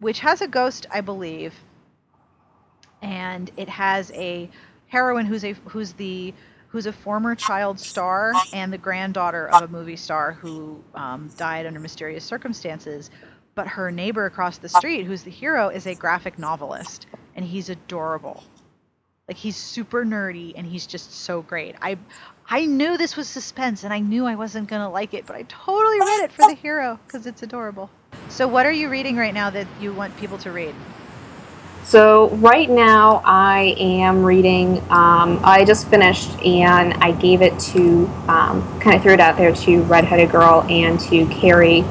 which 0.00 0.20
has 0.20 0.40
a 0.40 0.48
ghost, 0.48 0.86
I 0.90 1.00
believe, 1.00 1.54
and 3.02 3.50
it 3.56 3.68
has 3.68 4.10
a 4.12 4.48
heroine 4.88 5.26
who's 5.26 5.44
a 5.44 5.52
who's 5.66 5.92
the 5.94 6.32
who's 6.68 6.86
a 6.86 6.92
former 6.92 7.34
child 7.34 7.80
star 7.80 8.32
and 8.52 8.72
the 8.72 8.78
granddaughter 8.78 9.48
of 9.48 9.62
a 9.62 9.68
movie 9.68 9.96
star 9.96 10.32
who 10.32 10.82
um, 10.94 11.30
died 11.36 11.66
under 11.66 11.80
mysterious 11.80 12.24
circumstances. 12.24 13.10
But 13.54 13.66
her 13.68 13.90
neighbor 13.90 14.26
across 14.26 14.58
the 14.58 14.68
street, 14.68 15.06
who's 15.06 15.22
the 15.22 15.30
hero, 15.30 15.68
is 15.70 15.86
a 15.86 15.94
graphic 15.94 16.38
novelist, 16.38 17.06
and 17.34 17.44
he's 17.44 17.70
adorable. 17.70 18.44
Like 19.28 19.38
he's 19.38 19.56
super 19.56 20.04
nerdy, 20.04 20.52
and 20.54 20.66
he's 20.66 20.86
just 20.86 21.12
so 21.12 21.40
great. 21.40 21.74
I 21.80 21.96
I 22.48 22.64
knew 22.64 22.96
this 22.96 23.16
was 23.16 23.28
suspense, 23.28 23.82
and 23.82 23.92
I 23.92 23.98
knew 23.98 24.24
I 24.24 24.36
wasn't 24.36 24.68
gonna 24.68 24.88
like 24.88 25.14
it, 25.14 25.26
but 25.26 25.34
I 25.34 25.42
totally 25.48 25.98
read 25.98 26.24
it 26.24 26.32
for 26.32 26.46
the 26.48 26.54
hero 26.54 26.98
because 27.06 27.26
it's 27.26 27.42
adorable. 27.42 27.90
So, 28.28 28.46
what 28.46 28.66
are 28.66 28.72
you 28.72 28.88
reading 28.88 29.16
right 29.16 29.34
now 29.34 29.50
that 29.50 29.66
you 29.80 29.92
want 29.92 30.16
people 30.16 30.38
to 30.38 30.52
read? 30.52 30.74
So 31.86 32.30
right 32.30 32.68
now 32.68 33.22
I 33.24 33.76
am 33.78 34.24
reading. 34.24 34.78
Um, 34.90 35.38
I 35.44 35.64
just 35.64 35.86
finished 35.88 36.30
and 36.44 36.94
I 36.94 37.12
gave 37.12 37.42
it 37.42 37.56
to 37.60 38.06
um, 38.26 38.80
kind 38.80 38.96
of 38.96 39.02
threw 39.02 39.12
it 39.12 39.20
out 39.20 39.36
there 39.36 39.54
to 39.54 39.82
Redheaded 39.84 40.32
Girl 40.32 40.66
and 40.68 40.98
to 40.98 41.26
Carrie 41.26 41.84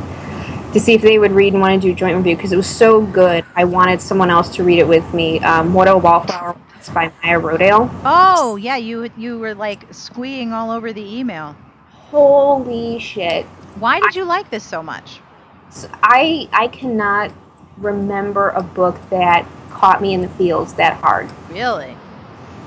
to 0.74 0.82
see 0.82 0.96
if 0.96 1.02
they 1.02 1.18
would 1.18 1.32
read 1.32 1.54
and 1.54 1.62
want 1.62 1.82
to 1.82 1.88
do 1.88 1.94
a 1.94 1.96
joint 1.96 2.18
review 2.18 2.36
because 2.36 2.52
it 2.52 2.58
was 2.58 2.68
so 2.68 3.06
good. 3.06 3.46
I 3.56 3.64
wanted 3.64 4.02
someone 4.02 4.30
else 4.30 4.54
to 4.58 4.66
read 4.66 4.80
it 4.80 4.88
with 4.88 5.14
me. 5.14 5.40
Um, 5.40 5.74
what 5.74 5.88
a 5.88 5.98
Wallflower 5.98 6.58
by 6.90 7.12
Maya 7.24 7.40
Rodale. 7.40 7.90
Oh 8.04 8.56
yeah, 8.56 8.78
you 8.78 9.10
you 9.18 9.38
were 9.40 9.56
like 9.56 9.94
squeeing 9.94 10.54
all 10.54 10.72
over 10.72 10.94
the 10.94 11.18
email. 11.18 11.56
Holy 12.12 13.00
shit! 13.00 13.46
Why 13.80 14.00
did 14.00 14.16
I, 14.16 14.20
you 14.20 14.26
like 14.26 14.50
this 14.50 14.64
so 14.64 14.82
much? 14.84 15.20
I 16.04 16.48
I 16.52 16.68
cannot 16.68 17.32
remember 17.78 18.50
a 18.50 18.64
book 18.64 18.98
that 19.10 19.46
caught 19.72 20.02
me 20.02 20.14
in 20.14 20.22
the 20.22 20.30
feels 20.30 20.74
that 20.76 20.96
hard. 21.02 21.30
Really? 21.50 21.98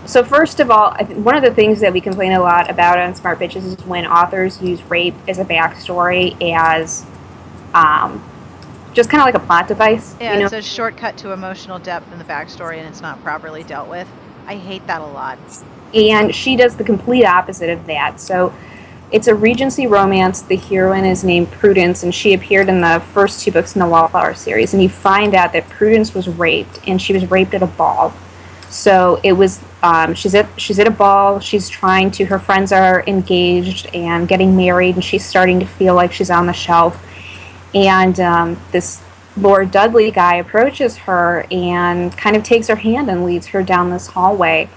So 0.06 0.24
first 0.24 0.60
of 0.60 0.70
all, 0.70 0.94
one 0.94 1.36
of 1.36 1.42
the 1.42 1.52
things 1.52 1.80
that 1.80 1.92
we 1.92 2.00
complain 2.00 2.32
a 2.32 2.40
lot 2.40 2.70
about 2.70 2.98
on 2.98 3.14
Smart 3.14 3.38
Bitches 3.38 3.64
is 3.64 3.76
when 3.84 4.06
authors 4.06 4.60
use 4.62 4.82
rape 4.84 5.14
as 5.26 5.38
a 5.38 5.44
backstory 5.44 6.36
as 6.54 7.04
um, 7.74 8.22
just 8.98 9.10
kind 9.10 9.20
of 9.20 9.26
like 9.26 9.36
a 9.36 9.46
plot 9.46 9.68
device. 9.68 10.16
Yeah, 10.20 10.32
you 10.32 10.40
know? 10.40 10.46
it's 10.46 10.54
a 10.54 10.60
shortcut 10.60 11.16
to 11.18 11.30
emotional 11.30 11.78
depth 11.78 12.12
in 12.12 12.18
the 12.18 12.24
backstory, 12.24 12.78
and 12.78 12.88
it's 12.88 13.00
not 13.00 13.22
properly 13.22 13.62
dealt 13.62 13.88
with. 13.88 14.08
I 14.44 14.56
hate 14.56 14.84
that 14.88 15.00
a 15.00 15.06
lot. 15.06 15.38
And 15.94 16.34
she 16.34 16.56
does 16.56 16.76
the 16.76 16.82
complete 16.82 17.24
opposite 17.24 17.70
of 17.70 17.86
that. 17.86 18.20
So 18.20 18.52
it's 19.12 19.28
a 19.28 19.36
Regency 19.36 19.86
romance. 19.86 20.42
The 20.42 20.56
heroine 20.56 21.04
is 21.04 21.22
named 21.22 21.48
Prudence, 21.52 22.02
and 22.02 22.12
she 22.12 22.34
appeared 22.34 22.68
in 22.68 22.80
the 22.80 23.00
first 23.14 23.44
two 23.44 23.52
books 23.52 23.76
in 23.76 23.78
the 23.78 23.86
Wallflower 23.86 24.34
series. 24.34 24.74
And 24.74 24.82
you 24.82 24.88
find 24.88 25.32
out 25.32 25.52
that 25.52 25.68
Prudence 25.68 26.12
was 26.12 26.26
raped, 26.26 26.80
and 26.88 27.00
she 27.00 27.12
was 27.12 27.30
raped 27.30 27.54
at 27.54 27.62
a 27.62 27.68
ball. 27.68 28.12
So 28.68 29.20
it 29.22 29.32
was 29.32 29.60
um, 29.84 30.12
she's 30.14 30.34
at 30.34 30.48
she's 30.60 30.80
at 30.80 30.88
a 30.88 30.90
ball. 30.90 31.38
She's 31.38 31.68
trying 31.68 32.10
to. 32.12 32.24
Her 32.24 32.40
friends 32.40 32.72
are 32.72 33.04
engaged 33.06 33.86
and 33.94 34.26
getting 34.26 34.56
married, 34.56 34.96
and 34.96 35.04
she's 35.04 35.24
starting 35.24 35.60
to 35.60 35.66
feel 35.66 35.94
like 35.94 36.12
she's 36.12 36.30
on 36.30 36.46
the 36.46 36.52
shelf. 36.52 37.04
And 37.74 38.18
um, 38.20 38.60
this 38.72 39.02
Lord 39.36 39.70
Dudley 39.70 40.10
guy 40.10 40.36
approaches 40.36 40.96
her 40.98 41.46
and 41.50 42.16
kind 42.16 42.36
of 42.36 42.42
takes 42.42 42.68
her 42.68 42.76
hand 42.76 43.10
and 43.10 43.24
leads 43.24 43.48
her 43.48 43.62
down 43.62 43.90
this 43.90 44.08
hallway. 44.08 44.68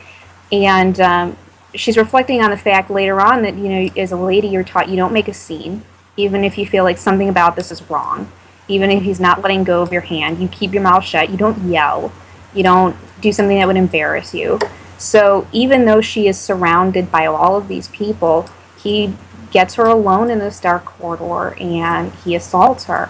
And 0.52 1.00
um, 1.00 1.38
she's 1.76 1.98
reflecting 1.98 2.42
on 2.42 2.52
the 2.52 2.58
fact 2.58 2.90
later 2.90 3.22
on 3.22 3.42
that 3.44 3.56
you 3.56 3.70
know 3.70 3.90
as 3.96 4.12
a 4.12 4.18
lady 4.18 4.48
you're 4.48 4.64
taught 4.64 4.90
you 4.90 4.96
don't 4.96 5.14
make 5.14 5.28
a 5.28 5.34
scene 5.34 5.84
even 6.18 6.44
if 6.44 6.58
you 6.58 6.66
feel 6.66 6.84
like 6.84 6.98
something 6.98 7.30
about 7.30 7.56
this 7.56 7.72
is 7.72 7.82
wrong 7.90 8.30
even 8.68 8.92
if 8.92 9.04
he's 9.04 9.20
not 9.20 9.42
letting 9.42 9.64
go 9.64 9.82
of 9.82 9.92
your 9.92 10.02
hand 10.02 10.40
you 10.40 10.48
keep 10.48 10.74
your 10.74 10.84
mouth 10.84 11.04
shut 11.04 11.30
you 11.30 11.38
don't 11.38 11.70
yell 11.70 12.12
you 12.54 12.64
don't 12.64 12.96
do 13.22 13.32
something 13.32 13.58
that 13.58 13.68
would 13.68 13.78
embarrass 13.78 14.34
you 14.34 14.60
so 14.98 15.48
even 15.52 15.86
though 15.86 16.02
she 16.02 16.28
is 16.28 16.38
surrounded 16.40 17.12
by 17.12 17.26
all 17.26 17.56
of 17.56 17.68
these 17.68 17.88
people 17.90 18.48
he 18.78 19.14
gets 19.52 19.76
her 19.76 19.86
alone 19.86 20.30
in 20.30 20.40
this 20.40 20.60
dark 20.60 20.86
corridor 20.86 21.56
and 21.60 22.14
he 22.24 22.36
assaults 22.36 22.86
her 22.86 23.10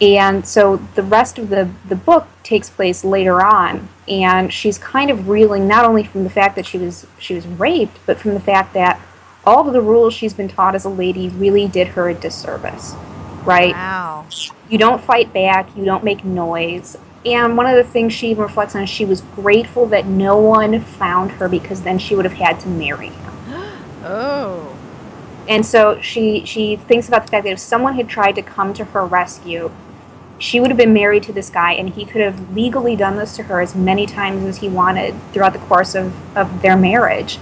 And 0.00 0.46
so 0.46 0.76
the 0.94 1.02
rest 1.02 1.38
of 1.38 1.50
the, 1.50 1.70
the 1.88 1.96
book 1.96 2.26
takes 2.42 2.70
place 2.70 3.04
later 3.04 3.42
on, 3.44 3.88
and 4.08 4.52
she's 4.52 4.78
kind 4.78 5.10
of 5.10 5.28
reeling 5.28 5.68
not 5.68 5.84
only 5.84 6.04
from 6.04 6.24
the 6.24 6.30
fact 6.30 6.56
that 6.56 6.66
she 6.66 6.78
was 6.78 7.06
she 7.18 7.34
was 7.34 7.46
raped, 7.46 7.98
but 8.06 8.18
from 8.18 8.32
the 8.34 8.40
fact 8.40 8.72
that 8.74 9.00
all 9.44 9.66
of 9.66 9.72
the 9.74 9.82
rules 9.82 10.14
she's 10.14 10.32
been 10.34 10.48
taught 10.48 10.74
as 10.74 10.84
a 10.84 10.88
lady 10.88 11.28
really 11.28 11.68
did 11.68 11.88
her 11.88 12.08
a 12.08 12.14
disservice. 12.14 12.94
Right? 13.44 13.74
Wow. 13.74 14.26
You 14.70 14.78
don't 14.78 15.02
fight 15.02 15.32
back, 15.34 15.74
you 15.76 15.84
don't 15.84 16.04
make 16.04 16.24
noise. 16.24 16.96
And 17.26 17.56
one 17.56 17.66
of 17.66 17.76
the 17.76 17.84
things 17.84 18.14
she 18.14 18.30
even 18.30 18.42
reflects 18.44 18.74
on 18.74 18.84
is 18.84 18.88
she 18.88 19.04
was 19.04 19.20
grateful 19.20 19.84
that 19.86 20.06
no 20.06 20.38
one 20.38 20.80
found 20.80 21.32
her 21.32 21.48
because 21.48 21.82
then 21.82 21.98
she 21.98 22.14
would 22.14 22.24
have 22.24 22.34
had 22.38 22.58
to 22.60 22.68
marry 22.68 23.08
him. 23.10 23.32
Oh. 24.02 24.69
And 25.50 25.66
so 25.66 26.00
she 26.00 26.46
she 26.46 26.76
thinks 26.76 27.08
about 27.08 27.26
the 27.26 27.30
fact 27.32 27.44
that 27.44 27.52
if 27.52 27.58
someone 27.58 27.96
had 27.96 28.08
tried 28.08 28.36
to 28.36 28.42
come 28.42 28.72
to 28.74 28.84
her 28.84 29.04
rescue, 29.04 29.72
she 30.38 30.60
would 30.60 30.70
have 30.70 30.78
been 30.78 30.94
married 30.94 31.24
to 31.24 31.32
this 31.32 31.50
guy 31.50 31.72
and 31.72 31.90
he 31.90 32.04
could 32.04 32.20
have 32.20 32.54
legally 32.54 32.94
done 32.94 33.16
this 33.16 33.34
to 33.36 33.42
her 33.42 33.60
as 33.60 33.74
many 33.74 34.06
times 34.06 34.44
as 34.44 34.58
he 34.58 34.68
wanted 34.68 35.14
throughout 35.32 35.52
the 35.52 35.58
course 35.58 35.96
of, 35.96 36.14
of 36.36 36.62
their 36.62 36.76
marriage. 36.76 37.38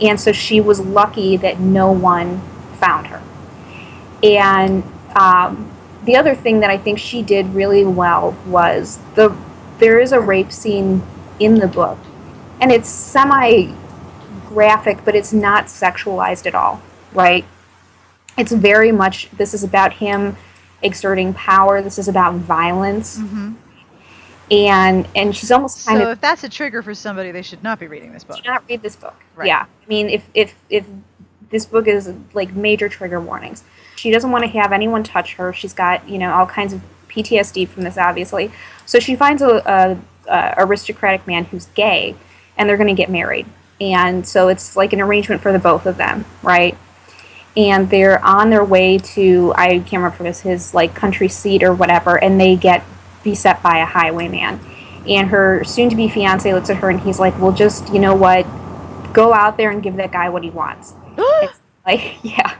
And 0.00 0.18
so 0.18 0.32
she 0.32 0.58
was 0.58 0.80
lucky 0.80 1.36
that 1.36 1.60
no 1.60 1.92
one 1.92 2.40
found 2.78 3.08
her. 3.08 3.22
And 4.22 4.82
um, 5.14 5.70
the 6.04 6.16
other 6.16 6.34
thing 6.34 6.60
that 6.60 6.70
I 6.70 6.78
think 6.78 6.98
she 6.98 7.22
did 7.22 7.54
really 7.54 7.84
well 7.84 8.34
was 8.46 8.98
the 9.16 9.36
there 9.78 10.00
is 10.00 10.12
a 10.12 10.20
rape 10.20 10.50
scene 10.50 11.02
in 11.38 11.56
the 11.56 11.68
book, 11.68 11.98
and 12.60 12.72
it's 12.72 12.88
semi 12.88 13.74
graphic, 14.48 15.04
but 15.04 15.14
it's 15.14 15.32
not 15.32 15.66
sexualized 15.66 16.46
at 16.46 16.54
all, 16.54 16.82
right? 17.12 17.44
It's 18.36 18.52
very 18.52 18.92
much 18.92 19.30
this 19.32 19.54
is 19.54 19.64
about 19.64 19.92
him 19.94 20.36
exerting 20.82 21.34
power. 21.34 21.82
This 21.82 21.98
is 21.98 22.08
about 22.08 22.34
violence. 22.34 23.18
Mm-hmm. 23.18 23.52
And 24.50 25.08
and 25.14 25.36
she's 25.36 25.50
almost 25.50 25.86
kind 25.86 26.00
so 26.00 26.06
of 26.06 26.16
if 26.16 26.20
that's 26.20 26.42
a 26.42 26.48
trigger 26.48 26.82
for 26.82 26.94
somebody, 26.94 27.30
they 27.30 27.42
should 27.42 27.62
not 27.62 27.78
be 27.78 27.86
reading 27.86 28.12
this 28.12 28.24
book. 28.24 28.42
do 28.42 28.48
not 28.48 28.64
read 28.68 28.82
this 28.82 28.96
book. 28.96 29.14
Right. 29.36 29.46
Yeah. 29.46 29.66
I 29.66 29.88
mean 29.88 30.08
if 30.08 30.28
if 30.34 30.54
if 30.68 30.86
this 31.50 31.66
book 31.66 31.86
is 31.86 32.12
like 32.32 32.54
major 32.54 32.88
trigger 32.88 33.20
warnings. 33.20 33.64
She 33.96 34.10
doesn't 34.10 34.30
want 34.30 34.44
to 34.44 34.50
have 34.50 34.72
anyone 34.72 35.02
touch 35.02 35.34
her. 35.34 35.52
She's 35.52 35.74
got, 35.74 36.08
you 36.08 36.18
know, 36.18 36.32
all 36.32 36.46
kinds 36.46 36.72
of 36.72 36.80
PTSD 37.08 37.68
from 37.68 37.82
this 37.82 37.98
obviously. 37.98 38.50
So 38.86 38.98
she 38.98 39.14
finds 39.14 39.42
a, 39.42 39.56
a, 39.66 39.98
a 40.30 40.54
aristocratic 40.58 41.26
man 41.26 41.44
who's 41.44 41.66
gay 41.66 42.14
and 42.56 42.68
they're 42.68 42.76
going 42.76 42.94
to 42.94 43.00
get 43.00 43.10
married. 43.10 43.46
And 43.80 44.26
so 44.26 44.48
it's 44.48 44.76
like 44.76 44.92
an 44.92 45.00
arrangement 45.00 45.42
for 45.42 45.52
the 45.52 45.58
both 45.58 45.86
of 45.86 45.96
them, 45.96 46.24
right? 46.42 46.76
And 47.56 47.90
they're 47.90 48.24
on 48.24 48.50
their 48.50 48.64
way 48.64 48.98
to 48.98 49.52
I 49.56 49.80
can't 49.80 49.92
remember 49.92 50.14
if 50.14 50.20
it 50.20 50.24
was 50.24 50.40
his 50.40 50.74
like 50.74 50.94
country 50.94 51.28
seat 51.28 51.62
or 51.62 51.74
whatever, 51.74 52.22
and 52.22 52.40
they 52.40 52.56
get 52.56 52.84
beset 53.22 53.62
by 53.62 53.78
a 53.78 53.86
highwayman. 53.86 54.60
And 55.08 55.28
her 55.28 55.64
soon-to-be 55.64 56.08
fiance 56.08 56.52
looks 56.52 56.70
at 56.70 56.76
her 56.76 56.90
and 56.90 57.00
he's 57.00 57.18
like, 57.18 57.38
"Well, 57.40 57.52
just 57.52 57.92
you 57.92 57.98
know 57.98 58.14
what, 58.14 58.44
go 59.12 59.32
out 59.32 59.56
there 59.56 59.70
and 59.70 59.82
give 59.82 59.96
that 59.96 60.12
guy 60.12 60.28
what 60.28 60.44
he 60.44 60.50
wants." 60.50 60.94
it's 61.18 61.58
like, 61.86 62.18
yeah. 62.22 62.56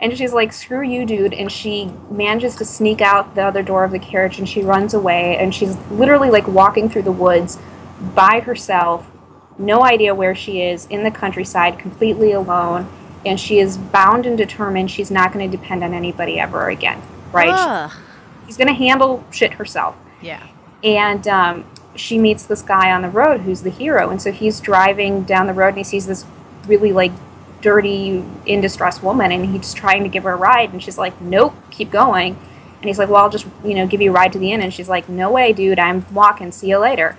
And 0.00 0.16
she's 0.16 0.32
like, 0.32 0.52
"Screw 0.52 0.82
you, 0.82 1.04
dude!" 1.04 1.34
And 1.34 1.52
she 1.52 1.92
manages 2.10 2.56
to 2.56 2.64
sneak 2.64 3.00
out 3.00 3.34
the 3.34 3.42
other 3.42 3.62
door 3.62 3.84
of 3.84 3.90
the 3.90 3.98
carriage 3.98 4.38
and 4.38 4.48
she 4.48 4.62
runs 4.62 4.94
away. 4.94 5.36
And 5.36 5.54
she's 5.54 5.76
literally 5.90 6.30
like 6.30 6.48
walking 6.48 6.88
through 6.88 7.02
the 7.02 7.12
woods 7.12 7.58
by 8.14 8.40
herself, 8.40 9.10
no 9.58 9.84
idea 9.84 10.14
where 10.14 10.34
she 10.34 10.62
is 10.62 10.86
in 10.86 11.04
the 11.04 11.10
countryside, 11.10 11.78
completely 11.78 12.32
alone 12.32 12.88
and 13.24 13.38
she 13.38 13.58
is 13.58 13.76
bound 13.76 14.26
and 14.26 14.36
determined 14.36 14.90
she's 14.90 15.10
not 15.10 15.32
going 15.32 15.50
to 15.50 15.56
depend 15.56 15.84
on 15.84 15.94
anybody 15.94 16.38
ever 16.38 16.68
again, 16.68 17.02
right? 17.32 17.50
Ugh. 17.52 17.92
She's 18.46 18.56
going 18.56 18.68
to 18.68 18.74
handle 18.74 19.24
shit 19.30 19.54
herself. 19.54 19.96
Yeah. 20.20 20.46
And 20.82 21.26
um, 21.28 21.64
she 21.94 22.18
meets 22.18 22.44
this 22.46 22.62
guy 22.62 22.90
on 22.90 23.02
the 23.02 23.08
road 23.08 23.42
who's 23.42 23.62
the 23.62 23.70
hero, 23.70 24.10
and 24.10 24.20
so 24.20 24.32
he's 24.32 24.60
driving 24.60 25.22
down 25.22 25.46
the 25.46 25.52
road 25.52 25.68
and 25.68 25.78
he 25.78 25.84
sees 25.84 26.06
this 26.06 26.24
really 26.66 26.92
like 26.92 27.12
dirty, 27.60 28.24
in 28.44 28.60
distress 28.60 29.02
woman, 29.02 29.30
and 29.30 29.46
he's 29.46 29.72
trying 29.72 30.02
to 30.02 30.08
give 30.08 30.24
her 30.24 30.32
a 30.32 30.36
ride, 30.36 30.72
and 30.72 30.82
she's 30.82 30.98
like, 30.98 31.20
"Nope, 31.20 31.54
keep 31.70 31.90
going." 31.90 32.36
And 32.80 32.88
he's 32.88 32.98
like, 32.98 33.08
"Well, 33.08 33.22
I'll 33.22 33.30
just 33.30 33.46
you 33.64 33.74
know 33.74 33.86
give 33.86 34.00
you 34.00 34.10
a 34.10 34.14
ride 34.14 34.32
to 34.32 34.38
the 34.38 34.52
inn," 34.52 34.60
and 34.60 34.74
she's 34.74 34.88
like, 34.88 35.08
"No 35.08 35.30
way, 35.30 35.52
dude, 35.52 35.78
I'm 35.78 36.04
walking. 36.12 36.50
See 36.50 36.68
you 36.68 36.78
later." 36.78 37.16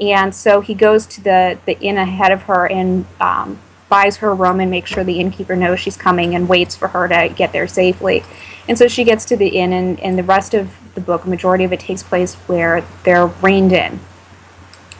And 0.00 0.34
so 0.34 0.60
he 0.60 0.74
goes 0.74 1.06
to 1.06 1.22
the 1.22 1.58
the 1.66 1.78
inn 1.80 1.98
ahead 1.98 2.32
of 2.32 2.44
her 2.44 2.66
and 2.66 3.04
um, 3.20 3.58
buys 3.88 4.18
her 4.18 4.34
room 4.34 4.60
and 4.60 4.70
makes 4.70 4.90
sure 4.90 5.04
the 5.04 5.20
innkeeper 5.20 5.54
knows 5.56 5.78
she's 5.80 5.96
coming 5.96 6.34
and 6.34 6.48
waits 6.48 6.74
for 6.74 6.88
her 6.88 7.06
to 7.08 7.32
get 7.34 7.52
there 7.52 7.68
safely. 7.68 8.24
And 8.66 8.78
so 8.78 8.88
she 8.88 9.04
gets 9.04 9.24
to 9.26 9.36
the 9.36 9.48
inn, 9.48 9.72
and, 9.72 10.00
and 10.00 10.18
the 10.18 10.22
rest 10.22 10.54
of 10.54 10.70
the 10.94 11.00
book, 11.00 11.26
majority 11.26 11.64
of 11.64 11.72
it 11.72 11.80
takes 11.80 12.02
place 12.02 12.34
where 12.46 12.84
they're 13.04 13.26
rained 13.26 13.72
in. 13.72 14.00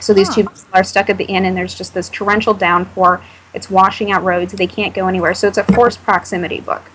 So 0.01 0.13
these 0.13 0.29
Huh. 0.29 0.43
two 0.43 0.49
are 0.73 0.85
stuck 0.85 1.09
at 1.09 1.17
the 1.17 1.25
inn, 1.25 1.45
and 1.45 1.57
there's 1.57 1.75
just 1.75 1.95
this 1.95 2.09
torrential 2.11 2.53
downpour. 2.53 3.23
It's 3.55 3.71
washing 3.71 4.11
out 4.13 4.23
roads. 4.23 4.53
They 4.53 4.67
can't 4.67 4.93
go 4.93 5.09
anywhere. 5.09 5.33
So 5.35 5.49
it's 5.49 5.59
a 5.59 5.65
forced 5.65 6.03
proximity 6.03 6.61
book. 6.61 6.91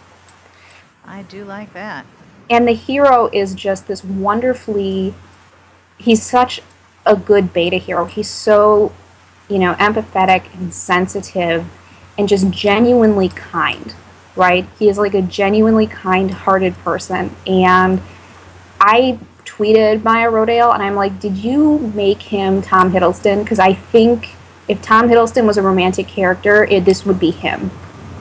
I 1.06 1.24
do 1.24 1.44
like 1.44 1.74
that. 1.74 2.06
And 2.50 2.68
the 2.68 2.74
hero 2.74 3.30
is 3.34 3.56
just 3.56 3.88
this 3.88 4.04
wonderfully. 4.04 5.16
He's 5.98 6.22
such 6.22 6.62
a 7.06 7.16
good 7.16 7.52
beta 7.52 7.78
hero. 7.78 8.06
He's 8.06 8.30
so, 8.30 8.92
you 9.48 9.58
know, 9.58 9.74
empathetic 9.76 10.54
and 10.54 10.74
sensitive 10.74 11.66
and 12.20 12.28
just 12.28 12.50
genuinely 12.50 13.30
kind, 13.30 13.96
right? 14.36 14.68
He 14.78 14.90
is 14.90 14.98
like 14.98 15.14
a 15.14 15.22
genuinely 15.22 15.88
kind 15.88 16.30
hearted 16.30 16.78
person. 16.80 17.34
And 17.48 18.02
I 18.82 19.18
tweeted 19.46 20.04
Maya 20.04 20.30
Rodale 20.30 20.74
and 20.74 20.84
I'm 20.84 20.96
like, 20.96 21.18
did 21.22 21.38
you 21.38 21.80
make 21.96 22.22
him 22.22 22.62
Tom 22.62 22.92
Hiddleston? 22.92 23.42
Because 23.42 23.58
I 23.58 23.74
think 23.74 24.36
if 24.68 24.82
Tom 24.82 25.08
Hiddleston 25.08 25.48
was 25.48 25.58
a 25.58 25.62
romantic 25.62 26.10
character, 26.10 26.66
it, 26.66 26.84
this 26.84 27.06
would 27.06 27.22
be 27.22 27.32
him, 27.32 27.72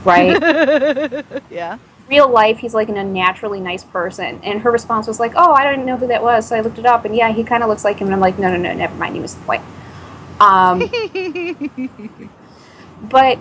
right? 0.04 1.24
yeah. 1.50 1.78
real 2.08 2.28
life, 2.28 2.58
he's 2.58 2.74
like 2.74 2.88
an 2.88 2.96
unnaturally 2.96 3.60
nice 3.60 3.82
person. 3.82 4.40
And 4.44 4.60
her 4.60 4.70
response 4.70 5.08
was 5.08 5.18
like, 5.18 5.32
"Oh, 5.34 5.52
I 5.52 5.68
didn't 5.68 5.84
know 5.84 5.96
who 5.96 6.06
that 6.06 6.22
was." 6.22 6.48
So 6.48 6.56
I 6.56 6.60
looked 6.60 6.78
it 6.78 6.86
up, 6.86 7.04
and 7.04 7.14
yeah, 7.14 7.32
he 7.32 7.44
kind 7.44 7.62
of 7.62 7.68
looks 7.68 7.84
like 7.84 7.98
him. 7.98 8.06
And 8.06 8.14
I'm 8.14 8.20
like, 8.20 8.38
"No, 8.38 8.50
no, 8.50 8.56
no, 8.56 8.72
never 8.72 8.94
mind. 8.94 9.14
He 9.14 9.20
was 9.20 9.34
the 9.34 9.44
point." 9.44 9.62
Um, 10.40 10.88
but 13.02 13.38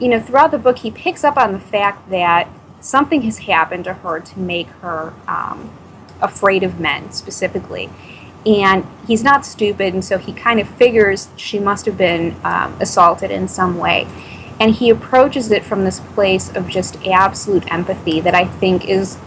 you 0.00 0.08
know, 0.08 0.18
throughout 0.18 0.50
the 0.50 0.58
book, 0.58 0.78
he 0.78 0.90
picks 0.90 1.22
up 1.22 1.36
on 1.36 1.52
the 1.52 1.60
fact 1.60 2.10
that 2.10 2.48
something 2.80 3.22
has 3.22 3.38
happened 3.38 3.84
to 3.84 3.94
her 3.94 4.18
to 4.18 4.38
make 4.38 4.68
her 4.82 5.12
um, 5.28 5.70
afraid 6.20 6.62
of 6.62 6.80
men 6.80 7.12
specifically. 7.12 7.90
And 8.46 8.86
he's 9.06 9.22
not 9.22 9.44
stupid, 9.44 9.92
and 9.92 10.02
so 10.02 10.16
he 10.16 10.32
kind 10.32 10.58
of 10.58 10.68
figures 10.68 11.28
she 11.36 11.58
must 11.58 11.84
have 11.84 11.98
been 11.98 12.34
um, 12.42 12.74
assaulted 12.80 13.30
in 13.30 13.48
some 13.48 13.76
way. 13.76 14.06
And 14.58 14.74
he 14.74 14.88
approaches 14.88 15.50
it 15.50 15.64
from 15.64 15.84
this 15.84 16.00
place 16.00 16.54
of 16.54 16.66
just 16.68 16.96
absolute 17.06 17.70
empathy 17.70 18.20
that 18.20 18.34
I 18.34 18.46
think 18.46 18.88
is 18.88 19.18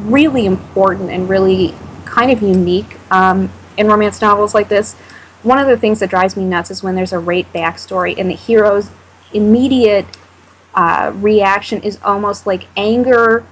really 0.00 0.44
important 0.46 1.10
and 1.10 1.28
really 1.28 1.74
kind 2.04 2.32
of 2.32 2.42
unique 2.42 2.96
um, 3.12 3.50
in 3.76 3.86
romance 3.86 4.20
novels 4.20 4.54
like 4.54 4.68
this. 4.68 4.94
One 5.44 5.58
of 5.58 5.68
the 5.68 5.76
things 5.76 6.00
that 6.00 6.10
drives 6.10 6.36
me 6.36 6.44
nuts 6.44 6.72
is 6.72 6.82
when 6.82 6.96
there's 6.96 7.12
a 7.12 7.18
rape 7.18 7.52
backstory 7.52 8.18
and 8.18 8.28
the 8.28 8.34
hero's 8.34 8.90
immediate 9.32 10.06
uh, 10.74 11.12
reaction 11.14 11.82
is 11.82 11.98
almost 12.02 12.46
like 12.46 12.66
anger 12.76 13.44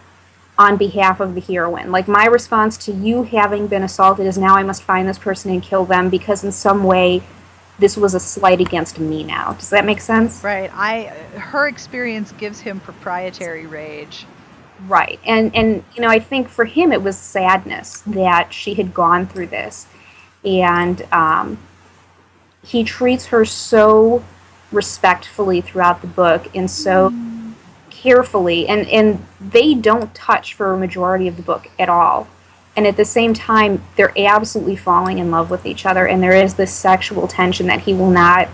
on 0.59 0.77
behalf 0.77 1.21
of 1.21 1.35
the 1.35 1.41
heroine. 1.41 1.93
Like 1.93 2.09
my 2.09 2.27
response 2.27 2.77
to 2.79 2.93
you 2.93 3.25
having 3.25 3.67
been 3.67 3.83
assaulted 3.83 4.27
is 4.27 4.39
now 4.39 4.57
I 4.57 4.62
must 4.62 4.83
find 4.83 5.09
this 5.09 5.19
person 5.19 5.51
and 5.51 5.62
kill 5.62 5.85
them 5.85 6.09
because 6.09 6.45
in 6.45 6.53
some 6.53 6.85
way 6.85 7.23
this 7.79 7.97
was 7.97 8.15
a 8.15 8.21
slight 8.21 8.61
against 8.61 8.99
me 8.99 9.23
now. 9.23 9.53
Does 9.53 9.71
that 9.71 9.85
make 9.85 10.01
sense? 10.01 10.43
Right. 10.43 10.71
I 10.73 11.05
her 11.37 11.69
experience 11.69 12.33
gives 12.33 12.61
him 12.61 12.81
proprietary 12.81 13.67
rage. 13.67 14.25
Right. 14.87 15.21
And 15.27 15.55
and 15.55 15.85
you 15.95 16.01
know, 16.01 16.09
I 16.09 16.19
think 16.19 16.49
for 16.49 16.65
him 16.65 16.91
it 16.91 17.03
was 17.03 17.19
sadness 17.19 18.01
that 18.07 18.53
she 18.53 18.75
had 18.75 18.95
gone 18.95 19.27
through 19.27 19.49
this. 19.49 19.87
And 20.45 21.03
um, 21.12 21.59
he 22.65 22.85
treats 22.85 23.27
her 23.27 23.45
so 23.45 24.25
respectfully 24.72 25.61
throughout 25.61 26.00
the 26.00 26.07
book 26.07 26.48
and 26.55 26.70
so 26.70 27.12
carefully 27.90 28.68
and 28.68 28.87
and 28.88 29.24
they 29.40 29.74
don't 29.74 30.14
touch 30.14 30.55
for 30.55 30.72
a 30.72 30.76
majority 30.76 31.29
of 31.29 31.37
the 31.37 31.42
book 31.42 31.68
at 31.79 31.88
all. 31.88 32.29
And 32.76 32.87
at 32.87 32.98
the 32.98 33.07
same 33.07 33.33
time, 33.33 33.83
they're 33.96 34.12
absolutely 34.18 34.76
falling 34.76 35.16
in 35.18 35.31
love 35.31 35.48
with 35.50 35.64
each 35.64 35.87
other, 35.87 36.07
and 36.07 36.22
there 36.22 36.35
is 36.35 36.55
this 36.55 36.70
sexual 36.70 37.26
tension 37.26 37.66
that 37.68 37.81
he 37.81 37.94
will 37.94 38.11
not 38.11 38.48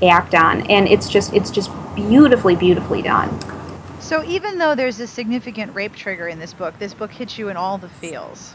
act 0.00 0.32
on, 0.32 0.62
and 0.70 0.86
it's 0.86 1.08
just 1.08 1.32
it's 1.32 1.50
just 1.50 1.72
beautifully, 1.96 2.54
beautifully 2.54 3.02
done. 3.02 3.36
So 3.98 4.22
even 4.24 4.58
though 4.58 4.76
there's 4.76 5.00
a 5.00 5.08
significant 5.08 5.74
rape 5.74 5.96
trigger 5.96 6.28
in 6.28 6.38
this 6.38 6.54
book, 6.54 6.78
this 6.78 6.94
book 6.94 7.10
hits 7.10 7.36
you 7.36 7.48
in 7.48 7.56
all 7.56 7.78
the 7.78 7.88
feels. 7.88 8.54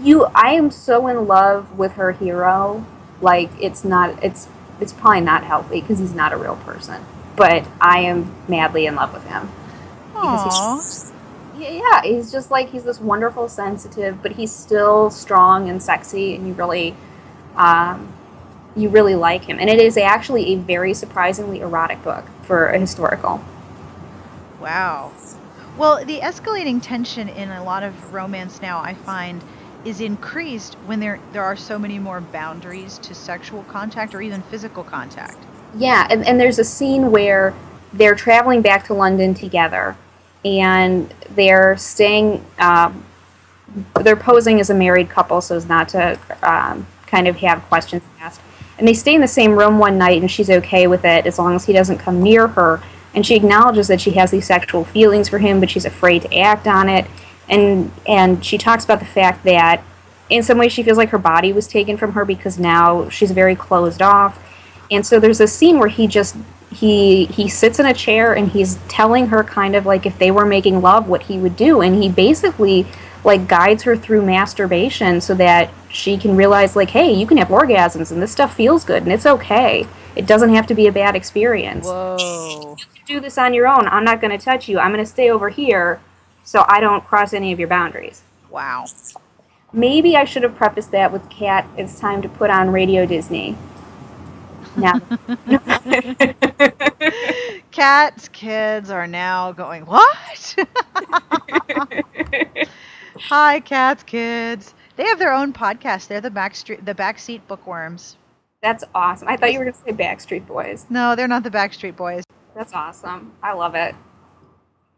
you 0.00 0.24
i 0.34 0.52
am 0.52 0.70
so 0.70 1.06
in 1.06 1.26
love 1.26 1.78
with 1.78 1.92
her 1.92 2.12
hero 2.12 2.84
like 3.20 3.50
it's 3.60 3.84
not 3.84 4.22
it's 4.24 4.48
it's 4.82 4.92
probably 4.92 5.20
not 5.20 5.44
healthy 5.44 5.80
because 5.80 5.98
he's 5.98 6.14
not 6.14 6.32
a 6.32 6.36
real 6.36 6.56
person 6.56 7.02
but 7.36 7.66
i 7.80 8.00
am 8.00 8.34
madly 8.48 8.86
in 8.86 8.94
love 8.94 9.12
with 9.14 9.26
him 9.26 9.50
Aww. 10.14 10.76
he's 10.76 11.12
yeah, 11.70 12.02
he's 12.02 12.32
just 12.32 12.50
like 12.50 12.70
he's 12.70 12.84
this 12.84 13.00
wonderful, 13.00 13.48
sensitive, 13.48 14.22
but 14.22 14.32
he's 14.32 14.52
still 14.52 15.10
strong 15.10 15.68
and 15.68 15.82
sexy, 15.82 16.34
and 16.34 16.46
you 16.46 16.54
really, 16.54 16.96
um, 17.56 18.12
you 18.74 18.88
really 18.88 19.14
like 19.14 19.44
him. 19.44 19.58
And 19.58 19.68
it 19.68 19.78
is 19.78 19.96
actually 19.96 20.54
a 20.54 20.56
very 20.56 20.94
surprisingly 20.94 21.60
erotic 21.60 22.02
book 22.02 22.24
for 22.42 22.68
a 22.68 22.78
historical. 22.78 23.44
Wow. 24.60 25.12
Well, 25.76 26.04
the 26.04 26.20
escalating 26.20 26.82
tension 26.82 27.28
in 27.28 27.50
a 27.50 27.64
lot 27.64 27.82
of 27.82 28.12
romance 28.12 28.60
now, 28.60 28.78
I 28.80 28.94
find, 28.94 29.42
is 29.84 30.00
increased 30.00 30.74
when 30.86 31.00
there 31.00 31.18
there 31.32 31.42
are 31.42 31.56
so 31.56 31.78
many 31.78 31.98
more 31.98 32.20
boundaries 32.20 32.98
to 32.98 33.14
sexual 33.14 33.62
contact 33.64 34.14
or 34.14 34.22
even 34.22 34.42
physical 34.42 34.84
contact. 34.84 35.38
Yeah, 35.74 36.06
and, 36.10 36.26
and 36.26 36.38
there's 36.38 36.58
a 36.58 36.64
scene 36.64 37.10
where 37.10 37.54
they're 37.92 38.14
traveling 38.14 38.62
back 38.62 38.86
to 38.86 38.94
London 38.94 39.34
together, 39.34 39.96
and 40.44 41.12
they're 41.30 41.76
staying. 41.76 42.44
Um, 42.58 43.04
they're 44.02 44.16
posing 44.16 44.60
as 44.60 44.68
a 44.68 44.74
married 44.74 45.08
couple 45.08 45.40
so 45.40 45.56
as 45.56 45.66
not 45.66 45.88
to 45.90 46.18
um, 46.42 46.86
kind 47.06 47.26
of 47.26 47.36
have 47.36 47.62
questions 47.62 48.02
asked. 48.20 48.40
And 48.78 48.86
they 48.86 48.94
stay 48.94 49.14
in 49.14 49.20
the 49.20 49.28
same 49.28 49.52
room 49.52 49.78
one 49.78 49.96
night, 49.96 50.20
and 50.20 50.30
she's 50.30 50.50
okay 50.50 50.86
with 50.86 51.04
it 51.04 51.26
as 51.26 51.38
long 51.38 51.54
as 51.54 51.64
he 51.64 51.72
doesn't 51.72 51.98
come 51.98 52.22
near 52.22 52.48
her. 52.48 52.82
And 53.14 53.24
she 53.24 53.34
acknowledges 53.34 53.88
that 53.88 54.00
she 54.00 54.12
has 54.12 54.30
these 54.30 54.46
sexual 54.46 54.84
feelings 54.84 55.28
for 55.28 55.38
him, 55.38 55.60
but 55.60 55.70
she's 55.70 55.84
afraid 55.84 56.22
to 56.22 56.38
act 56.38 56.66
on 56.66 56.88
it. 56.88 57.06
And 57.48 57.92
and 58.06 58.44
she 58.44 58.58
talks 58.58 58.84
about 58.84 59.00
the 59.00 59.06
fact 59.06 59.44
that 59.44 59.82
in 60.30 60.42
some 60.42 60.58
way 60.58 60.68
she 60.68 60.82
feels 60.82 60.96
like 60.96 61.10
her 61.10 61.18
body 61.18 61.52
was 61.52 61.68
taken 61.68 61.96
from 61.96 62.12
her 62.12 62.24
because 62.24 62.58
now 62.58 63.08
she's 63.08 63.30
very 63.32 63.54
closed 63.54 64.00
off. 64.00 64.42
And 64.90 65.04
so 65.06 65.20
there's 65.20 65.40
a 65.40 65.46
scene 65.46 65.78
where 65.78 65.88
he 65.88 66.06
just 66.06 66.36
he 66.70 67.26
he 67.26 67.48
sits 67.48 67.78
in 67.78 67.86
a 67.86 67.94
chair 67.94 68.32
and 68.32 68.50
he's 68.50 68.76
telling 68.88 69.26
her 69.28 69.44
kind 69.44 69.76
of 69.76 69.84
like 69.84 70.06
if 70.06 70.18
they 70.18 70.30
were 70.30 70.46
making 70.46 70.80
love 70.80 71.08
what 71.08 71.24
he 71.24 71.38
would 71.38 71.56
do. 71.56 71.82
And 71.82 72.02
he 72.02 72.08
basically 72.08 72.86
like 73.24 73.46
guides 73.46 73.82
her 73.84 73.96
through 73.96 74.22
masturbation 74.22 75.20
so 75.20 75.34
that 75.34 75.70
she 75.88 76.16
can 76.16 76.34
realize 76.34 76.74
like 76.74 76.90
hey 76.90 77.12
you 77.12 77.26
can 77.26 77.36
have 77.36 77.48
orgasms 77.48 78.10
and 78.10 78.20
this 78.20 78.32
stuff 78.32 78.54
feels 78.54 78.84
good 78.84 79.02
and 79.02 79.12
it's 79.12 79.26
okay. 79.26 79.86
It 80.16 80.26
doesn't 80.26 80.54
have 80.54 80.66
to 80.68 80.74
be 80.74 80.86
a 80.86 80.92
bad 80.92 81.14
experience. 81.14 81.86
Whoa. 81.86 82.76
You 82.78 82.84
can 82.94 83.06
do 83.06 83.20
this 83.20 83.38
on 83.38 83.54
your 83.54 83.66
own. 83.66 83.86
I'm 83.88 84.04
not 84.04 84.20
going 84.20 84.36
to 84.36 84.42
touch 84.42 84.68
you. 84.68 84.78
I'm 84.78 84.92
going 84.92 85.04
to 85.04 85.10
stay 85.10 85.30
over 85.30 85.48
here 85.48 86.00
so 86.44 86.64
i 86.68 86.80
don't 86.80 87.04
cross 87.06 87.32
any 87.32 87.52
of 87.52 87.58
your 87.58 87.68
boundaries 87.68 88.22
Wow. 88.50 88.84
maybe 89.72 90.16
i 90.16 90.24
should 90.24 90.42
have 90.42 90.54
prefaced 90.56 90.90
that 90.92 91.10
with 91.12 91.28
cat 91.30 91.66
it's 91.76 91.98
time 91.98 92.20
to 92.22 92.28
put 92.28 92.50
on 92.50 92.70
radio 92.70 93.06
disney 93.06 93.56
now 94.76 94.94
Cats 97.70 98.28
kids 98.28 98.90
are 98.90 99.06
now 99.06 99.52
going, 99.52 99.84
What? 99.86 100.56
Hi, 103.28 103.60
Cats 103.60 104.02
kids. 104.02 104.74
They 104.96 105.04
have 105.04 105.18
their 105.18 105.32
own 105.32 105.52
podcast. 105.52 106.08
They're 106.08 106.20
the 106.20 106.30
backstreet 106.30 106.84
the 106.84 106.94
backseat 106.94 107.40
bookworms. 107.48 108.16
that's 108.62 108.84
awesome 108.94 109.28
i 109.28 109.36
thought 109.36 109.52
you 109.52 109.58
were 109.58 109.64
going 109.64 109.74
to 109.74 109.80
say 109.80 109.92
backstreet 109.92 110.46
boys 110.46 110.86
No, 110.90 111.14
they're 111.16 111.28
not 111.28 111.42
the 111.42 111.50
Backstreet 111.50 111.96
Boys. 111.96 112.24
That's 112.54 112.72
awesome. 112.74 113.32
I 113.42 113.54
love 113.54 113.74
it. 113.74 113.94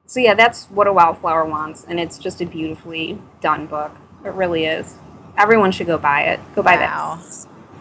So 0.07 0.21
yeah, 0.21 0.35
that's 0.35 0.67
what 0.67 0.87
a 0.87 0.93
wildflower 0.93 1.45
wants, 1.45 1.85
and 1.85 1.99
it's 1.99 2.19
just 2.19 2.41
a 2.41 2.47
beautifully 2.47 3.19
done 3.41 3.67
book. 3.67 3.93
It 4.25 4.33
really 4.33 4.67
is. 4.67 4.97
Everyone 5.37 5.73
should 5.73 5.87
go 5.87 5.99
buy 5.99 6.23
it. 6.25 6.41
Go 6.55 6.63
buy 6.63 6.77
Wow. 6.77 7.17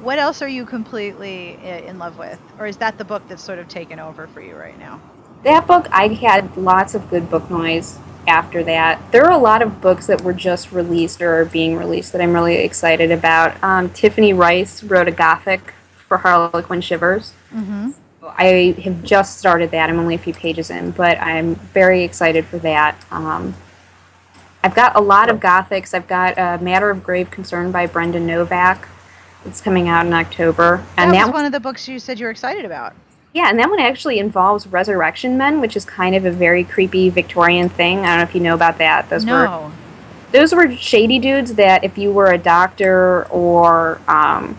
What 0.01 0.19
else 0.19 0.41
are 0.41 0.47
you 0.47 0.65
completely 0.65 1.57
in 1.63 1.97
love 1.97 2.17
with? 2.17 2.39
Or 2.59 2.67
is 2.67 2.75
that 2.77 2.97
the 2.97 3.05
book 3.05 3.23
that's 3.29 3.43
sort 3.43 3.59
of 3.59 3.69
taken 3.69 3.99
over 3.99 4.27
for 4.27 4.41
you 4.41 4.55
right 4.55 4.77
now? 4.77 4.99
that. 5.43 5.67
That 5.67 5.67
book, 5.67 5.87
I 5.91 6.07
had 6.09 6.55
lots 6.57 6.95
of 6.95 7.09
good 7.09 7.29
book 7.29 7.49
noise 7.49 7.97
after 8.27 8.63
that. 8.63 9.11
There 9.11 9.25
are 9.25 9.31
a 9.31 9.37
lot 9.37 9.61
of 9.61 9.81
books 9.81 10.07
that 10.07 10.21
were 10.21 10.33
just 10.33 10.71
released 10.71 11.21
or 11.21 11.41
are 11.41 11.45
being 11.45 11.75
released 11.75 12.11
that 12.13 12.21
I'm 12.21 12.33
really 12.33 12.55
excited 12.55 13.11
about. 13.11 13.61
Um, 13.63 13.89
Tiffany 13.89 14.33
Rice 14.33 14.83
wrote 14.83 15.07
a 15.07 15.11
Gothic 15.11 15.73
for 16.07 16.17
Harlequin 16.17 16.81
Shivers. 16.81 17.33
Mm-hmm. 17.53 17.91
I 18.29 18.75
have 18.83 19.03
just 19.03 19.37
started 19.37 19.71
that. 19.71 19.89
I'm 19.89 19.99
only 19.99 20.15
a 20.15 20.19
few 20.19 20.33
pages 20.33 20.69
in, 20.69 20.91
but 20.91 21.17
I'm 21.19 21.55
very 21.55 22.03
excited 22.03 22.45
for 22.45 22.57
that. 22.59 22.95
Um, 23.11 23.55
I've 24.63 24.75
got 24.75 24.95
a 24.95 25.01
lot 25.01 25.29
of 25.29 25.39
gothics. 25.39 25.93
I've 25.93 26.07
got 26.07 26.37
a 26.37 26.63
Matter 26.63 26.89
of 26.89 27.03
Grave 27.03 27.29
Concern 27.31 27.71
by 27.71 27.85
Brenda 27.85 28.19
Novak. 28.19 28.87
It's 29.45 29.59
coming 29.59 29.89
out 29.89 30.05
in 30.05 30.13
October, 30.13 30.77
That 30.95 31.01
and 31.01 31.11
was 31.11 31.17
that 31.17 31.33
one 31.33 31.45
of 31.45 31.51
the 31.51 31.59
books 31.59 31.87
you 31.87 31.99
said 31.99 32.17
you 32.17 32.25
were 32.25 32.31
excited 32.31 32.63
about. 32.63 32.93
yeah, 33.33 33.49
and 33.49 33.59
that 33.59 33.69
one 33.69 33.79
actually 33.79 34.19
involves 34.19 34.67
resurrection 34.67 35.37
men, 35.37 35.59
which 35.59 35.75
is 35.75 35.83
kind 35.83 36.15
of 36.15 36.23
a 36.23 36.31
very 36.31 36.63
creepy 36.63 37.09
Victorian 37.09 37.67
thing. 37.67 37.99
I 37.99 38.07
don't 38.07 38.17
know 38.19 38.23
if 38.23 38.33
you 38.33 38.39
know 38.39 38.53
about 38.53 38.77
that. 38.77 39.09
Those 39.09 39.25
were 39.25 39.71
those 40.31 40.53
were 40.55 40.71
shady 40.77 41.19
dudes 41.19 41.55
that 41.55 41.83
if 41.83 41.97
you 41.97 42.11
were 42.11 42.31
a 42.31 42.37
doctor 42.37 43.25
or 43.25 43.99
um, 44.07 44.57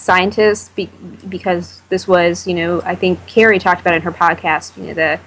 scientist, 0.00 0.74
be, 0.74 0.88
because 1.28 1.82
this 1.90 2.08
was, 2.08 2.46
you 2.46 2.54
know, 2.54 2.80
I 2.82 2.94
think 2.94 3.24
Carrie 3.26 3.58
talked 3.58 3.80
about 3.82 3.92
it 3.94 3.98
in 3.98 4.02
her 4.02 4.12
podcast, 4.12 4.76
you 4.76 4.84
know, 4.88 4.94
the 4.94 5.20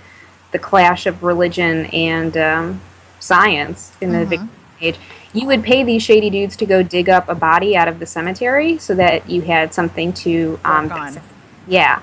the 0.52 0.60
clash 0.60 1.08
of 1.08 1.24
religion 1.24 1.88
and 1.88 2.38
um, 2.38 2.82
science 3.20 3.92
in 4.02 4.12
the 4.12 4.20
Mhm. 4.20 4.30
Victorian 4.30 4.50
age. 4.82 5.00
You 5.34 5.48
would 5.48 5.64
pay 5.64 5.84
these 5.84 6.04
shady 6.04 6.30
dudes 6.30 6.56
to 6.58 6.66
go 6.68 6.84
dig 6.84 7.10
up 7.10 7.28
a 7.28 7.34
body 7.34 7.76
out 7.76 7.88
of 7.88 7.98
the 8.00 8.06
cemetery 8.06 8.78
so 8.78 8.94
that 8.94 9.28
you 9.28 9.42
had 9.42 9.74
something 9.74 10.14
to 10.14 10.60
um, 10.64 10.92
on. 10.92 11.20
yeah. 11.68 12.02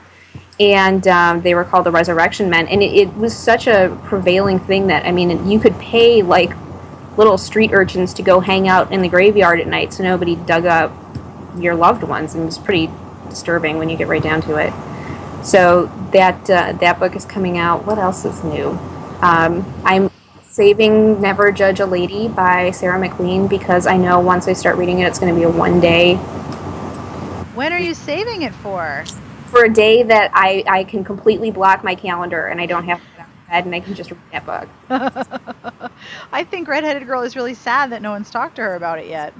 And 0.59 1.07
um, 1.07 1.43
they 1.43 1.55
were 1.55 1.63
called 1.63 1.87
the 1.87 1.93
Resurrection 1.93 2.51
Men. 2.51 2.67
And 2.67 2.83
it, 2.83 2.93
it 2.93 3.15
was 3.17 3.37
such 3.37 3.69
a 3.69 3.97
prevailing 4.05 4.59
thing 4.59 4.89
that, 4.89 5.07
I 5.07 5.13
mean, 5.13 5.49
you 5.49 5.61
could 5.61 5.79
pay 5.79 6.23
like 6.23 6.51
little 7.17 7.39
street 7.39 7.71
urchins 7.73 8.13
to 8.15 8.23
go 8.23 8.41
hang 8.41 8.67
out 8.67 8.91
in 8.91 9.01
the 9.01 9.09
graveyard 9.09 9.61
at 9.61 9.69
night 9.69 9.93
so 9.93 10.03
nobody 10.03 10.35
dug 10.35 10.67
up 10.67 10.91
your 11.59 11.75
loved 11.75 12.03
ones. 12.05 12.35
And 12.35 12.47
it's 12.49 12.59
pretty 12.59 12.91
disturbing 13.29 13.79
when 13.79 13.89
you 13.91 13.97
get 13.97 14.09
right 14.09 14.23
down 14.23 14.43
to 14.43 14.57
it. 14.57 14.73
So 15.45 15.87
that, 16.13 16.51
uh, 16.51 16.73
that 16.81 16.99
book 17.01 17.17
is 17.17 17.25
coming 17.25 17.59
out. 17.59 17.87
What 17.87 17.99
else 17.99 18.25
is 18.25 18.45
new? 18.45 18.79
Um, 19.23 19.65
I'm 19.85 20.11
saving 20.43 21.21
Never 21.21 21.53
Judge 21.53 21.81
a 21.81 21.87
Lady 21.87 22.29
by 22.29 22.71
Sarah 22.73 22.99
MacLean 22.99 23.49
because 23.49 23.87
I 23.87 23.97
know 23.97 24.21
once 24.21 24.49
I 24.49 24.53
start 24.55 24.77
reading 24.77 25.01
it, 25.01 25.07
it's 25.07 25.19
going 25.19 25.33
to 25.35 25.39
be 25.39 25.45
a 25.45 25.51
one 25.51 25.81
day 25.81 26.17
When 27.53 27.73
are 27.73 27.81
you 27.81 27.95
saving 27.95 28.43
it 28.43 28.55
for? 28.55 29.11
for 29.47 29.65
a 29.65 29.73
day 29.73 30.03
that 30.05 30.31
I, 30.35 30.65
I 30.69 30.85
can 30.85 31.05
completely 31.05 31.51
block 31.51 31.85
my 31.85 31.95
calendar 31.95 32.47
and 32.49 32.61
I 32.61 32.67
don't 32.67 32.85
have 32.85 33.01
to 33.01 33.05
get 33.17 33.21
out 33.21 33.29
of 33.29 33.49
bed 33.49 33.67
and 33.67 33.75
I 33.75 33.81
can 33.81 33.95
just 33.95 34.11
read 34.11 34.21
that 34.33 34.47
book. 34.47 34.69
I 36.33 36.45
think 36.45 36.69
Redheaded 36.69 37.07
Girl 37.07 37.23
is 37.23 37.37
really 37.37 37.55
sad 37.55 37.91
that 37.93 38.03
no 38.03 38.13
one's 38.13 38.31
talked 38.31 38.57
to 38.57 38.63
her 38.63 38.77
about 38.77 38.99
it 38.99 39.09
yet. 39.09 39.35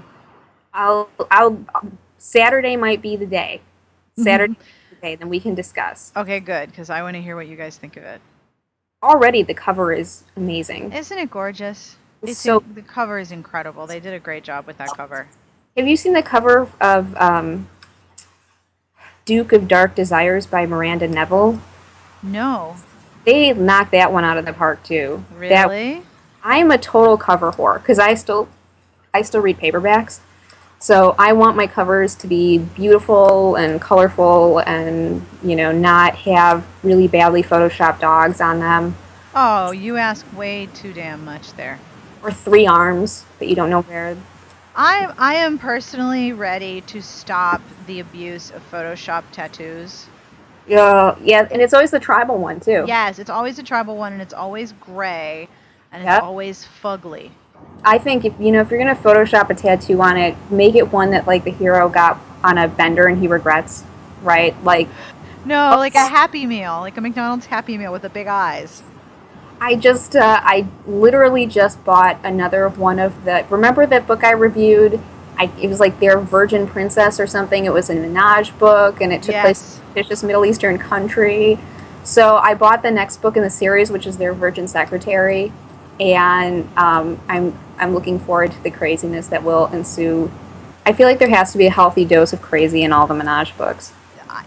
I'll 0.75 1.11
I'll 1.31 1.65
Saturday 2.21 2.77
might 2.77 3.01
be 3.01 3.17
the 3.17 3.25
day. 3.27 3.63
Saturday 4.17 4.55
the 4.91 4.97
day, 5.01 5.17
then 5.17 5.31
we 5.31 5.41
can 5.41 5.55
discuss. 5.55 6.13
Okay, 6.15 6.39
good, 6.39 6.69
because 6.69 6.91
I 6.91 7.03
want 7.03 7.17
to 7.17 7.23
hear 7.23 7.35
what 7.35 7.49
you 7.49 7.57
guys 7.57 7.79
think 7.79 7.97
of 7.97 8.05
it. 8.05 8.21
Already 9.03 9.43
the 9.43 9.55
cover 9.55 9.91
is 9.93 10.25
amazing. 10.37 10.93
Isn't 10.93 11.17
it 11.19 11.31
gorgeous? 11.31 11.97
It's 12.23 12.39
so- 12.39 12.63
the 12.75 12.83
cover 12.83 13.19
is 13.19 13.33
incredible. 13.33 13.87
They 13.87 14.01
did 14.01 14.13
a 14.13 14.19
great 14.19 14.45
job 14.45 14.67
with 14.67 14.77
that 14.77 14.91
cover. 14.95 15.29
Have 15.77 15.89
you 15.89 15.97
seen 15.97 16.13
the 16.13 16.23
cover 16.23 16.69
of 16.79 17.17
um, 17.17 17.69
Duke 19.25 19.53
of 19.53 19.67
Dark 19.67 19.95
Desires 19.95 20.47
by 20.47 20.67
Miranda 20.67 21.09
Neville? 21.09 21.61
No, 22.23 22.77
They 23.25 23.55
knocked 23.55 23.93
that 23.93 24.13
one 24.13 24.25
out 24.25 24.37
of 24.37 24.45
the 24.45 24.53
park 24.53 24.83
too. 24.83 25.25
That 25.39 25.69
really? 25.71 26.03
I'm 26.43 26.71
a 26.71 26.77
total 26.77 27.17
cover 27.17 27.53
whore 27.53 27.79
because 27.79 27.99
I 27.99 28.13
still 28.13 28.49
I 29.15 29.23
still 29.23 29.41
read 29.41 29.59
paperbacks. 29.59 30.21
So 30.83 31.15
I 31.19 31.35
want 31.35 31.57
my 31.57 31.67
covers 31.67 32.15
to 32.17 32.27
be 32.27 32.59
beautiful 32.59 33.57
and 33.57 33.81
colorful 33.81 34.59
and 34.61 35.25
you 35.43 35.55
know 35.55 35.73
not 35.73 36.17
have 36.17 36.67
really 36.83 37.07
badly 37.07 37.43
photoshopped 37.43 38.01
dogs 38.01 38.41
on 38.41 38.61
them 38.61 38.97
Oh, 39.35 39.71
you 39.71 39.97
ask 39.97 40.27
way 40.37 40.69
too 40.75 40.93
damn 40.93 41.25
much 41.25 41.53
there. 41.53 41.79
or 42.23 42.33
three 42.33 42.67
arms 42.67 43.25
that 43.39 43.47
you 43.47 43.55
don't 43.55 43.71
know 43.71 43.83
where. 43.83 44.17
I 44.75 45.13
I 45.19 45.35
am 45.35 45.59
personally 45.59 46.33
ready 46.33 46.81
to 46.83 47.01
stop 47.01 47.61
the 47.87 48.01
abuse 48.01 48.51
of 48.51 48.69
Photoshop 48.71 49.25
tattoos. 49.33 50.07
Yeah, 50.67 51.17
yeah, 51.23 51.49
and 51.51 51.61
it's 51.63 51.75
always 51.75 51.91
the 51.91 52.01
tribal 52.01 52.39
one 52.39 52.61
too. 52.61 52.85
Yes, 52.87 53.19
it's 53.19 53.31
always 53.31 53.59
a 53.59 53.63
tribal 53.63 53.97
one, 53.97 54.13
and 54.13 54.23
it's 54.23 54.35
always 54.35 54.73
gray, 54.73 55.49
and 55.93 56.03
it's 56.03 56.23
always 56.23 56.67
fugly. 56.83 57.31
I 57.85 57.99
think 57.99 58.25
if 58.25 58.35
you 58.39 58.53
know 58.53 58.61
if 58.61 58.71
you're 58.71 58.79
gonna 58.79 58.95
Photoshop 58.95 59.51
a 59.51 59.55
tattoo 59.55 60.01
on 60.03 60.17
it, 60.17 60.37
make 60.51 60.75
it 60.75 60.93
one 60.93 61.11
that 61.11 61.27
like 61.27 61.45
the 61.45 61.51
hero 61.51 61.89
got 61.89 62.21
on 62.45 62.59
a 62.59 62.69
bender 62.69 63.07
and 63.07 63.21
he 63.21 63.27
regrets, 63.29 63.85
right? 64.23 64.55
Like 64.65 64.89
No, 65.45 65.77
like 65.77 65.95
a 65.95 66.07
Happy 66.07 66.47
Meal, 66.47 66.81
like 66.81 66.97
a 66.97 67.01
McDonald's 67.01 67.47
Happy 67.47 67.79
Meal 67.79 67.93
with 67.93 68.03
the 68.03 68.11
big 68.11 68.27
eyes. 68.27 68.83
I 69.63 69.75
just, 69.77 70.17
uh, 70.17 70.41
I 70.43 70.67
literally 70.87 71.45
just 71.47 71.85
bought 71.85 72.19
another 72.25 72.69
one 72.71 72.99
of 72.99 73.25
the. 73.27 73.45
Remember 73.51 73.85
that 73.87 74.07
book 74.07 74.25
I 74.25 74.33
reviewed? 74.33 74.99
I, 75.37 75.51
it 75.61 75.69
was 75.69 75.81
like 75.81 76.01
their 76.01 76.19
Virgin 76.19 76.67
Princess 76.67 77.21
or 77.21 77.27
something. 77.27 77.67
It 77.67 77.73
was 77.73 77.91
a 77.91 77.95
menage 77.95 78.59
book, 78.59 79.01
and 79.03 79.13
it 79.13 79.23
took 79.23 79.35
place 79.37 79.61
Yes. 79.63 79.77
in 79.77 79.83
a 79.83 79.87
fictitious 79.95 80.23
Middle 80.23 80.47
Eastern 80.47 80.79
country. 80.79 81.59
So 82.05 82.37
I 82.37 82.55
bought 82.55 82.83
the 82.83 82.91
next 82.91 83.21
book 83.21 83.37
in 83.37 83.43
the 83.43 83.51
series, 83.51 83.91
which 83.91 84.07
is 84.07 84.17
their 84.17 84.33
Virgin 84.33 84.67
Secretary, 84.67 85.53
and 86.01 86.69
um, 86.77 87.21
I'm 87.29 87.57
I'm 87.79 87.95
looking 87.95 88.19
forward 88.19 88.53
to 88.53 88.63
the 88.63 88.71
craziness 88.71 89.29
that 89.29 89.43
will 89.43 89.67
ensue. 89.69 90.31
I 90.87 90.93
feel 90.93 91.07
like 91.07 91.19
there 91.19 91.29
has 91.29 91.53
to 91.53 91.59
be 91.59 91.67
a 91.67 91.71
healthy 91.71 92.05
dose 92.05 92.33
of 92.33 92.41
crazy 92.43 92.83
in 92.83 92.93
all 92.93 93.07
the 93.07 93.15
Menage 93.15 93.57
books. 93.57 93.93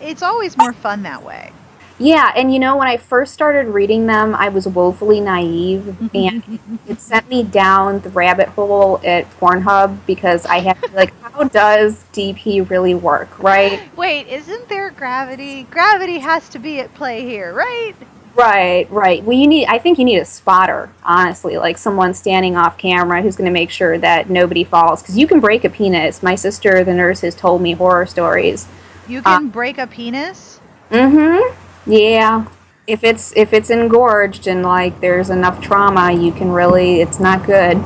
It's 0.01 0.21
always 0.21 0.57
more 0.57 0.73
fun 0.73 1.03
that 1.03 1.23
way. 1.23 1.51
Yeah, 1.99 2.33
and 2.35 2.51
you 2.51 2.59
know, 2.59 2.75
when 2.75 2.87
I 2.87 2.97
first 2.97 3.33
started 3.33 3.67
reading 3.67 4.07
them, 4.07 4.33
I 4.33 4.49
was 4.49 4.67
woefully 4.67 5.19
naive, 5.19 5.95
and 6.13 6.59
it 6.87 6.99
sent 6.99 7.29
me 7.29 7.43
down 7.43 7.99
the 7.99 8.09
rabbit 8.09 8.49
hole 8.49 8.99
at 9.03 9.29
Pornhub 9.39 9.97
because 10.07 10.45
I 10.45 10.59
had 10.59 10.81
to 10.81 10.89
be 10.89 10.95
like, 10.95 11.13
how 11.21 11.43
does 11.43 12.03
DP 12.11 12.67
really 12.69 12.95
work, 12.95 13.37
right? 13.39 13.95
Wait, 13.95 14.27
isn't 14.27 14.67
there 14.69 14.89
gravity? 14.89 15.63
Gravity 15.63 16.19
has 16.19 16.49
to 16.49 16.59
be 16.59 16.79
at 16.79 16.93
play 16.95 17.21
here, 17.21 17.53
right? 17.53 17.95
Right, 18.35 18.89
right. 18.89 19.23
Well, 19.23 19.37
you 19.37 19.45
need. 19.45 19.67
I 19.67 19.77
think 19.77 19.99
you 19.99 20.05
need 20.05 20.17
a 20.17 20.25
spotter, 20.25 20.91
honestly, 21.03 21.57
like 21.57 21.77
someone 21.77 22.15
standing 22.15 22.57
off 22.57 22.77
camera 22.77 23.21
who's 23.21 23.35
going 23.35 23.45
to 23.45 23.53
make 23.53 23.69
sure 23.69 23.97
that 23.99 24.29
nobody 24.29 24.63
falls. 24.63 25.01
Because 25.01 25.17
you 25.17 25.27
can 25.27 25.39
break 25.39 25.63
a 25.65 25.69
penis. 25.69 26.23
My 26.23 26.33
sister, 26.33 26.83
the 26.83 26.93
nurse, 26.93 27.21
has 27.21 27.35
told 27.35 27.61
me 27.61 27.73
horror 27.73 28.07
stories. 28.07 28.67
You 29.07 29.21
can 29.21 29.47
uh, 29.47 29.49
break 29.49 29.77
a 29.77 29.85
penis. 29.85 30.59
Mm-hmm. 30.89 31.91
Yeah. 31.91 32.47
If 32.87 33.03
it's 33.03 33.33
if 33.37 33.53
it's 33.53 33.69
engorged 33.69 34.47
and 34.47 34.63
like 34.63 34.99
there's 34.99 35.29
enough 35.29 35.61
trauma, 35.61 36.11
you 36.11 36.31
can 36.31 36.51
really. 36.51 37.01
It's 37.01 37.19
not 37.19 37.45
good. 37.45 37.77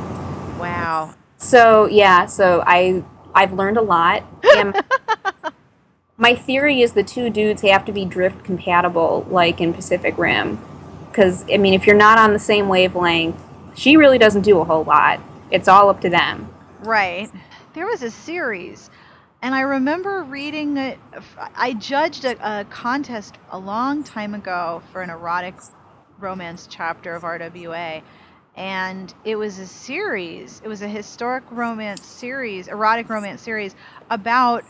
Wow. 0.58 1.14
So 1.36 1.86
yeah. 1.86 2.24
So 2.24 2.64
I 2.66 3.04
I've 3.34 3.52
learned 3.52 3.76
a 3.76 3.82
lot. 3.82 4.24
my 6.18 6.34
theory 6.34 6.82
is 6.82 6.92
the 6.92 7.04
two 7.04 7.30
dudes 7.30 7.62
have 7.62 7.84
to 7.84 7.92
be 7.92 8.04
drift 8.04 8.44
compatible, 8.44 9.24
like 9.30 9.60
in 9.60 9.72
Pacific 9.72 10.18
Rim. 10.18 10.58
Because, 11.06 11.44
I 11.50 11.56
mean, 11.56 11.74
if 11.74 11.86
you're 11.86 11.96
not 11.96 12.18
on 12.18 12.32
the 12.32 12.38
same 12.40 12.68
wavelength, 12.68 13.40
she 13.74 13.96
really 13.96 14.18
doesn't 14.18 14.42
do 14.42 14.58
a 14.58 14.64
whole 14.64 14.84
lot. 14.84 15.20
It's 15.52 15.68
all 15.68 15.88
up 15.88 16.00
to 16.00 16.10
them. 16.10 16.52
Right. 16.80 17.30
There 17.74 17.86
was 17.86 18.02
a 18.02 18.10
series, 18.10 18.90
and 19.42 19.54
I 19.54 19.60
remember 19.60 20.24
reading 20.24 20.76
it. 20.76 20.98
I 21.54 21.74
judged 21.74 22.24
a, 22.24 22.60
a 22.60 22.64
contest 22.64 23.36
a 23.50 23.58
long 23.58 24.02
time 24.02 24.34
ago 24.34 24.82
for 24.92 25.02
an 25.02 25.10
erotic 25.10 25.54
romance 26.18 26.66
chapter 26.68 27.14
of 27.14 27.22
RWA 27.22 28.02
and 28.56 29.14
it 29.24 29.36
was 29.36 29.60
a 29.60 29.66
series. 29.68 30.60
It 30.64 30.68
was 30.68 30.82
a 30.82 30.88
historic 30.88 31.44
romance 31.52 32.04
series, 32.04 32.66
erotic 32.66 33.08
romance 33.08 33.40
series 33.40 33.76
about 34.10 34.64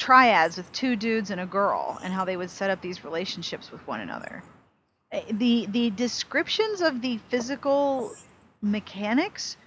triads 0.00 0.56
with 0.56 0.72
two 0.72 0.96
dudes 0.96 1.30
and 1.30 1.42
a 1.42 1.46
girl 1.46 1.98
and 2.02 2.12
how 2.12 2.24
they 2.24 2.36
would 2.36 2.50
set 2.50 2.70
up 2.70 2.80
these 2.80 3.04
relationships 3.04 3.70
with 3.70 3.86
one 3.86 4.00
another. 4.00 4.42
Eh, 5.12 5.22
the 5.32 5.66
the 5.66 5.90
descriptions 5.90 6.80
of 6.80 7.02
the 7.02 7.18
physical 7.28 8.10
mechanics 8.62 9.58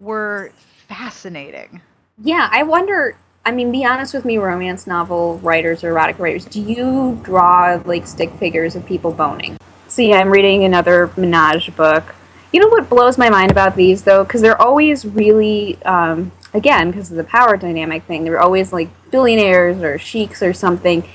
were 0.00 0.50
fascinating. 0.88 1.80
Yeah, 2.22 2.48
I 2.50 2.62
wonder 2.62 3.16
I 3.46 3.52
mean, 3.52 3.70
be 3.70 3.84
honest 3.84 4.14
with 4.14 4.24
me, 4.24 4.38
romance 4.38 4.86
novel 4.86 5.38
writers 5.40 5.84
or 5.84 5.90
erotic 5.90 6.18
writers, 6.18 6.46
do 6.46 6.62
you 6.62 7.20
draw 7.22 7.80
like 7.84 8.06
stick 8.06 8.32
figures 8.36 8.74
of 8.74 8.86
people 8.86 9.12
boning? 9.12 9.58
See, 9.88 10.14
I'm 10.14 10.30
reading 10.30 10.64
another 10.64 11.12
menage 11.18 11.76
book. 11.76 12.14
You 12.52 12.60
know 12.60 12.68
what 12.68 12.88
blows 12.88 13.18
my 13.18 13.28
mind 13.28 13.50
about 13.50 13.76
these 13.76 14.04
though? 14.04 14.24
Because 14.24 14.40
they're 14.40 14.60
always 14.60 15.04
really 15.04 15.76
um, 15.82 16.32
again 16.54 16.90
because 16.90 17.10
of 17.10 17.18
the 17.18 17.24
power 17.24 17.56
dynamic 17.58 18.04
thing 18.04 18.24
they're 18.24 18.40
always 18.40 18.72
like 18.72 18.88
billionaires 19.14 19.80
or 19.80 19.96
sheiks 19.96 20.42
or 20.42 20.52
something 20.52 21.08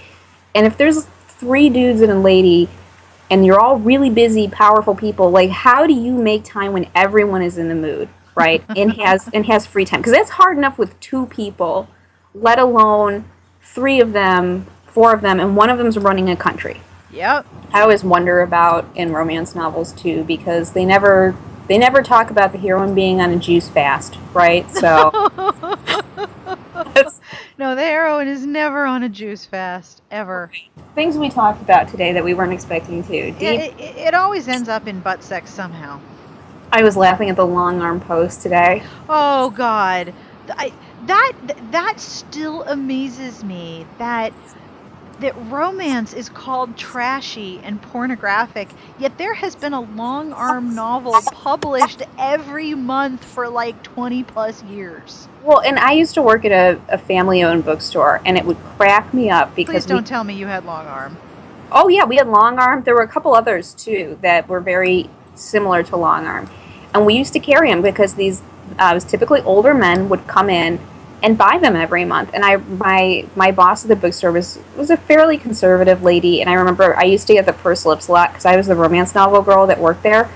and 0.55 0.65
if 0.65 0.77
there's 0.77 1.03
three 1.27 1.69
dudes 1.69 1.99
and 1.99 2.09
a 2.09 2.17
lady 2.17 2.69
and 3.29 3.45
you're 3.45 3.59
all 3.59 3.77
really 3.77 4.09
busy 4.09 4.47
powerful 4.47 4.95
people 4.95 5.29
like 5.29 5.49
how 5.49 5.85
do 5.85 5.93
you 5.93 6.13
make 6.13 6.41
time 6.45 6.71
when 6.71 6.89
everyone 6.95 7.41
is 7.41 7.57
in 7.57 7.67
the 7.67 7.75
mood 7.75 8.07
right 8.35 8.63
and 8.77 8.93
has 8.93 9.29
and 9.33 9.45
has 9.47 9.65
free 9.65 9.83
time 9.83 9.99
because 9.99 10.13
that's 10.13 10.29
hard 10.29 10.57
enough 10.57 10.77
with 10.77 10.97
two 11.01 11.25
people 11.25 11.89
let 12.33 12.57
alone 12.57 13.25
three 13.61 13.99
of 13.99 14.13
them 14.13 14.65
four 14.87 15.13
of 15.13 15.19
them 15.19 15.37
and 15.37 15.57
one 15.57 15.69
of 15.69 15.77
them's 15.77 15.97
running 15.97 16.29
a 16.29 16.37
country 16.37 16.79
yep 17.11 17.45
i 17.73 17.81
always 17.81 18.01
wonder 18.01 18.39
about 18.39 18.87
in 18.95 19.11
romance 19.11 19.55
novels 19.55 19.91
too 19.91 20.23
because 20.23 20.71
they 20.71 20.85
never 20.85 21.35
they 21.67 21.77
never 21.77 22.01
talk 22.01 22.31
about 22.31 22.53
the 22.53 22.57
heroine 22.57 22.95
being 22.95 23.21
on 23.21 23.29
a 23.29 23.35
juice 23.37 23.69
fast, 23.69 24.17
right? 24.33 24.67
So. 24.71 26.01
no, 27.57 27.75
the 27.75 27.81
heroine 27.81 28.27
is 28.27 28.45
never 28.45 28.85
on 28.85 29.03
a 29.03 29.09
juice 29.09 29.45
fast, 29.45 30.01
ever. 30.11 30.51
Things 30.95 31.17
we 31.17 31.29
talked 31.29 31.61
about 31.61 31.87
today 31.87 32.13
that 32.13 32.23
we 32.23 32.33
weren't 32.33 32.53
expecting 32.53 33.03
to. 33.03 33.31
Deep, 33.31 33.41
it, 33.41 33.79
it, 33.79 33.97
it 33.97 34.13
always 34.13 34.47
ends 34.47 34.69
up 34.69 34.87
in 34.87 34.99
butt 34.99 35.23
sex 35.23 35.51
somehow. 35.51 35.99
I 36.71 36.83
was 36.83 36.95
laughing 36.95 37.29
at 37.29 37.35
the 37.35 37.45
Longarm 37.45 38.01
post 38.01 38.41
today. 38.41 38.83
Oh, 39.07 39.49
God. 39.51 40.13
I, 40.51 40.73
that 41.05 41.33
that 41.71 41.99
still 41.99 42.63
amazes 42.63 43.43
me 43.43 43.85
that 43.97 44.33
that 45.22 45.34
romance 45.49 46.13
is 46.13 46.30
called 46.30 46.78
trashy 46.78 47.59
and 47.63 47.82
pornographic, 47.82 48.70
yet 48.97 49.17
there 49.17 49.34
has 49.34 49.55
been 49.55 49.74
a 49.74 49.82
Longarm 49.82 50.74
novel 50.74 51.15
published 51.32 52.03
every 52.17 52.74
month 52.74 53.24
for 53.24 53.49
like 53.49 53.82
20 53.84 54.24
plus 54.24 54.63
years. 54.63 55.28
Well, 55.43 55.59
and 55.61 55.80
I 55.80 55.91
used 55.91 56.13
to 56.15 56.22
work 56.22 56.45
at 56.45 56.51
a, 56.51 56.82
a 56.89 56.97
family 56.97 57.43
owned 57.43 57.65
bookstore, 57.65 58.22
and 58.26 58.38
it 58.38 58.45
would 58.45 58.57
crack 58.78 59.13
me 59.13 59.30
up 59.30 59.55
because. 59.55 59.74
Please 59.74 59.86
don't 59.86 60.03
we, 60.03 60.07
tell 60.07 60.24
me 60.24 60.36
you 60.36 60.47
had 60.47 60.63
Longarm. 60.63 61.15
Oh, 61.72 61.88
yeah, 61.88 62.05
we 62.05 62.15
had 62.15 62.28
Longarm. 62.28 62.84
There 62.84 62.95
were 62.95 63.03
a 63.03 63.07
couple 63.07 63.36
others 63.36 63.74
too 63.74 64.17
that 64.22 64.47
were 64.47 64.59
very 64.59 65.09
similar 65.36 65.84
to 65.84 65.91
Longarm. 65.91 66.49
And 66.93 67.05
we 67.05 67.15
used 67.15 67.34
to 67.34 67.39
carry 67.39 67.70
them 67.70 67.82
because 67.82 68.15
these 68.15 68.41
uh, 68.78 68.91
was 68.93 69.03
typically 69.03 69.41
older 69.41 69.74
men 69.74 70.09
would 70.09 70.28
come 70.28 70.49
in 70.49 70.80
and 71.22 71.38
buy 71.38 71.57
them 71.57 71.76
every 71.76 72.05
month. 72.05 72.32
And 72.34 72.43
I 72.43 72.57
my 72.57 73.26
my 73.36 73.51
boss 73.51 73.84
at 73.84 73.89
the 73.89 73.95
bookstore 73.95 74.32
was 74.32 74.59
was 74.78 74.89
a 74.89 74.97
fairly 74.97 75.38
conservative 75.38 76.03
lady, 76.03 76.41
and 76.41 76.49
I 76.49 76.53
remember 76.53 76.95
I 76.97 77.03
used 77.03 77.28
to 77.28 77.34
get 77.34 77.45
the 77.45 77.53
purse 77.53 77.86
lips 77.86 78.07
a 78.07 78.11
lot 78.11 78.32
because 78.32 78.45
I 78.45 78.55
was 78.55 78.67
the 78.67 78.76
romance 78.76 79.15
novel 79.15 79.41
girl 79.41 79.67
that 79.67 79.80
worked 79.80 80.03
there. 80.03 80.30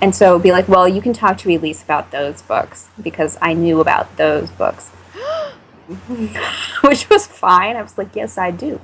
And 0.00 0.14
so 0.14 0.36
be 0.38 0.50
like, 0.50 0.68
well, 0.68 0.88
you 0.88 1.00
can 1.00 1.12
talk 1.12 1.38
to 1.38 1.48
Elyse 1.48 1.84
about 1.84 2.10
those 2.10 2.42
books 2.42 2.88
because 3.00 3.38
I 3.40 3.52
knew 3.52 3.80
about 3.80 4.16
those 4.16 4.50
books, 4.50 4.88
which 6.82 7.08
was 7.08 7.26
fine. 7.26 7.76
I 7.76 7.82
was 7.82 7.96
like, 7.96 8.16
yes, 8.16 8.36
I 8.36 8.50
do. 8.50 8.80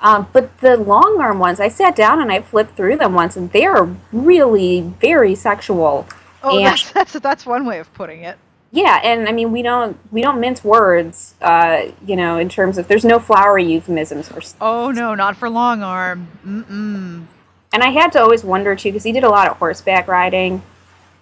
Um, 0.00 0.28
but 0.32 0.58
the 0.58 0.76
Longarm 0.76 1.38
ones, 1.38 1.60
I 1.60 1.68
sat 1.68 1.94
down 1.94 2.20
and 2.20 2.32
I 2.32 2.40
flipped 2.40 2.74
through 2.74 2.96
them 2.96 3.14
once, 3.14 3.36
and 3.36 3.52
they 3.52 3.66
are 3.66 3.94
really 4.12 4.80
very 4.80 5.34
sexual. 5.34 6.08
Oh, 6.42 6.56
and 6.56 6.66
that's, 6.66 6.90
that's 6.90 7.12
that's 7.12 7.46
one 7.46 7.66
way 7.66 7.80
of 7.80 7.92
putting 7.92 8.22
it. 8.22 8.38
Yeah, 8.72 9.00
and 9.02 9.28
I 9.28 9.32
mean 9.32 9.50
we 9.50 9.62
don't 9.62 9.98
we 10.12 10.22
don't 10.22 10.40
mince 10.40 10.62
words, 10.62 11.34
uh, 11.40 11.90
you 12.06 12.14
know, 12.14 12.38
in 12.38 12.48
terms 12.48 12.78
of 12.78 12.86
there's 12.86 13.04
no 13.04 13.18
flowery 13.18 13.64
euphemisms. 13.64 14.30
Or, 14.30 14.40
oh 14.60 14.90
no, 14.92 15.14
not 15.14 15.36
for 15.36 15.48
Longarm. 15.48 16.26
Mm-mm. 16.46 17.26
And 17.72 17.82
I 17.82 17.90
had 17.90 18.12
to 18.12 18.20
always 18.20 18.44
wonder 18.44 18.74
too, 18.76 18.90
because 18.90 19.04
he 19.04 19.12
did 19.12 19.24
a 19.24 19.28
lot 19.28 19.48
of 19.48 19.56
horseback 19.56 20.06
riding. 20.08 20.62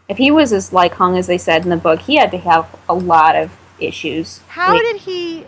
If 0.08 0.18
he 0.18 0.30
was 0.30 0.52
as 0.52 0.72
like 0.72 0.94
hung 0.94 1.16
as 1.16 1.26
they 1.26 1.38
said 1.38 1.62
in 1.64 1.70
the 1.70 1.76
book, 1.76 2.00
he 2.00 2.16
had 2.16 2.30
to 2.32 2.38
have 2.38 2.74
a 2.88 2.94
lot 2.94 3.34
of 3.34 3.50
issues. 3.78 4.40
How 4.48 4.72
like, 4.72 4.82
did 4.82 4.96
he? 4.96 5.46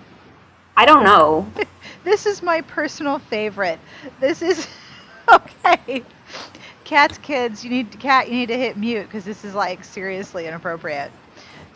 I 0.77 0.87
don't 0.87 1.05
know. 1.05 1.51
this 2.05 2.25
is 2.25 2.43
my 2.43 2.63
personal 2.63 3.19
favorite. 3.19 3.79
This 4.21 4.41
is 4.41 4.67
okay. 5.29 6.03
Cat's 6.85 7.19
kids, 7.19 7.63
you 7.63 7.71
need 7.71 7.93
to 7.93 7.99
cat. 7.99 8.29
You 8.29 8.35
need 8.35 8.49
to 8.49 8.57
hit 8.57 8.77
mute 8.77 9.05
because 9.05 9.25
this 9.25 9.45
is 9.45 9.55
like 9.55 9.85
seriously 9.85 10.47
inappropriate. 10.47 11.13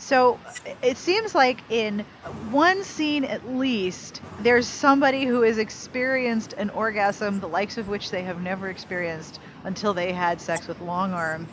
So 0.05 0.39
it 0.83 0.99
seems 0.99 1.35
like 1.35 1.63
in 1.71 2.05
one 2.51 2.85
scene 2.85 3.25
at 3.25 3.49
least, 3.49 4.21
there's 4.41 4.67
somebody 4.69 5.25
who 5.25 5.41
has 5.41 5.57
experienced 5.57 6.53
an 6.53 6.69
orgasm 6.71 7.41
the 7.41 7.49
likes 7.49 7.79
of 7.79 7.89
which 7.89 8.11
they 8.11 8.23
have 8.23 8.43
never 8.43 8.69
experienced 8.69 9.41
until 9.65 9.95
they 9.95 10.13
had 10.13 10.43
sex 10.43 10.69
with 10.69 10.79
Longarm. 10.81 11.47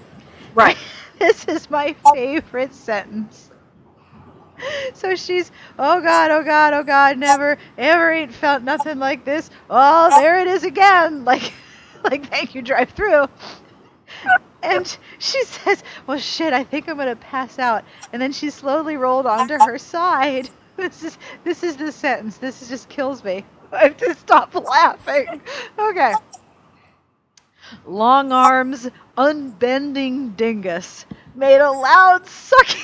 Right. 0.54 0.76
this 1.18 1.46
is 1.46 1.70
my 1.70 1.96
favorite 2.12 2.74
sentence. 2.74 3.50
So 4.96 5.16
she's, 5.16 5.50
oh 5.80 6.02
God, 6.02 6.30
oh 6.32 6.44
God, 6.44 6.74
oh 6.74 6.84
God, 6.84 7.18
never, 7.18 7.58
ever 7.78 8.12
ain't 8.12 8.34
felt 8.34 8.64
nothing 8.64 9.00
like 9.00 9.24
this. 9.24 9.50
Oh, 9.70 10.10
there 10.10 10.42
it 10.42 10.48
is 10.48 10.66
again. 10.66 11.24
Like, 11.32 11.54
like, 12.04 12.30
thank 12.30 12.54
you, 12.54 12.62
drive 12.62 12.90
through 12.90 13.30
and 14.64 14.98
she 15.20 15.44
says, 15.44 15.84
"Well, 16.08 16.18
shit, 16.18 16.54
I 16.54 16.64
think 16.64 16.88
I'm 16.88 16.98
gonna 16.98 17.16
pass 17.16 17.60
out." 17.60 17.84
And 18.14 18.22
then 18.22 18.32
she 18.32 18.50
slowly 18.50 18.98
rolled 18.98 19.26
onto 19.26 19.54
her 19.54 19.78
side. 19.78 20.50
This 20.78 21.04
is 21.04 21.18
this 21.44 21.64
is 21.64 21.76
the 21.76 21.92
sentence. 21.92 22.38
This 22.38 22.68
just 22.68 22.90
kills 22.90 23.24
me. 23.24 23.46
I 23.72 23.84
have 23.84 23.98
to 23.98 24.16
stop 24.16 24.56
laughing. 24.56 25.42
Okay. 25.78 26.14
Long 27.86 28.32
arms, 28.32 28.90
unbending 29.18 30.36
dingus 30.36 31.06
made 31.36 31.60
a 31.60 31.70
loud 31.72 32.28
sucking. 32.28 32.82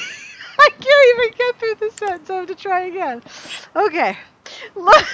I 0.60 0.70
can't 0.70 1.26
even 1.26 1.38
get 1.38 1.60
through 1.60 1.88
the 1.90 1.96
sentence. 1.96 2.30
I 2.30 2.36
have 2.36 2.48
to 2.48 2.56
try 2.56 2.82
again. 2.82 3.24
Okay. 3.76 4.18
Look. 4.76 5.06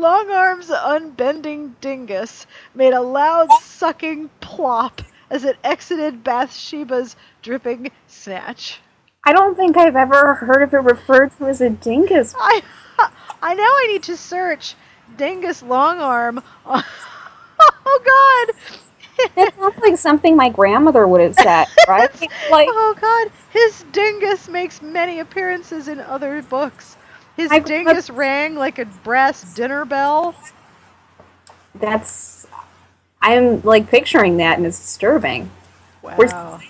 Longarm's 0.00 0.70
unbending 0.70 1.76
dingus 1.82 2.46
made 2.74 2.94
a 2.94 3.00
loud 3.02 3.48
sucking 3.62 4.30
plop 4.40 5.02
as 5.30 5.44
it 5.44 5.58
exited 5.62 6.24
Bathsheba's 6.24 7.16
dripping 7.42 7.90
snatch. 8.06 8.80
I 9.26 9.34
don't 9.34 9.54
think 9.54 9.76
I've 9.76 9.96
ever 9.96 10.34
heard 10.34 10.62
of 10.62 10.72
it 10.72 10.78
referred 10.78 11.36
to 11.36 11.46
as 11.46 11.60
a 11.60 11.68
dingus. 11.68 12.34
I, 12.38 12.62
I 13.42 13.54
now 13.54 13.62
I 13.62 13.88
need 13.92 14.02
to 14.04 14.16
search 14.16 14.74
dingus 15.18 15.62
longarm. 15.62 16.42
oh 16.66 18.52
God! 18.56 18.56
That 19.36 19.54
sounds 19.54 19.78
like 19.82 19.98
something 19.98 20.34
my 20.34 20.48
grandmother 20.48 21.06
would 21.06 21.20
have 21.20 21.34
said, 21.34 21.66
right? 21.88 22.10
like, 22.50 22.68
oh 22.70 22.94
God, 22.98 23.30
his 23.50 23.84
dingus 23.92 24.48
makes 24.48 24.80
many 24.80 25.18
appearances 25.18 25.88
in 25.88 26.00
other 26.00 26.40
books. 26.42 26.96
His 27.40 27.64
dingus 27.64 28.10
rang 28.10 28.54
like 28.54 28.78
a 28.78 28.84
brass 28.84 29.54
dinner 29.54 29.84
bell. 29.84 30.34
That's, 31.74 32.46
I'm 33.22 33.62
like 33.62 33.88
picturing 33.88 34.36
that, 34.38 34.58
and 34.58 34.66
it's 34.66 34.78
disturbing. 34.78 35.50
Wow. 36.02 36.60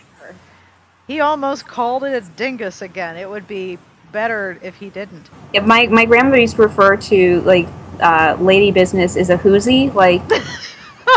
He 1.06 1.20
almost 1.20 1.66
called 1.66 2.04
it 2.04 2.12
a 2.12 2.20
dingus 2.36 2.82
again. 2.82 3.16
It 3.16 3.28
would 3.28 3.48
be 3.48 3.78
better 4.12 4.58
if 4.62 4.76
he 4.76 4.90
didn't. 4.90 5.28
Yeah, 5.52 5.62
my 5.62 5.86
my 5.86 6.04
grandmother 6.04 6.38
used 6.38 6.54
to 6.56 6.62
refer 6.62 6.96
to 6.96 7.40
like 7.40 7.66
uh, 8.00 8.36
lady 8.40 8.70
business 8.70 9.16
is 9.16 9.28
a 9.28 9.36
hoozy, 9.36 9.90
like 9.90 10.22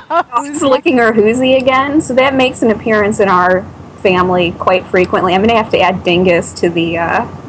licking 0.61 0.97
her 0.97 1.13
hoozy 1.13 1.55
again. 1.55 2.01
So 2.01 2.15
that 2.15 2.33
makes 2.33 2.63
an 2.63 2.71
appearance 2.71 3.19
in 3.19 3.29
our 3.29 3.63
family 4.01 4.51
quite 4.53 4.85
frequently. 4.87 5.35
I'm 5.35 5.41
gonna 5.41 5.55
have 5.55 5.71
to 5.71 5.79
add 5.79 6.03
dingus 6.03 6.53
to 6.53 6.69
the. 6.69 6.97
Uh... 6.97 7.42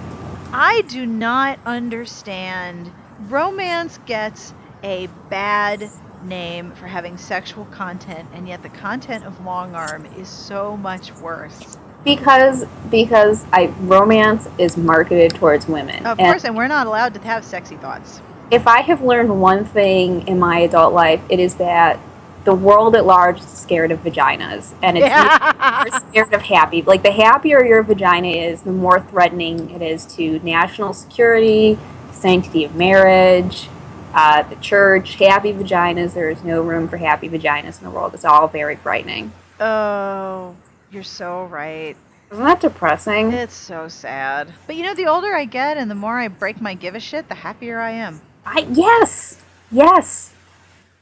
I 0.56 0.82
do 0.82 1.04
not 1.04 1.58
understand. 1.66 2.92
Romance 3.28 3.98
gets 4.06 4.54
a 4.84 5.08
bad 5.28 5.90
name 6.22 6.70
for 6.76 6.86
having 6.86 7.18
sexual 7.18 7.64
content, 7.66 8.28
and 8.32 8.46
yet 8.46 8.62
the 8.62 8.68
content 8.68 9.24
of 9.24 9.36
Longarm 9.40 10.16
is 10.16 10.28
so 10.28 10.76
much 10.76 11.12
worse. 11.16 11.76
Because 12.04 12.66
because 12.88 13.44
I 13.52 13.66
romance 13.80 14.46
is 14.56 14.76
marketed 14.76 15.34
towards 15.34 15.66
women. 15.66 16.06
Of 16.06 16.20
and 16.20 16.28
course, 16.28 16.44
and 16.44 16.56
we're 16.56 16.68
not 16.68 16.86
allowed 16.86 17.14
to 17.14 17.20
have 17.22 17.44
sexy 17.44 17.74
thoughts. 17.74 18.20
If 18.52 18.68
I 18.68 18.82
have 18.82 19.02
learned 19.02 19.40
one 19.40 19.64
thing 19.64 20.28
in 20.28 20.38
my 20.38 20.60
adult 20.60 20.94
life, 20.94 21.20
it 21.28 21.40
is 21.40 21.56
that 21.56 21.98
the 22.44 22.54
world 22.54 22.94
at 22.94 23.06
large 23.06 23.40
is 23.40 23.48
scared 23.48 23.90
of 23.90 24.00
vaginas, 24.00 24.74
and 24.82 24.98
it's 24.98 25.06
yeah. 25.06 25.98
scared 26.10 26.32
of 26.34 26.42
happy. 26.42 26.82
Like 26.82 27.02
the 27.02 27.10
happier 27.10 27.64
your 27.64 27.82
vagina 27.82 28.28
is, 28.28 28.62
the 28.62 28.72
more 28.72 29.00
threatening 29.00 29.70
it 29.70 29.82
is 29.82 30.04
to 30.16 30.38
national 30.40 30.92
security, 30.92 31.78
sanctity 32.12 32.64
of 32.64 32.74
marriage, 32.74 33.68
uh, 34.12 34.42
the 34.42 34.56
church. 34.56 35.16
Happy 35.16 35.52
vaginas. 35.52 36.14
There 36.14 36.30
is 36.30 36.44
no 36.44 36.62
room 36.62 36.88
for 36.88 36.98
happy 36.98 37.28
vaginas 37.28 37.78
in 37.78 37.84
the 37.84 37.90
world. 37.90 38.14
It's 38.14 38.24
all 38.24 38.46
very 38.48 38.76
frightening. 38.76 39.32
Oh, 39.58 40.54
you're 40.90 41.02
so 41.02 41.44
right. 41.46 41.96
Isn't 42.30 42.44
that 42.44 42.60
depressing? 42.60 43.32
It's 43.32 43.54
so 43.54 43.88
sad. 43.88 44.52
But 44.66 44.76
you 44.76 44.82
know, 44.82 44.94
the 44.94 45.06
older 45.06 45.34
I 45.34 45.44
get 45.44 45.76
and 45.76 45.90
the 45.90 45.94
more 45.94 46.18
I 46.18 46.28
break 46.28 46.60
my 46.60 46.74
give 46.74 46.94
a 46.94 47.00
shit, 47.00 47.28
the 47.28 47.34
happier 47.34 47.80
I 47.80 47.92
am. 47.92 48.20
I 48.44 48.66
yes, 48.70 49.40
yes, 49.70 50.33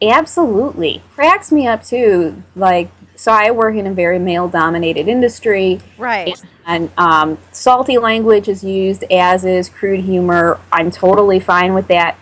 absolutely. 0.02 1.02
Cracks 1.14 1.52
me 1.52 1.66
up 1.66 1.84
too. 1.84 2.42
Like, 2.56 2.90
so 3.14 3.30
I 3.30 3.50
work 3.50 3.76
in 3.76 3.86
a 3.86 3.92
very 3.92 4.18
male-dominated 4.18 5.06
industry, 5.06 5.80
right? 5.96 6.40
And 6.66 6.90
um, 6.96 7.38
salty 7.52 7.98
language 7.98 8.48
is 8.48 8.64
used, 8.64 9.04
as 9.04 9.44
is 9.44 9.68
crude 9.68 10.00
humor. 10.00 10.58
I'm 10.72 10.90
totally 10.90 11.38
fine 11.38 11.74
with 11.74 11.88
that. 11.88 12.16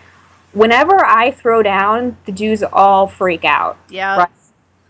Whenever 0.53 1.03
I 1.05 1.31
throw 1.31 1.63
down, 1.63 2.17
the 2.25 2.31
Jews 2.31 2.61
all 2.61 3.07
freak 3.07 3.45
out. 3.45 3.77
Yeah. 3.89 4.17
Right? 4.17 4.29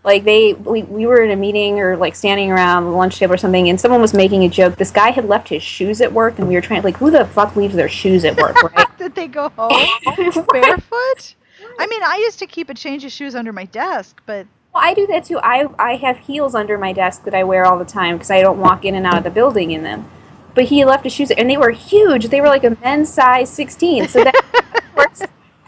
Like 0.04 0.24
they, 0.24 0.54
we, 0.54 0.82
we 0.82 1.06
were 1.06 1.22
in 1.22 1.30
a 1.30 1.36
meeting 1.36 1.78
or 1.78 1.96
like 1.96 2.16
standing 2.16 2.50
around 2.50 2.84
the 2.84 2.90
lunch 2.90 3.18
table 3.18 3.34
or 3.34 3.38
something, 3.38 3.68
and 3.68 3.80
someone 3.80 4.00
was 4.00 4.12
making 4.12 4.42
a 4.44 4.48
joke. 4.48 4.76
This 4.76 4.90
guy 4.90 5.12
had 5.12 5.26
left 5.26 5.48
his 5.48 5.62
shoes 5.62 6.00
at 6.00 6.12
work, 6.12 6.38
and 6.38 6.48
we 6.48 6.54
were 6.54 6.60
trying 6.60 6.82
like, 6.82 6.96
who 6.96 7.10
the 7.10 7.24
fuck 7.24 7.54
leaves 7.54 7.74
their 7.74 7.88
shoes 7.88 8.24
at 8.24 8.36
work? 8.36 8.56
Right? 8.74 8.98
Did 8.98 9.14
they 9.14 9.28
go 9.28 9.48
home 9.50 9.72
barefoot? 10.52 11.34
I 11.78 11.86
mean, 11.86 12.02
I 12.02 12.16
used 12.16 12.38
to 12.40 12.46
keep 12.46 12.70
a 12.70 12.74
change 12.74 13.04
of 13.04 13.12
shoes 13.12 13.34
under 13.34 13.52
my 13.52 13.64
desk, 13.66 14.20
but 14.26 14.46
well, 14.72 14.82
I 14.84 14.94
do 14.94 15.06
that 15.08 15.24
too. 15.24 15.38
I 15.38 15.66
I 15.78 15.96
have 15.96 16.18
heels 16.18 16.54
under 16.54 16.78
my 16.78 16.92
desk 16.92 17.24
that 17.24 17.34
I 17.34 17.44
wear 17.44 17.64
all 17.64 17.78
the 17.78 17.84
time 17.84 18.16
because 18.16 18.30
I 18.30 18.40
don't 18.40 18.58
walk 18.58 18.84
in 18.84 18.94
and 18.94 19.06
out 19.06 19.18
of 19.18 19.24
the 19.24 19.30
building 19.30 19.70
in 19.70 19.82
them. 19.82 20.08
But 20.54 20.64
he 20.64 20.84
left 20.84 21.04
his 21.04 21.12
shoes, 21.12 21.30
and 21.30 21.48
they 21.48 21.56
were 21.56 21.70
huge. 21.70 22.26
They 22.26 22.40
were 22.40 22.48
like 22.48 22.64
a 22.64 22.76
men's 22.82 23.12
size 23.12 23.50
sixteen. 23.50 24.08
So 24.08 24.24
that 24.24 24.34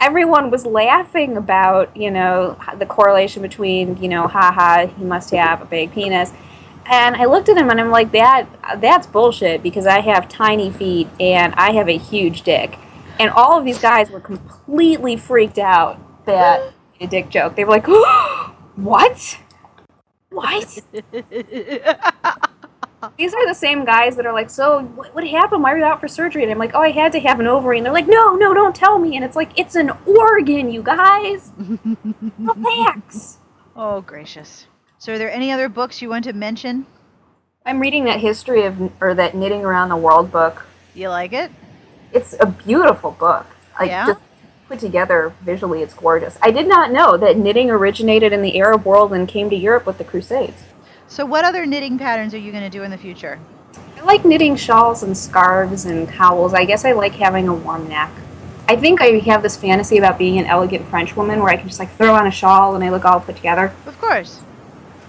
everyone 0.05 0.51
was 0.51 0.65
laughing 0.65 1.35
about, 1.35 1.95
you 1.97 2.11
know, 2.11 2.57
the 2.77 2.85
correlation 2.85 3.41
between, 3.41 3.97
you 3.97 4.07
know, 4.07 4.27
haha, 4.27 4.85
he 4.85 5.03
must 5.03 5.31
have 5.31 5.61
a 5.61 5.65
big 5.65 5.91
penis. 5.93 6.31
And 6.85 7.15
I 7.15 7.25
looked 7.25 7.49
at 7.49 7.57
him 7.57 7.71
and 7.71 7.81
I'm 7.81 7.89
like, 7.89 8.11
that 8.11 8.47
that's 8.79 9.07
bullshit 9.07 9.63
because 9.63 9.87
I 9.87 10.01
have 10.01 10.29
tiny 10.29 10.71
feet 10.71 11.07
and 11.19 11.55
I 11.55 11.71
have 11.71 11.89
a 11.89 11.97
huge 11.97 12.43
dick. 12.43 12.77
And 13.19 13.31
all 13.31 13.57
of 13.57 13.65
these 13.65 13.79
guys 13.79 14.09
were 14.09 14.19
completely 14.19 15.15
freaked 15.17 15.57
out 15.57 15.99
that 16.25 16.73
a 16.99 17.07
dick 17.07 17.29
joke. 17.29 17.55
They 17.55 17.63
were 17.63 17.71
like, 17.71 17.87
"What? 18.75 19.39
What?" 20.29 20.79
These 23.17 23.33
are 23.33 23.47
the 23.47 23.53
same 23.53 23.85
guys 23.85 24.15
that 24.15 24.25
are 24.25 24.33
like, 24.33 24.49
so 24.49 24.81
what, 24.81 25.13
what, 25.13 25.27
happened? 25.27 25.63
Why 25.63 25.73
were 25.73 25.79
you 25.79 25.85
out 25.85 26.01
for 26.01 26.07
surgery? 26.07 26.43
And 26.43 26.51
I'm 26.51 26.57
like, 26.57 26.71
oh, 26.73 26.81
I 26.81 26.91
had 26.91 27.11
to 27.11 27.19
have 27.19 27.39
an 27.39 27.47
ovary. 27.47 27.77
And 27.77 27.85
they're 27.85 27.93
like, 27.93 28.07
no, 28.07 28.35
no, 28.35 28.53
don't 28.53 28.75
tell 28.75 28.99
me. 28.99 29.15
And 29.15 29.23
it's 29.23 29.35
like, 29.35 29.57
it's 29.59 29.75
an 29.75 29.91
organ, 30.05 30.71
you 30.71 30.81
guys. 30.83 31.51
Relax. 32.37 33.37
Oh, 33.77 33.99
gracious. 33.99 34.67
So, 34.99 35.11
are 35.11 35.17
there 35.17 35.29
any 35.29 35.51
other 35.51 35.67
books 35.67 36.01
you 36.01 36.07
want 36.07 36.23
to 36.23 36.31
mention? 36.31 36.85
I'm 37.65 37.77
reading 37.77 38.05
that 38.05 38.21
history 38.21 38.63
of, 38.63 38.89
or 39.01 39.13
that 39.15 39.35
knitting 39.35 39.65
around 39.65 39.89
the 39.89 39.97
world 39.97 40.31
book. 40.31 40.65
You 40.93 41.09
like 41.09 41.33
it? 41.33 41.51
It's 42.15 42.33
a 42.39 42.45
beautiful 42.45 43.11
book. 43.11 43.45
Like, 43.77 43.89
yeah. 43.89 44.07
Just 44.07 44.21
put 44.69 44.79
together 44.79 45.33
visually, 45.41 45.83
it's 45.83 45.93
gorgeous. 45.93 46.37
I 46.41 46.49
did 46.49 46.65
not 46.65 46.91
know 46.91 47.17
that 47.17 47.37
knitting 47.37 47.69
originated 47.69 48.31
in 48.31 48.41
the 48.41 48.57
Arab 48.57 48.85
world 48.85 49.13
and 49.13 49.27
came 49.27 49.49
to 49.49 49.55
Europe 49.55 49.85
with 49.85 49.97
the 49.97 50.05
Crusades. 50.05 50.63
So, 51.07 51.25
what 51.25 51.43
other 51.43 51.65
knitting 51.65 51.99
patterns 51.99 52.33
are 52.33 52.37
you 52.37 52.51
going 52.51 52.63
to 52.63 52.69
do 52.69 52.83
in 52.83 52.89
the 52.89 52.97
future? 52.97 53.37
I 53.97 54.01
like 54.01 54.23
knitting 54.23 54.55
shawls 54.55 55.03
and 55.03 55.15
scarves 55.15 55.85
and 55.85 56.07
cowls. 56.07 56.53
I 56.53 56.63
guess 56.63 56.85
I 56.85 56.93
like 56.93 57.13
having 57.13 57.49
a 57.49 57.53
warm 57.53 57.87
neck. 57.89 58.11
I 58.67 58.75
think 58.77 59.01
I 59.01 59.19
have 59.25 59.43
this 59.43 59.57
fantasy 59.57 59.97
about 59.97 60.17
being 60.17 60.39
an 60.39 60.45
elegant 60.45 60.87
French 60.87 61.15
woman 61.15 61.41
where 61.41 61.49
I 61.49 61.57
can 61.57 61.67
just 61.67 61.79
like 61.79 61.91
throw 61.97 62.15
on 62.15 62.25
a 62.25 62.31
shawl 62.31 62.75
and 62.75 62.83
I 62.83 62.89
look 62.89 63.05
all 63.05 63.19
put 63.19 63.35
together. 63.35 63.73
Of 63.85 63.99
course. 63.99 64.41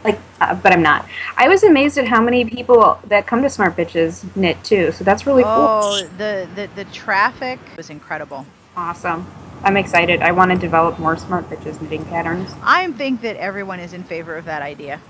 Like, 0.06 0.20
uh, 0.40 0.54
but 0.54 0.72
I'm 0.72 0.82
not. 0.82 1.08
I 1.36 1.48
was 1.48 1.62
amazed 1.62 1.98
at 1.98 2.06
how 2.06 2.20
many 2.20 2.44
people 2.44 2.98
that 3.06 3.26
come 3.26 3.42
to 3.42 3.50
Smart 3.50 3.76
Bitches 3.76 4.24
knit 4.36 4.62
too. 4.64 4.92
So 4.92 5.04
that's 5.04 5.26
really 5.26 5.44
oh, 5.44 5.46
cool. 5.46 5.64
Oh, 5.64 6.08
the, 6.18 6.48
the 6.54 6.70
the 6.74 6.84
traffic 6.92 7.58
was 7.76 7.90
incredible. 7.90 8.46
Awesome. 8.76 9.26
I'm 9.62 9.76
excited. 9.76 10.22
I 10.22 10.32
want 10.32 10.52
to 10.52 10.58
develop 10.58 10.98
more 10.98 11.16
Smart 11.16 11.48
Bitches 11.50 11.80
knitting 11.80 12.04
patterns. 12.04 12.50
I 12.62 12.90
think 12.92 13.22
that 13.22 13.36
everyone 13.36 13.80
is 13.80 13.92
in 13.92 14.04
favor 14.04 14.36
of 14.36 14.44
that 14.44 14.62
idea 14.62 15.00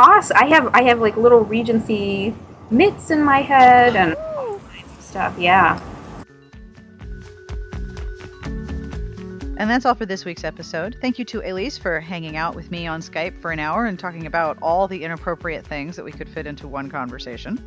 awesome. 0.00 0.36
I 0.38 0.46
have 0.46 0.74
I 0.74 0.82
have 0.82 1.00
like 1.00 1.16
little 1.16 1.40
Regency 1.40 2.34
mitts 2.70 3.10
in 3.10 3.22
my 3.22 3.38
head 3.38 3.96
and 3.96 4.14
all 4.14 4.60
kinds 4.72 4.92
of 4.98 5.04
stuff. 5.04 5.38
Yeah. 5.38 5.80
And 9.60 9.68
that's 9.68 9.84
all 9.84 9.94
for 9.94 10.06
this 10.06 10.24
week's 10.24 10.42
episode. 10.42 10.96
Thank 11.02 11.18
you 11.18 11.24
to 11.26 11.42
Elyse 11.42 11.78
for 11.78 12.00
hanging 12.00 12.38
out 12.38 12.54
with 12.54 12.70
me 12.70 12.86
on 12.86 13.02
Skype 13.02 13.38
for 13.42 13.50
an 13.50 13.58
hour 13.58 13.84
and 13.84 13.98
talking 13.98 14.24
about 14.24 14.56
all 14.62 14.88
the 14.88 15.04
inappropriate 15.04 15.66
things 15.66 15.96
that 15.96 16.02
we 16.02 16.12
could 16.12 16.30
fit 16.30 16.46
into 16.46 16.66
one 16.66 16.90
conversation. 16.90 17.62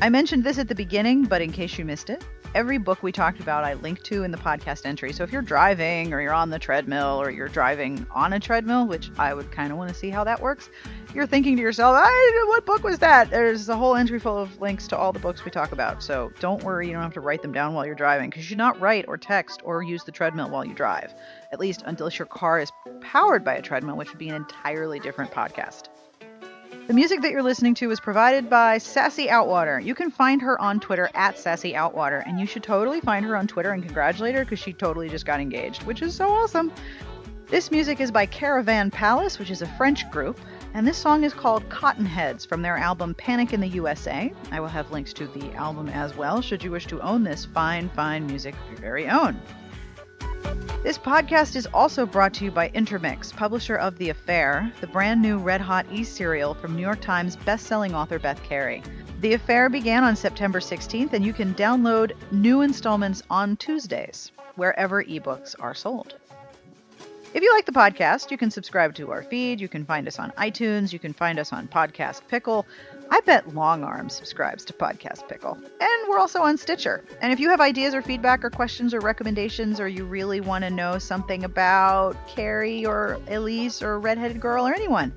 I 0.00 0.08
mentioned 0.08 0.44
this 0.44 0.58
at 0.58 0.66
the 0.66 0.74
beginning, 0.74 1.24
but 1.24 1.42
in 1.42 1.52
case 1.52 1.76
you 1.76 1.84
missed 1.84 2.08
it, 2.08 2.24
every 2.54 2.78
book 2.78 3.02
we 3.02 3.12
talked 3.12 3.40
about 3.40 3.64
I 3.64 3.74
linked 3.74 4.04
to 4.04 4.24
in 4.24 4.30
the 4.30 4.38
podcast 4.38 4.86
entry. 4.86 5.12
So 5.12 5.22
if 5.24 5.32
you're 5.32 5.42
driving 5.42 6.12
or 6.12 6.20
you're 6.20 6.32
on 6.32 6.50
the 6.50 6.58
treadmill 6.58 7.20
or 7.20 7.30
you're 7.30 7.48
driving 7.48 8.06
on 8.10 8.32
a 8.32 8.40
treadmill, 8.40 8.86
which 8.86 9.10
I 9.18 9.34
would 9.34 9.50
kind 9.50 9.72
of 9.72 9.78
want 9.78 9.90
to 9.90 9.94
see 9.94 10.10
how 10.10 10.24
that 10.24 10.40
works, 10.40 10.70
you're 11.14 11.26
thinking 11.26 11.56
to 11.56 11.62
yourself, 11.62 11.96
I, 11.98 12.44
what 12.48 12.66
book 12.66 12.82
was 12.82 12.98
that? 12.98 13.30
There's 13.30 13.68
a 13.68 13.76
whole 13.76 13.96
entry 13.96 14.18
full 14.18 14.38
of 14.38 14.60
links 14.60 14.88
to 14.88 14.96
all 14.96 15.12
the 15.12 15.18
books 15.18 15.44
we 15.44 15.50
talk 15.50 15.72
about. 15.72 16.02
So 16.02 16.32
don't 16.40 16.62
worry, 16.62 16.86
you 16.86 16.92
don't 16.92 17.02
have 17.02 17.14
to 17.14 17.20
write 17.20 17.42
them 17.42 17.52
down 17.52 17.74
while 17.74 17.86
you're 17.86 17.94
driving 17.94 18.30
because 18.30 18.44
you 18.44 18.48
should 18.48 18.58
not 18.58 18.80
write 18.80 19.04
or 19.08 19.16
text 19.16 19.60
or 19.64 19.82
use 19.82 20.04
the 20.04 20.12
treadmill 20.12 20.50
while 20.50 20.64
you 20.64 20.74
drive, 20.74 21.14
at 21.52 21.60
least 21.60 21.82
unless 21.86 22.18
your 22.18 22.26
car 22.26 22.60
is 22.60 22.70
powered 23.00 23.44
by 23.44 23.54
a 23.54 23.62
treadmill, 23.62 23.96
which 23.96 24.10
would 24.10 24.18
be 24.18 24.28
an 24.28 24.34
entirely 24.34 25.00
different 25.00 25.30
podcast. 25.30 25.88
The 26.88 26.94
music 26.94 27.20
that 27.20 27.32
you're 27.32 27.42
listening 27.42 27.74
to 27.74 27.90
is 27.90 28.00
provided 28.00 28.48
by 28.48 28.78
Sassy 28.78 29.26
Outwater. 29.26 29.84
You 29.84 29.94
can 29.94 30.10
find 30.10 30.40
her 30.40 30.58
on 30.58 30.80
Twitter 30.80 31.10
at 31.12 31.38
Sassy 31.38 31.74
Outwater, 31.74 32.26
and 32.26 32.40
you 32.40 32.46
should 32.46 32.62
totally 32.62 33.02
find 33.02 33.26
her 33.26 33.36
on 33.36 33.46
Twitter 33.46 33.72
and 33.72 33.84
congratulate 33.84 34.34
her 34.34 34.42
because 34.42 34.58
she 34.58 34.72
totally 34.72 35.10
just 35.10 35.26
got 35.26 35.38
engaged, 35.38 35.82
which 35.82 36.00
is 36.00 36.14
so 36.14 36.30
awesome. 36.30 36.72
This 37.48 37.70
music 37.70 38.00
is 38.00 38.10
by 38.10 38.24
Caravan 38.24 38.90
Palace, 38.90 39.38
which 39.38 39.50
is 39.50 39.60
a 39.60 39.66
French 39.66 40.10
group, 40.10 40.40
and 40.72 40.88
this 40.88 40.96
song 40.96 41.24
is 41.24 41.34
called 41.34 41.68
Cottonheads 41.68 42.46
from 42.46 42.62
their 42.62 42.78
album 42.78 43.14
Panic 43.14 43.52
in 43.52 43.60
the 43.60 43.68
USA. 43.68 44.32
I 44.50 44.58
will 44.58 44.68
have 44.68 44.90
links 44.90 45.12
to 45.12 45.26
the 45.26 45.52
album 45.56 45.90
as 45.90 46.16
well, 46.16 46.40
should 46.40 46.64
you 46.64 46.70
wish 46.70 46.86
to 46.86 47.02
own 47.02 47.22
this 47.22 47.44
fine, 47.44 47.90
fine 47.90 48.26
music 48.26 48.54
of 48.54 48.70
your 48.70 48.80
very 48.80 49.10
own. 49.10 49.38
This 50.82 50.96
podcast 50.96 51.56
is 51.56 51.66
also 51.74 52.06
brought 52.06 52.32
to 52.34 52.44
you 52.44 52.50
by 52.50 52.68
Intermix, 52.68 53.32
publisher 53.32 53.76
of 53.76 53.98
The 53.98 54.10
Affair, 54.10 54.72
the 54.80 54.86
brand 54.86 55.20
new 55.20 55.38
red 55.38 55.60
hot 55.60 55.86
e 55.92 56.04
serial 56.04 56.54
from 56.54 56.76
New 56.76 56.82
York 56.82 57.00
Times 57.00 57.36
bestselling 57.36 57.94
author 57.94 58.18
Beth 58.18 58.42
Kery. 58.42 58.82
The 59.20 59.34
Affair 59.34 59.68
began 59.68 60.04
on 60.04 60.14
September 60.16 60.60
16th, 60.60 61.12
and 61.12 61.24
you 61.24 61.32
can 61.32 61.52
download 61.54 62.12
new 62.30 62.62
installments 62.62 63.22
on 63.28 63.56
Tuesdays, 63.56 64.30
wherever 64.54 65.02
ebooks 65.02 65.54
are 65.58 65.74
sold. 65.74 66.14
If 67.34 67.42
you 67.42 67.52
like 67.52 67.66
the 67.66 67.72
podcast, 67.72 68.30
you 68.30 68.38
can 68.38 68.50
subscribe 68.50 68.94
to 68.94 69.12
our 69.12 69.22
feed. 69.22 69.60
You 69.60 69.68
can 69.68 69.84
find 69.84 70.08
us 70.08 70.18
on 70.18 70.30
iTunes. 70.38 70.94
You 70.94 70.98
can 70.98 71.12
find 71.12 71.38
us 71.38 71.52
on 71.52 71.68
Podcast 71.68 72.22
Pickle. 72.28 72.64
I 73.10 73.20
bet 73.20 73.48
Longarm 73.48 74.10
subscribes 74.10 74.64
to 74.66 74.72
Podcast 74.72 75.28
Pickle. 75.28 75.54
And 75.54 76.08
we're 76.08 76.18
also 76.18 76.42
on 76.42 76.58
Stitcher. 76.58 77.04
And 77.20 77.32
if 77.32 77.40
you 77.40 77.48
have 77.48 77.60
ideas 77.60 77.94
or 77.94 78.02
feedback 78.02 78.44
or 78.44 78.50
questions 78.50 78.92
or 78.92 79.00
recommendations, 79.00 79.80
or 79.80 79.88
you 79.88 80.04
really 80.04 80.40
want 80.40 80.64
to 80.64 80.70
know 80.70 80.98
something 80.98 81.44
about 81.44 82.16
Carrie 82.28 82.84
or 82.84 83.18
Elyse 83.26 83.82
or 83.82 83.98
Redheaded 83.98 84.40
Girl 84.40 84.66
or 84.66 84.74
anyone, 84.74 85.12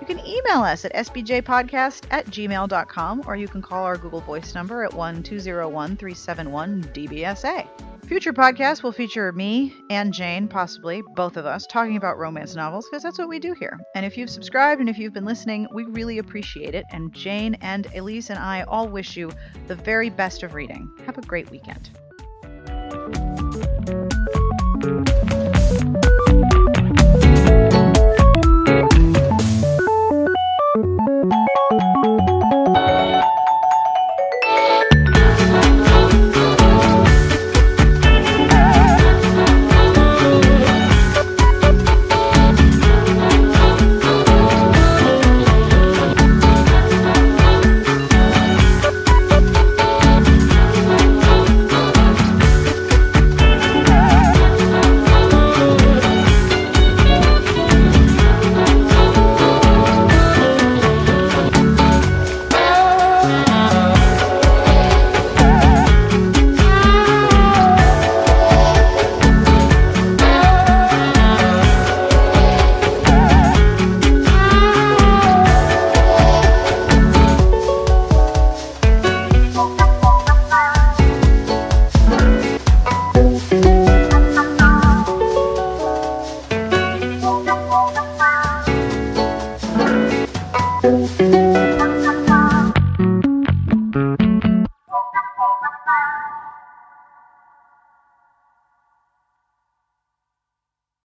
you 0.00 0.06
can 0.06 0.18
email 0.20 0.62
us 0.62 0.84
at 0.84 0.94
sbjpodcast 0.94 2.06
at 2.10 2.26
gmail.com 2.26 3.22
or 3.26 3.36
you 3.36 3.48
can 3.48 3.62
call 3.62 3.84
our 3.84 3.96
Google 3.96 4.20
Voice 4.20 4.54
number 4.54 4.84
at 4.84 4.92
1 4.92 5.22
201 5.22 5.96
371 5.96 6.84
DBSA. 6.84 7.68
Future 8.06 8.32
podcasts 8.32 8.84
will 8.84 8.92
feature 8.92 9.32
me 9.32 9.74
and 9.90 10.14
Jane, 10.14 10.46
possibly 10.46 11.02
both 11.16 11.36
of 11.36 11.44
us, 11.44 11.66
talking 11.66 11.96
about 11.96 12.18
romance 12.18 12.54
novels 12.54 12.86
because 12.88 13.02
that's 13.02 13.18
what 13.18 13.28
we 13.28 13.40
do 13.40 13.52
here. 13.52 13.80
And 13.96 14.06
if 14.06 14.16
you've 14.16 14.30
subscribed 14.30 14.80
and 14.80 14.88
if 14.88 14.96
you've 14.96 15.12
been 15.12 15.24
listening, 15.24 15.66
we 15.72 15.84
really 15.86 16.18
appreciate 16.18 16.76
it. 16.76 16.84
And 16.92 17.12
Jane 17.12 17.54
and 17.62 17.86
Elyse 17.86 18.30
and 18.30 18.38
I 18.38 18.62
all 18.62 18.86
wish 18.86 19.16
you 19.16 19.32
the 19.66 19.74
very 19.74 20.08
best 20.08 20.44
of 20.44 20.54
reading. 20.54 20.88
Have 21.04 21.18
a 21.18 21.22
great 21.22 21.50
weekend. 21.50 21.90